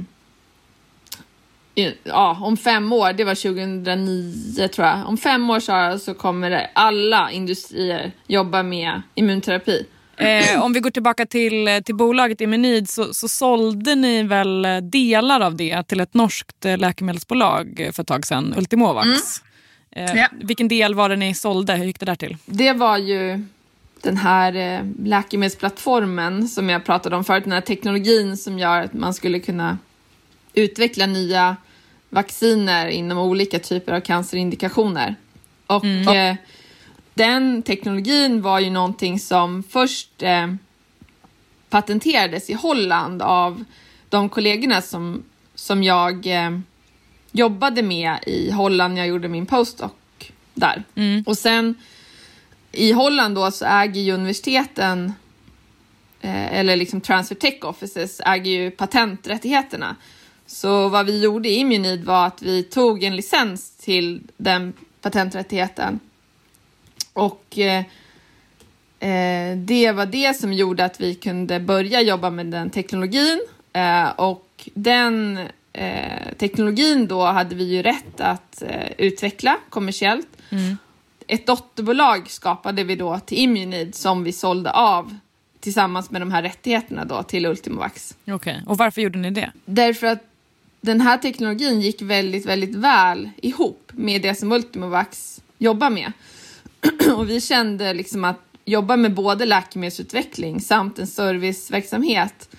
ja, 2.03 2.38
om 2.41 2.57
fem 2.57 2.93
år, 2.93 3.14
det 3.14 3.24
var 3.24 3.36
2009 3.36 4.68
tror 4.68 4.88
jag, 4.88 5.07
om 5.07 5.18
fem 5.18 5.49
år 5.49 5.60
sa 5.60 5.99
så 5.99 6.14
kommer 6.14 6.70
alla 6.74 7.32
industrier 7.32 8.12
jobba 8.28 8.64
med 8.64 9.01
immunterapi. 9.16 9.86
Eh, 10.20 10.63
om 10.63 10.74
vi 10.74 10.80
går 10.80 10.89
tillbaka 10.89 11.26
till, 11.26 11.82
till 11.86 11.95
bolaget 11.95 12.41
Imenid 12.41 12.89
så, 12.89 13.13
så 13.13 13.28
sålde 13.28 13.95
ni 13.95 14.24
väl 14.24 14.67
delar 14.84 15.41
av 15.41 15.55
det 15.55 15.84
till 15.84 15.99
ett 15.99 16.13
norskt 16.13 16.65
läkemedelsbolag 16.78 17.89
för 17.93 18.01
ett 18.01 18.07
tag 18.07 18.26
sedan, 18.26 18.53
Ultimovax. 18.57 19.07
Mm. 19.07 20.15
Eh, 20.15 20.22
ja. 20.22 20.28
Vilken 20.32 20.67
del 20.67 20.95
var 20.95 21.09
det 21.09 21.15
ni 21.15 21.34
sålde? 21.34 21.76
Hur 21.76 21.86
gick 21.86 21.99
det 21.99 22.05
där 22.05 22.15
till? 22.15 22.38
Det 22.45 22.74
var 22.74 22.97
ju 22.97 23.45
den 24.01 24.17
här 24.17 24.55
eh, 24.55 24.86
läkemedelsplattformen 25.05 26.47
som 26.47 26.70
jag 26.70 26.86
pratade 26.86 27.15
om 27.15 27.24
förut, 27.24 27.43
den 27.43 27.53
här 27.53 27.61
teknologin 27.61 28.38
som 28.38 28.59
gör 28.59 28.82
att 28.82 28.93
man 28.93 29.13
skulle 29.13 29.39
kunna 29.39 29.78
utveckla 30.53 31.05
nya 31.05 31.55
vacciner 32.09 32.88
inom 32.88 33.17
olika 33.17 33.59
typer 33.59 33.93
av 33.93 33.99
cancerindikationer. 33.99 35.15
Och 35.67 35.86
mm. 35.86 36.32
eh, 36.32 36.38
den 37.20 37.63
teknologin 37.63 38.41
var 38.41 38.59
ju 38.59 38.70
någonting 38.70 39.20
som 39.20 39.63
först 39.63 40.24
eh, 40.24 40.53
patenterades 41.70 42.49
i 42.49 42.53
Holland 42.53 43.22
av 43.22 43.63
de 44.09 44.30
kollegorna 44.30 44.82
som, 44.82 45.24
som 45.55 45.84
jag 45.84 46.28
eh, 46.28 46.59
jobbade 47.32 47.84
med 47.84 48.20
i 48.26 48.51
Holland 48.51 48.93
när 48.93 49.01
jag 49.01 49.07
gjorde 49.07 49.28
min 49.28 49.45
postdoc 49.45 49.91
där. 50.53 50.84
Mm. 50.95 51.24
Och 51.28 51.38
sen 51.38 51.76
i 52.72 52.91
Holland 52.91 53.36
då 53.36 53.51
så 53.51 53.65
äger 53.65 54.01
ju 54.01 54.11
universiteten 54.11 55.13
eh, 56.22 56.53
eller 56.59 56.76
liksom 56.76 57.01
transfer 57.01 57.36
tech 57.36 57.59
offices 57.61 58.22
äger 58.26 58.51
ju 58.51 58.72
patenträttigheterna. 58.72 59.95
Så 60.45 60.89
vad 60.89 61.05
vi 61.05 61.24
gjorde 61.24 61.49
i 61.49 61.55
Immunid 61.55 62.03
var 62.03 62.28
att 62.28 62.41
vi 62.41 62.63
tog 62.63 63.03
en 63.03 63.15
licens 63.15 63.72
till 63.72 64.22
den 64.38 64.74
patenträttigheten 65.01 65.99
och 67.14 67.60
eh, 67.60 67.84
eh, 68.99 69.57
det 69.57 69.91
var 69.91 70.05
det 70.05 70.34
som 70.34 70.53
gjorde 70.53 70.86
att 70.86 71.01
vi 71.01 71.16
kunde 71.16 71.60
börja 71.60 72.01
jobba 72.01 72.30
med 72.30 72.45
den 72.45 72.70
teknologin 72.70 73.39
eh, 73.74 74.10
och 74.10 74.70
den 74.74 75.39
eh, 75.74 76.34
teknologin 76.38 77.07
då 77.07 77.26
hade 77.26 77.55
vi 77.55 77.64
ju 77.64 77.82
rätt 77.82 78.22
att 78.22 78.62
eh, 78.62 78.91
utveckla 78.97 79.57
kommersiellt. 79.70 80.28
Mm. 80.49 80.78
Ett 81.28 81.47
dotterbolag 81.47 82.30
skapade 82.30 82.84
vi 82.84 82.95
då 82.95 83.20
till 83.20 83.38
Immunid 83.38 83.95
som 83.95 84.24
vi 84.24 84.32
sålde 84.32 84.72
av 84.72 85.18
tillsammans 85.60 86.12
med 86.12 86.22
de 86.22 86.32
här 86.32 86.41
rättigheterna 86.41 87.05
då 87.05 87.24
till 87.24 87.45
Ultimovax. 87.45 88.16
Okej, 88.28 88.64
och 88.68 88.78
varför 88.78 89.01
gjorde 89.01 89.20
ni 89.20 89.32
det? 89.32 89.51
Därför 89.66 90.07
att 90.07 90.24
den 90.82 91.01
här 91.01 91.18
teknologin 91.18 91.82
gick 91.82 92.01
väldigt, 92.01 92.45
väldigt 92.45 92.76
väl 92.76 93.30
ihop 93.41 93.91
med 93.93 94.22
det 94.22 94.36
som 94.36 94.51
Ultimovax 94.51 95.41
jobbar 95.57 95.89
med. 95.89 96.12
och 97.15 97.30
vi 97.30 97.41
kände 97.41 97.93
liksom 97.93 98.23
att 98.23 98.39
jobba 98.65 98.97
med 98.97 99.13
både 99.13 99.45
läkemedelsutveckling 99.45 100.61
samt 100.61 100.99
en 100.99 101.07
serviceverksamhet 101.07 102.49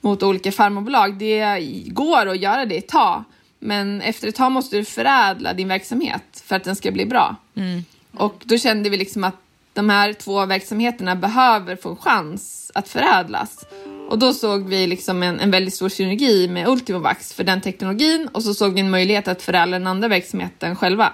mot 0.00 0.22
olika 0.22 0.52
farmabolag, 0.52 1.18
det 1.18 1.60
går 1.86 2.26
att 2.26 2.40
göra 2.40 2.66
det 2.66 2.76
ett 2.76 2.88
tag. 2.88 3.24
Men 3.58 4.00
efter 4.00 4.28
ett 4.28 4.34
tag 4.34 4.52
måste 4.52 4.76
du 4.76 4.84
förädla 4.84 5.54
din 5.54 5.68
verksamhet 5.68 6.42
för 6.44 6.56
att 6.56 6.64
den 6.64 6.76
ska 6.76 6.90
bli 6.90 7.06
bra. 7.06 7.36
Mm. 7.54 7.84
Och 8.12 8.42
då 8.44 8.58
kände 8.58 8.90
vi 8.90 8.96
liksom 8.96 9.24
att 9.24 9.36
de 9.72 9.90
här 9.90 10.12
två 10.12 10.46
verksamheterna 10.46 11.16
behöver 11.16 11.76
få 11.76 11.88
en 11.88 11.96
chans 11.96 12.70
att 12.74 12.88
förädlas. 12.88 13.64
Och 14.10 14.18
då 14.18 14.32
såg 14.32 14.68
vi 14.68 14.86
liksom 14.86 15.22
en, 15.22 15.40
en 15.40 15.50
väldigt 15.50 15.74
stor 15.74 15.88
synergi 15.88 16.48
med 16.48 16.68
Ultimovax 16.68 17.32
för 17.32 17.44
den 17.44 17.60
teknologin 17.60 18.28
och 18.32 18.42
så 18.42 18.54
såg 18.54 18.74
vi 18.74 18.80
en 18.80 18.90
möjlighet 18.90 19.28
att 19.28 19.42
förädla 19.42 19.78
den 19.78 19.86
andra 19.86 20.08
verksamheten 20.08 20.76
själva. 20.76 21.12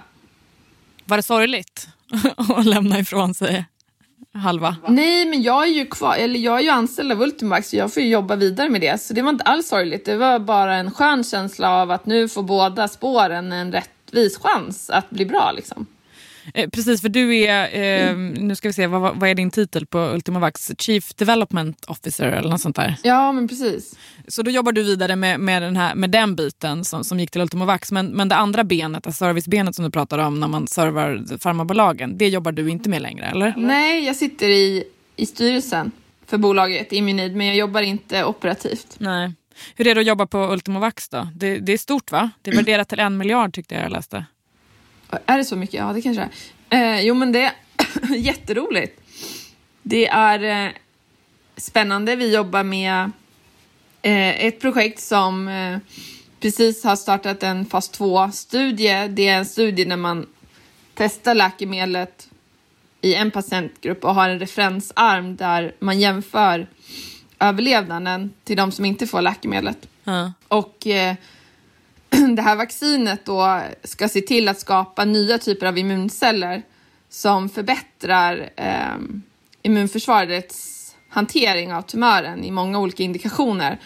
Var 1.05 1.17
det 1.17 1.23
sorgligt 1.23 1.89
och 2.49 2.65
lämna 2.65 2.99
ifrån 2.99 3.35
sig 3.35 3.65
halva? 4.35 4.77
Nej, 4.89 5.27
men 5.27 5.43
jag 5.43 5.63
är 5.63 5.73
ju 5.73 5.87
kvar, 5.87 6.15
eller 6.17 6.41
jag 6.41 6.59
är 6.59 6.63
ju 6.63 6.69
anställd 6.69 7.13
av 7.13 7.23
Ultimax 7.23 7.69
så 7.69 7.77
jag 7.77 7.95
får 7.95 8.03
ju 8.03 8.09
jobba 8.09 8.37
vidare 8.37 8.69
med 8.69 8.81
det. 8.81 9.01
Så 9.01 9.15
det 9.15 9.23
var 9.23 9.31
inte 9.31 9.45
alls 9.45 9.69
sorgligt. 9.69 10.05
Det 10.05 10.17
var 10.17 10.39
bara 10.39 10.77
en 10.77 10.91
skön 10.91 11.25
känsla 11.25 11.71
av 11.71 11.91
att 11.91 12.07
nu 12.07 12.29
får 12.29 12.43
båda 12.43 12.89
spåren 12.89 13.53
en 13.53 13.73
rättvis 13.73 14.39
chans 14.39 14.91
att 14.91 15.11
bli 15.11 15.27
bra 15.27 15.53
liksom. 15.53 15.87
Eh, 16.55 16.71
precis, 16.71 17.01
för 17.01 17.09
du 17.09 17.37
är, 17.37 18.09
eh, 18.09 18.17
nu 18.17 18.55
ska 18.55 18.69
vi 18.69 18.73
se, 18.73 18.87
vad, 18.87 19.21
vad 19.21 19.31
är 19.31 19.35
din 19.35 19.51
titel 19.51 19.87
på 19.87 19.99
Ultimavax? 19.99 20.71
Chief 20.79 21.15
Development 21.15 21.85
Officer 21.85 22.27
eller 22.27 22.51
något 22.51 22.61
sånt 22.61 22.77
där? 22.77 22.97
Ja, 23.03 23.33
men 23.33 23.49
precis. 23.49 23.99
Så 24.29 24.43
då 24.43 24.51
jobbar 24.51 24.73
du 24.73 24.83
vidare 24.83 25.17
med, 25.17 25.41
med, 25.41 25.63
den, 25.63 25.77
här, 25.77 25.95
med 25.95 26.11
den 26.11 26.37
biten 26.37 26.85
som, 26.85 27.05
som 27.05 27.21
gick 27.21 27.31
till 27.31 27.41
Ultimavax. 27.41 27.93
Men, 27.93 28.07
men 28.07 28.29
det 28.29 28.37
andra 28.37 28.65
benet, 28.65 29.07
alltså 29.07 29.25
servicebenet 29.25 29.75
som 29.75 29.85
du 29.85 29.91
pratar 29.91 30.19
om 30.19 30.41
när 30.41 30.49
man 30.49 30.67
servar 30.67 31.39
farmabolagen, 31.39 32.19
det 32.19 32.29
jobbar 32.29 32.53
du 32.53 32.71
inte 32.71 32.89
med 32.89 33.03
längre, 33.03 33.27
eller? 33.27 33.55
Nej, 33.57 34.05
jag 34.05 34.17
sitter 34.17 34.49
i, 34.49 34.85
i 35.17 35.27
styrelsen 35.27 35.93
för 36.27 36.39
bolaget 36.39 36.93
Immunid, 36.93 37.37
men 37.37 37.47
jag 37.47 37.57
jobbar 37.57 37.83
inte 37.83 38.25
operativt. 38.25 38.97
Nej. 38.99 39.33
Hur 39.77 39.87
är 39.87 39.95
det 39.95 40.01
att 40.01 40.07
jobba 40.07 40.27
på 40.27 40.53
Ultimovax 40.53 41.09
då? 41.09 41.29
Det, 41.35 41.59
det 41.59 41.73
är 41.73 41.79
stort 41.79 42.13
va? 42.13 42.31
Det 42.43 42.51
är 42.51 42.57
värderat 42.57 42.89
till 42.89 43.01
en 43.01 43.17
miljard 43.17 43.55
tyckte 43.55 43.75
jag 43.75 43.85
jag 43.85 43.93
läste. 43.93 44.25
Är 45.27 45.39
det 45.39 45.45
så 45.45 45.57
mycket? 45.57 45.75
Ja, 45.75 45.93
det 45.93 46.03
kanske 46.03 46.29
det 46.69 46.77
är. 46.77 46.95
Eh, 46.95 47.01
jo, 47.01 47.15
men 47.15 47.33
det 47.33 47.43
är 47.43 47.53
jätteroligt. 48.17 49.01
Det 49.83 50.07
är 50.07 50.67
eh, 50.67 50.73
spännande. 51.57 52.17
Vi 52.17 52.35
jobbar 52.35 52.63
med 52.63 53.11
eh, 54.03 54.45
ett 54.45 54.61
projekt 54.61 55.01
som 55.01 55.49
eh, 55.49 55.79
precis 56.41 56.85
har 56.85 56.97
startat 56.97 57.43
en 57.43 57.67
fas 57.67 57.91
2-studie. 57.93 59.09
Det 59.09 59.29
är 59.29 59.39
en 59.39 59.47
studie 59.47 59.85
när 59.85 59.97
man 59.97 60.27
testar 60.95 61.35
läkemedlet 61.35 62.29
i 63.01 63.15
en 63.15 63.31
patientgrupp 63.31 64.05
och 64.05 64.15
har 64.15 64.29
en 64.29 64.39
referensarm 64.39 65.37
där 65.37 65.75
man 65.79 66.01
jämför 66.01 66.67
överlevnaden 67.39 68.33
till 68.45 68.57
de 68.57 68.73
som 68.73 68.85
inte 68.85 69.07
får 69.07 69.23
läkemedlet. 69.23 69.89
Ja. 70.05 70.33
Och 70.49 70.87
eh, 70.87 71.15
det 72.37 72.43
här 72.43 72.57
vaccinet 72.57 73.25
då 73.25 73.61
ska 73.85 74.09
se 74.09 74.21
till 74.21 74.49
att 74.49 74.61
skapa 74.61 75.05
nya 75.05 75.39
typer 75.39 75.67
av 75.67 75.79
immunceller 75.79 76.63
som 77.09 77.49
förbättrar 77.49 78.51
eh, 78.57 78.97
immunförsvarets 79.63 80.95
hantering 81.09 81.73
av 81.73 81.83
tumören 81.83 82.45
i 82.45 82.51
många 82.51 82.79
olika 82.79 83.03
indikationer. 83.03 83.79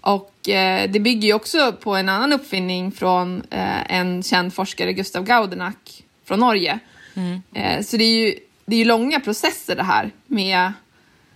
Och 0.00 0.48
eh, 0.48 0.90
det 0.90 1.00
bygger 1.00 1.28
ju 1.28 1.34
också 1.34 1.72
på 1.72 1.96
en 1.96 2.08
annan 2.08 2.32
uppfinning 2.32 2.92
från 2.92 3.42
eh, 3.50 3.96
en 3.96 4.22
känd 4.22 4.54
forskare, 4.54 4.92
Gustav 4.92 5.24
Gaudenack 5.24 6.04
från 6.24 6.40
Norge. 6.40 6.78
Eh, 7.54 7.82
så 7.82 7.96
det 7.96 8.04
är 8.04 8.26
ju 8.26 8.34
det 8.64 8.76
är 8.76 8.78
ju 8.78 8.84
långa 8.84 9.20
processer 9.20 9.76
det 9.76 9.82
här 9.82 10.10
med 10.26 10.72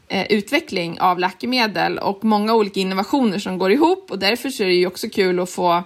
eh, 0.08 0.26
utveckling 0.32 1.00
av 1.00 1.18
läkemedel 1.18 1.98
och 1.98 2.24
många 2.24 2.54
olika 2.54 2.80
innovationer 2.80 3.38
som 3.38 3.58
går 3.58 3.72
ihop 3.72 4.10
och 4.10 4.18
därför 4.18 4.50
så 4.50 4.62
är 4.62 4.66
det 4.66 4.74
ju 4.74 4.86
också 4.86 5.08
kul 5.08 5.40
att 5.40 5.50
få 5.50 5.82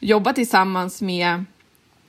jobba 0.00 0.32
tillsammans 0.32 1.02
med 1.02 1.44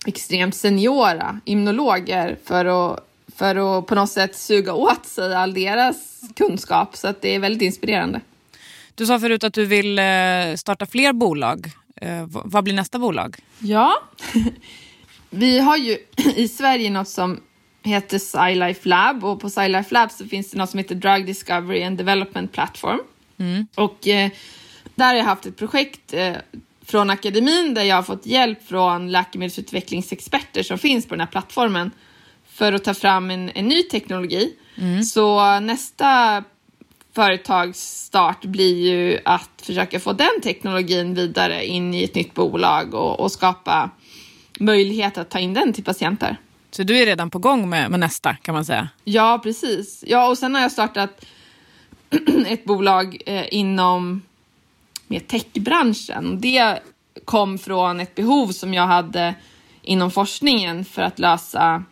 extremt 0.06 0.56
seniora 0.56 1.40
immunologer 1.46 2.38
för 2.46 2.66
att, 2.66 3.08
för 3.36 3.80
att 3.80 3.88
på 3.88 3.96
något 3.96 4.10
sätt 4.10 4.36
suga 4.36 4.74
åt 4.74 5.06
sig 5.06 5.36
all 5.36 5.54
deras 5.54 6.22
kunskap 6.36 6.98
så 6.98 7.08
att 7.08 7.22
det 7.22 7.36
är 7.36 7.40
väldigt 7.40 7.62
inspirerande. 7.62 8.22
Du 8.96 9.06
sa 9.06 9.20
förut 9.20 9.44
att 9.44 9.54
du 9.54 9.66
vill 9.66 10.00
eh, 10.00 10.56
starta 10.58 10.86
fler 10.86 11.14
bolag. 11.14 11.72
Eh, 11.96 12.26
vad 12.28 12.64
blir 12.64 12.74
nästa 12.74 13.00
bolag? 13.00 13.36
Ja, 13.60 13.94
vi 15.30 15.60
har 15.60 15.78
ju 15.78 15.98
i 16.36 16.48
Sverige 16.48 16.90
något 16.90 17.08
som 17.08 17.40
heter 17.84 18.20
SciLife 18.20 18.90
Lab 18.90 19.24
och 19.24 19.40
på 19.42 19.50
SciLife 19.50 19.94
Lab 19.94 20.12
så 20.12 20.26
finns 20.26 20.52
det 20.52 20.58
något 20.58 20.70
som 20.70 20.78
heter 20.78 20.96
Drug 20.96 21.26
Discovery 21.26 21.84
and 21.84 21.98
Development 21.98 22.52
Platform. 22.52 23.00
Och 23.76 24.08
eh, 24.08 24.32
där 24.96 25.06
har 25.06 25.14
jag 25.14 25.24
haft 25.24 25.46
ett 25.46 25.58
projekt 25.58 26.14
eh, 26.14 26.36
från 26.90 27.10
akademin 27.10 27.74
där 27.74 27.84
jag 27.84 27.96
har 27.96 28.04
fått 28.04 28.26
hjälp 28.26 28.68
från 28.68 29.12
läkemedelsutvecklingsexperter 29.12 30.64
som 30.64 30.78
finns 30.78 31.08
på 31.08 31.14
den 31.14 31.20
här 31.20 31.28
plattformen 31.28 31.92
för 32.48 32.74
att 32.74 32.84
ta 32.84 32.94
fram 32.94 33.32
en, 33.32 33.50
en 33.56 33.68
ny 33.68 33.84
teknologi. 33.84 34.56
Så 35.04 35.60
nästa 35.60 36.44
företagsstart 37.16 38.46
blir 38.46 38.88
ju 38.88 39.20
att 39.26 39.62
försöka 39.62 40.00
få 40.00 40.14
den 40.14 40.42
teknologin 40.44 41.14
vidare 41.14 41.66
in 41.66 41.94
i 41.94 42.04
ett 42.04 42.16
nytt 42.16 42.34
bolag 42.34 42.94
och, 42.94 43.20
och 43.20 43.32
skapa 43.32 43.90
möjlighet 44.60 45.18
att 45.18 45.30
ta 45.30 45.40
in 45.40 45.54
den 45.54 45.74
till 45.74 45.84
patienter. 45.84 46.38
Så 46.72 46.84
du 46.84 46.98
är 46.98 47.06
redan 47.06 47.30
på 47.30 47.40
gång 47.40 47.70
med, 47.70 47.92
med 47.92 48.00
nästa 48.00 48.36
kan 48.36 48.56
man 48.56 48.66
säga. 48.66 48.90
Ja, 49.04 49.40
precis. 49.44 50.04
Ja, 50.08 50.30
och 50.30 50.38
sen 50.38 50.56
har 50.56 50.62
jag 50.62 50.72
startat 50.72 51.26
ett 52.48 52.66
bolag 52.66 53.22
eh, 53.26 53.46
inom 53.52 54.22
med 55.10 55.28
techbranschen. 55.28 56.42
Det 56.42 56.80
kom 57.26 57.58
från 57.58 58.00
ett 58.00 58.16
behov 58.16 58.48
som 58.48 58.74
jag 58.74 58.88
hade 58.88 59.36
inom 59.82 60.12
forskningen 60.12 60.86
för 60.86 61.02
att 61.02 61.20
lösa 61.20 61.84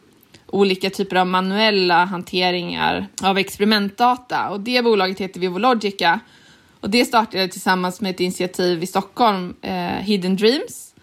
olika 0.47 0.89
typer 0.89 1.15
av 1.15 1.27
manuella 1.27 2.05
hanteringar 2.05 3.07
av 3.23 3.37
experimentdata. 3.37 4.49
Och 4.49 4.59
det 4.59 4.83
bolaget 4.83 5.19
heter 5.19 5.39
Vivologica. 5.39 6.19
Och 6.81 6.89
det 6.89 7.05
startade 7.05 7.39
jag 7.39 7.51
tillsammans 7.51 8.01
med 8.01 8.11
ett 8.11 8.19
initiativ 8.19 8.83
i 8.83 8.87
Stockholm, 8.87 9.55
eh, 9.61 9.73
Hidden 9.87 10.35
Dreams. 10.35 10.93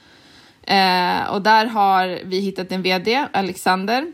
Eh, 0.63 1.31
och 1.31 1.43
där 1.43 1.67
har 1.67 2.21
vi 2.25 2.41
hittat 2.41 2.73
en 2.73 2.83
VD, 2.83 3.27
Alexander, 3.33 4.13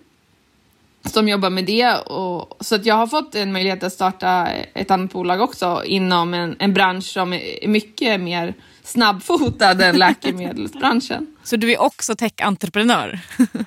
som 1.05 1.29
jobbar 1.29 1.51
med 1.51 1.65
det. 1.65 1.95
Och, 1.95 2.57
så 2.61 2.75
att 2.75 2.87
jag 2.87 2.95
har 2.95 3.07
fått 3.07 3.35
en 3.35 3.53
möjlighet 3.53 3.83
att 3.83 3.93
starta 3.93 4.49
ett 4.75 4.91
annat 4.91 5.13
bolag 5.13 5.41
också 5.41 5.83
inom 5.87 6.35
en, 6.35 6.57
en 6.59 6.75
bransch 6.75 7.05
som 7.05 7.33
är 7.33 7.69
mycket 7.69 8.21
mer 8.21 8.55
snabbfotad 8.85 9.83
än 9.83 9.99
läkemedelsbranschen. 9.99 11.27
Så 11.43 11.57
du 11.57 11.73
är 11.73 11.81
också 11.81 12.15
tech-entreprenör? 12.15 13.19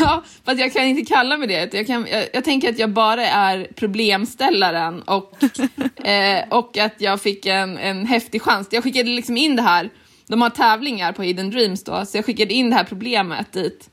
Ja, 0.00 0.22
fast 0.44 0.60
jag 0.60 0.72
kan 0.72 0.84
inte 0.84 1.14
kalla 1.14 1.36
mig 1.36 1.48
det. 1.48 1.74
Jag, 1.74 1.86
kan, 1.86 2.06
jag, 2.10 2.28
jag 2.32 2.44
tänker 2.44 2.70
att 2.70 2.78
jag 2.78 2.90
bara 2.90 3.26
är 3.26 3.68
problemställaren 3.74 5.02
och, 5.02 5.32
eh, 6.06 6.48
och 6.50 6.78
att 6.78 6.94
jag 6.98 7.20
fick 7.20 7.46
en, 7.46 7.78
en 7.78 8.06
häftig 8.06 8.42
chans. 8.42 8.68
Jag 8.70 8.84
skickade 8.84 9.10
liksom 9.10 9.36
in 9.36 9.56
det 9.56 9.62
här, 9.62 9.90
de 10.26 10.42
har 10.42 10.50
tävlingar 10.50 11.12
på 11.12 11.22
Hidden 11.22 11.50
Dreams 11.50 11.84
då, 11.84 12.06
så 12.06 12.16
jag 12.18 12.24
skickade 12.24 12.54
in 12.54 12.70
det 12.70 12.76
här 12.76 12.84
problemet 12.84 13.52
dit. 13.52 13.90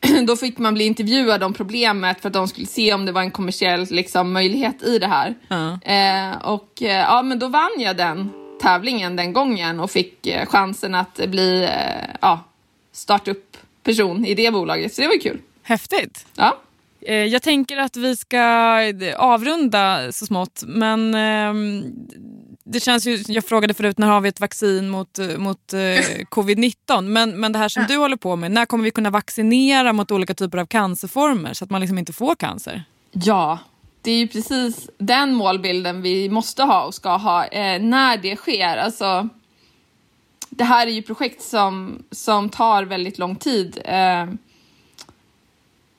då 0.26 0.36
fick 0.36 0.58
man 0.58 0.74
bli 0.74 0.84
intervjuad 0.84 1.42
om 1.42 1.52
problemet 1.54 2.20
för 2.20 2.28
att 2.28 2.32
de 2.32 2.48
skulle 2.48 2.66
se 2.66 2.94
om 2.94 3.06
det 3.06 3.12
var 3.12 3.20
en 3.22 3.30
kommersiell 3.30 3.86
liksom, 3.90 4.32
möjlighet 4.32 4.82
i 4.82 4.98
det 4.98 5.06
här. 5.06 5.34
Ja. 5.48 5.78
Eh, 5.82 6.38
och 6.38 6.82
eh, 6.82 6.88
ja, 7.00 7.22
men 7.22 7.38
då 7.38 7.48
vann 7.48 7.70
jag 7.78 7.96
den 7.96 8.30
tävlingen 8.62 9.16
den 9.16 9.32
gången 9.32 9.80
och 9.80 9.90
fick 9.90 10.26
eh, 10.26 10.46
chansen 10.46 10.94
att 10.94 11.20
bli 11.28 11.62
eh, 11.64 12.14
ja, 12.20 12.44
startup-person 12.92 14.24
i 14.26 14.34
det 14.34 14.52
bolaget. 14.52 14.94
Så 14.94 15.00
det 15.00 15.06
var 15.06 15.14
ju 15.14 15.20
kul. 15.20 15.40
Häftigt. 15.62 16.26
Ja. 16.36 16.58
Eh, 17.00 17.14
Jag 17.24 17.42
tänker 17.42 17.76
att 17.78 17.96
vi 17.96 18.16
ska 18.16 18.42
avrunda 19.16 20.12
så 20.12 20.26
smått, 20.26 20.62
men 20.66 21.14
ehm, 21.14 21.84
det 22.70 22.80
känns 22.80 23.06
ju, 23.06 23.24
jag 23.26 23.44
frågade 23.44 23.74
förut 23.74 23.98
när 23.98 24.06
har 24.06 24.20
vi 24.20 24.28
ett 24.28 24.40
vaccin 24.40 24.88
mot, 24.88 25.18
eh, 25.18 25.38
mot 25.38 25.72
eh, 25.72 25.78
covid-19, 26.30 27.02
men, 27.02 27.40
men 27.40 27.52
det 27.52 27.58
här 27.58 27.68
som 27.68 27.84
du 27.88 27.96
håller 27.96 28.16
på 28.16 28.36
med, 28.36 28.50
när 28.50 28.66
kommer 28.66 28.84
vi 28.84 28.90
kunna 28.90 29.10
vaccinera 29.10 29.92
mot 29.92 30.10
olika 30.10 30.34
typer 30.34 30.58
av 30.58 30.66
cancerformer 30.66 31.54
så 31.54 31.64
att 31.64 31.70
man 31.70 31.80
liksom 31.80 31.98
inte 31.98 32.12
får 32.12 32.34
cancer? 32.34 32.84
Ja, 33.12 33.58
det 34.02 34.10
är 34.10 34.18
ju 34.18 34.28
precis 34.28 34.90
den 34.98 35.34
målbilden 35.34 36.02
vi 36.02 36.28
måste 36.28 36.62
ha 36.62 36.84
och 36.84 36.94
ska 36.94 37.16
ha 37.16 37.46
eh, 37.46 37.82
när 37.82 38.16
det 38.16 38.36
sker. 38.36 38.76
Alltså, 38.76 39.28
det 40.50 40.64
här 40.64 40.86
är 40.86 40.90
ju 40.90 41.02
projekt 41.02 41.42
som, 41.42 42.02
som 42.10 42.48
tar 42.48 42.82
väldigt 42.82 43.18
lång 43.18 43.36
tid. 43.36 43.78
Eh, 43.84 44.26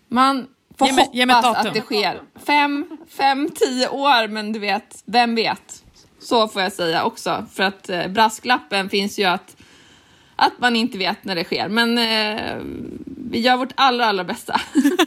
man 0.07 0.47
får 0.77 0.87
Ge 0.87 1.05
ge 1.13 1.25
hoppas 1.25 1.43
datum. 1.43 1.67
att 1.67 1.73
det 1.73 1.81
sker. 1.81 2.21
Fem, 2.45 2.97
fem, 3.09 3.49
tio 3.55 3.89
år, 3.89 4.27
men 4.27 4.53
du 4.53 4.59
vet, 4.59 5.03
vem 5.05 5.35
vet? 5.35 5.78
Så 6.29 6.47
får 6.47 6.61
jag 6.61 6.73
säga 6.73 7.03
också, 7.03 7.45
för 7.53 7.63
att 7.63 7.89
eh, 7.89 8.07
brasklappen 8.07 8.89
finns 8.89 9.19
ju 9.19 9.23
att, 9.23 9.55
att 10.35 10.59
man 10.59 10.75
inte 10.75 10.97
vet 10.97 11.23
när 11.23 11.35
det 11.35 11.43
sker. 11.43 11.69
Men 11.69 11.97
eh, 11.97 12.57
vi 13.31 13.39
gör 13.39 13.57
vårt 13.57 13.73
allra, 13.75 14.05
allra 14.05 14.23
bästa. 14.23 14.61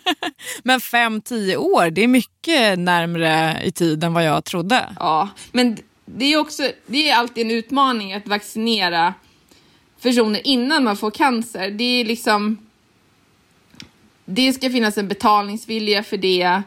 Men 0.63 0.81
fem, 0.81 1.21
tio 1.21 1.57
år, 1.57 1.91
det 1.91 2.05
är 2.05 2.09
mycket 2.09 2.79
närmre 2.79 3.61
i 3.65 3.73
tid 3.73 4.05
än 4.05 4.13
vad 4.13 4.25
jag 4.25 4.45
trodde. 4.45 4.89
Ja, 4.99 5.29
men 5.53 5.79
det 6.05 6.25
är 6.25 6.39
också 6.39 6.71
det 6.87 7.11
är 7.11 7.17
alltid 7.17 7.47
en 7.47 7.51
utmaning 7.51 8.13
att 8.13 8.29
vaccinera 8.29 9.15
personer 10.03 10.47
innan 10.47 10.85
man 10.85 10.97
får 10.97 11.11
cancer. 11.11 11.71
Det 11.71 12.01
är 12.01 12.05
liksom... 12.05 12.59
Det 14.25 14.53
ska 14.53 14.71
finnas 14.71 14.99
en 14.99 15.09
betalningsvilja 15.09 16.03
för 16.03 16.17
det 16.17 16.63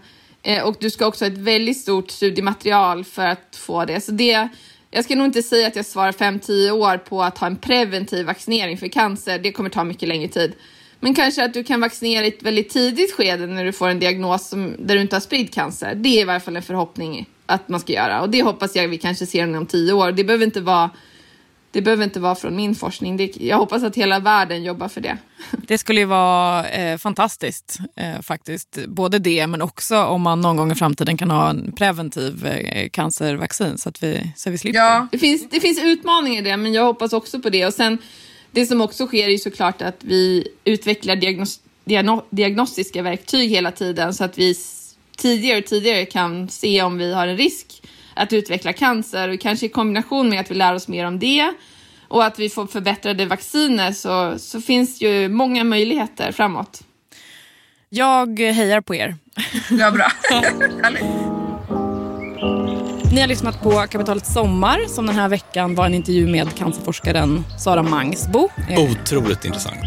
Eh, 0.45 0.63
och 0.63 0.75
du 0.79 0.89
ska 0.89 1.05
också 1.07 1.25
ha 1.25 1.31
ett 1.31 1.37
väldigt 1.37 1.77
stort 1.77 2.11
studiematerial 2.11 3.03
för 3.03 3.25
att 3.25 3.55
få 3.55 3.85
det. 3.85 4.01
Så 4.01 4.11
det 4.11 4.49
jag 4.91 5.03
ska 5.03 5.15
nog 5.15 5.25
inte 5.25 5.41
säga 5.41 5.67
att 5.67 5.75
jag 5.75 5.85
svarar 5.85 6.11
5-10 6.11 6.71
år 6.71 6.97
på 6.97 7.23
att 7.23 7.37
ha 7.37 7.47
en 7.47 7.55
preventiv 7.55 8.25
vaccinering 8.25 8.77
för 8.77 8.87
cancer. 8.87 9.39
Det 9.39 9.51
kommer 9.51 9.69
ta 9.69 9.83
mycket 9.83 10.09
längre 10.09 10.27
tid. 10.27 10.53
Men 10.99 11.15
kanske 11.15 11.45
att 11.45 11.53
du 11.53 11.63
kan 11.63 11.81
vaccinera 11.81 12.25
i 12.25 12.27
ett 12.27 12.43
väldigt 12.43 12.69
tidigt 12.69 13.13
skede 13.13 13.47
när 13.47 13.65
du 13.65 13.71
får 13.71 13.89
en 13.89 13.99
diagnos 13.99 14.49
som, 14.49 14.75
där 14.79 14.95
du 14.95 15.01
inte 15.01 15.15
har 15.15 15.21
spridd 15.21 15.53
cancer. 15.53 15.95
Det 15.95 16.09
är 16.09 16.21
i 16.21 16.23
varje 16.23 16.39
fall 16.39 16.55
en 16.55 16.61
förhoppning 16.61 17.29
att 17.45 17.69
man 17.69 17.79
ska 17.79 17.93
göra. 17.93 18.21
Och 18.21 18.29
det 18.29 18.41
hoppas 18.41 18.75
jag 18.75 18.87
vi 18.87 18.97
kanske 18.97 19.25
ser 19.25 19.43
inom 19.43 19.65
10 19.65 19.93
år. 19.93 20.11
Det 20.11 20.23
behöver 20.23 20.45
inte 20.45 20.61
vara, 20.61 20.89
det 21.75 21.81
behöver 21.81 22.03
inte 22.03 22.19
vara 22.19 22.35
från 22.35 22.55
min 22.55 22.75
forskning. 22.75 23.17
Det, 23.17 23.37
jag 23.37 23.57
hoppas 23.57 23.83
att 23.83 23.95
hela 23.95 24.19
världen 24.19 24.63
jobbar 24.63 24.87
för 24.87 25.01
det. 25.01 25.17
Det 25.51 25.77
skulle 25.77 25.99
ju 25.99 26.05
vara 26.05 26.69
eh, 26.69 26.97
fantastiskt 26.97 27.79
eh, 27.95 28.21
faktiskt. 28.21 28.79
Både 28.87 29.19
det 29.19 29.47
men 29.47 29.61
också 29.61 30.03
om 30.03 30.21
man 30.21 30.41
någon 30.41 30.57
gång 30.57 30.71
i 30.71 30.75
framtiden 30.75 31.17
kan 31.17 31.31
ha 31.31 31.49
en 31.49 31.71
preventiv 31.71 32.45
eh, 32.45 32.89
cancervaccin 32.89 33.77
så 33.77 33.89
att 33.89 34.03
vi, 34.03 34.31
så 34.35 34.49
vi 34.49 34.57
slipper. 34.57 34.79
Ja, 34.79 35.07
det 35.11 35.17
finns, 35.17 35.49
det 35.49 35.59
finns 35.59 35.83
utmaningar 35.83 36.41
i 36.41 36.45
det, 36.45 36.57
men 36.57 36.73
jag 36.73 36.85
hoppas 36.85 37.13
också 37.13 37.41
på 37.41 37.49
det. 37.49 37.65
Och 37.65 37.73
sen, 37.73 37.97
det 38.51 38.65
som 38.65 38.81
också 38.81 39.07
sker 39.07 39.27
är 39.27 39.31
ju 39.31 39.37
såklart 39.37 39.81
att 39.81 39.97
vi 39.99 40.47
utvecklar 40.63 41.15
diagnos, 41.15 41.59
diagno, 41.85 42.25
diagnostiska 42.29 43.01
verktyg 43.01 43.49
hela 43.49 43.71
tiden 43.71 44.13
så 44.13 44.23
att 44.23 44.37
vi 44.37 44.55
tidigare 45.17 45.59
och 45.59 45.65
tidigare 45.65 46.05
kan 46.05 46.49
se 46.49 46.81
om 46.81 46.97
vi 46.97 47.13
har 47.13 47.27
en 47.27 47.37
risk 47.37 47.81
att 48.15 48.33
utveckla 48.33 48.73
cancer. 48.73 49.29
Och 49.29 49.39
kanske 49.39 49.65
i 49.65 49.69
kombination 49.69 50.29
med 50.29 50.39
att 50.39 50.51
vi 50.51 50.55
lär 50.55 50.73
oss 50.73 50.87
mer 50.87 51.05
om 51.05 51.19
det 51.19 51.53
och 52.07 52.25
att 52.25 52.39
vi 52.39 52.49
får 52.49 52.67
förbättrade 52.67 53.25
vacciner 53.25 53.91
så, 53.91 54.39
så 54.39 54.61
finns 54.61 55.01
ju 55.01 55.29
många 55.29 55.63
möjligheter 55.63 56.31
framåt. 56.31 56.81
Jag 57.89 58.39
hejar 58.39 58.81
på 58.81 58.95
er. 58.95 59.15
Ja, 59.69 59.91
bra. 59.91 60.07
Ni 63.13 63.21
har 63.21 63.27
lyssnat 63.27 63.61
på 63.63 63.71
Kapitalets 63.71 64.33
sommar 64.33 64.79
som 64.87 65.05
den 65.05 65.15
här 65.15 65.29
veckan 65.29 65.75
var 65.75 65.85
en 65.85 65.93
intervju 65.93 66.27
med 66.27 66.55
cancerforskaren 66.55 67.43
Sara 67.59 67.83
Mangsbo. 67.83 68.49
Eh, 68.69 68.79
Otroligt 68.91 69.45
intressant. 69.45 69.85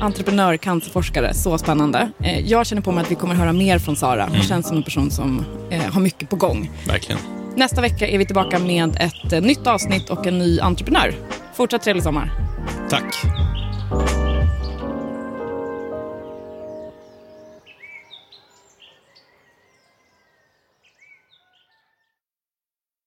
entreprenör, 0.00 0.56
cancerforskare. 0.56 1.34
Så 1.34 1.58
spännande. 1.58 2.10
Eh, 2.22 2.40
jag 2.40 2.66
känner 2.66 2.82
på 2.82 2.92
mig 2.92 3.02
att 3.02 3.10
vi 3.10 3.14
kommer 3.14 3.34
höra 3.34 3.52
mer 3.52 3.78
från 3.78 3.96
Sara. 3.96 4.26
Hon 4.30 4.42
känns 4.42 4.68
som 4.68 4.76
en 4.76 4.82
person 4.82 5.10
som 5.10 5.44
eh, 5.70 5.82
har 5.92 6.00
mycket 6.00 6.30
på 6.30 6.36
gång. 6.36 6.70
Verkligen. 6.86 7.20
Nästa 7.58 7.80
vecka 7.80 8.08
är 8.08 8.18
vi 8.18 8.26
tillbaka 8.26 8.58
med 8.58 8.96
ett 9.00 9.32
eh, 9.32 9.40
nytt 9.40 9.66
avsnitt 9.66 10.10
och 10.10 10.26
en 10.26 10.38
ny 10.38 10.60
entreprenör. 10.60 11.14
Fortsatt 11.54 11.82
trevlig 11.82 12.02
sommar. 12.02 12.32
Tack. 12.90 13.24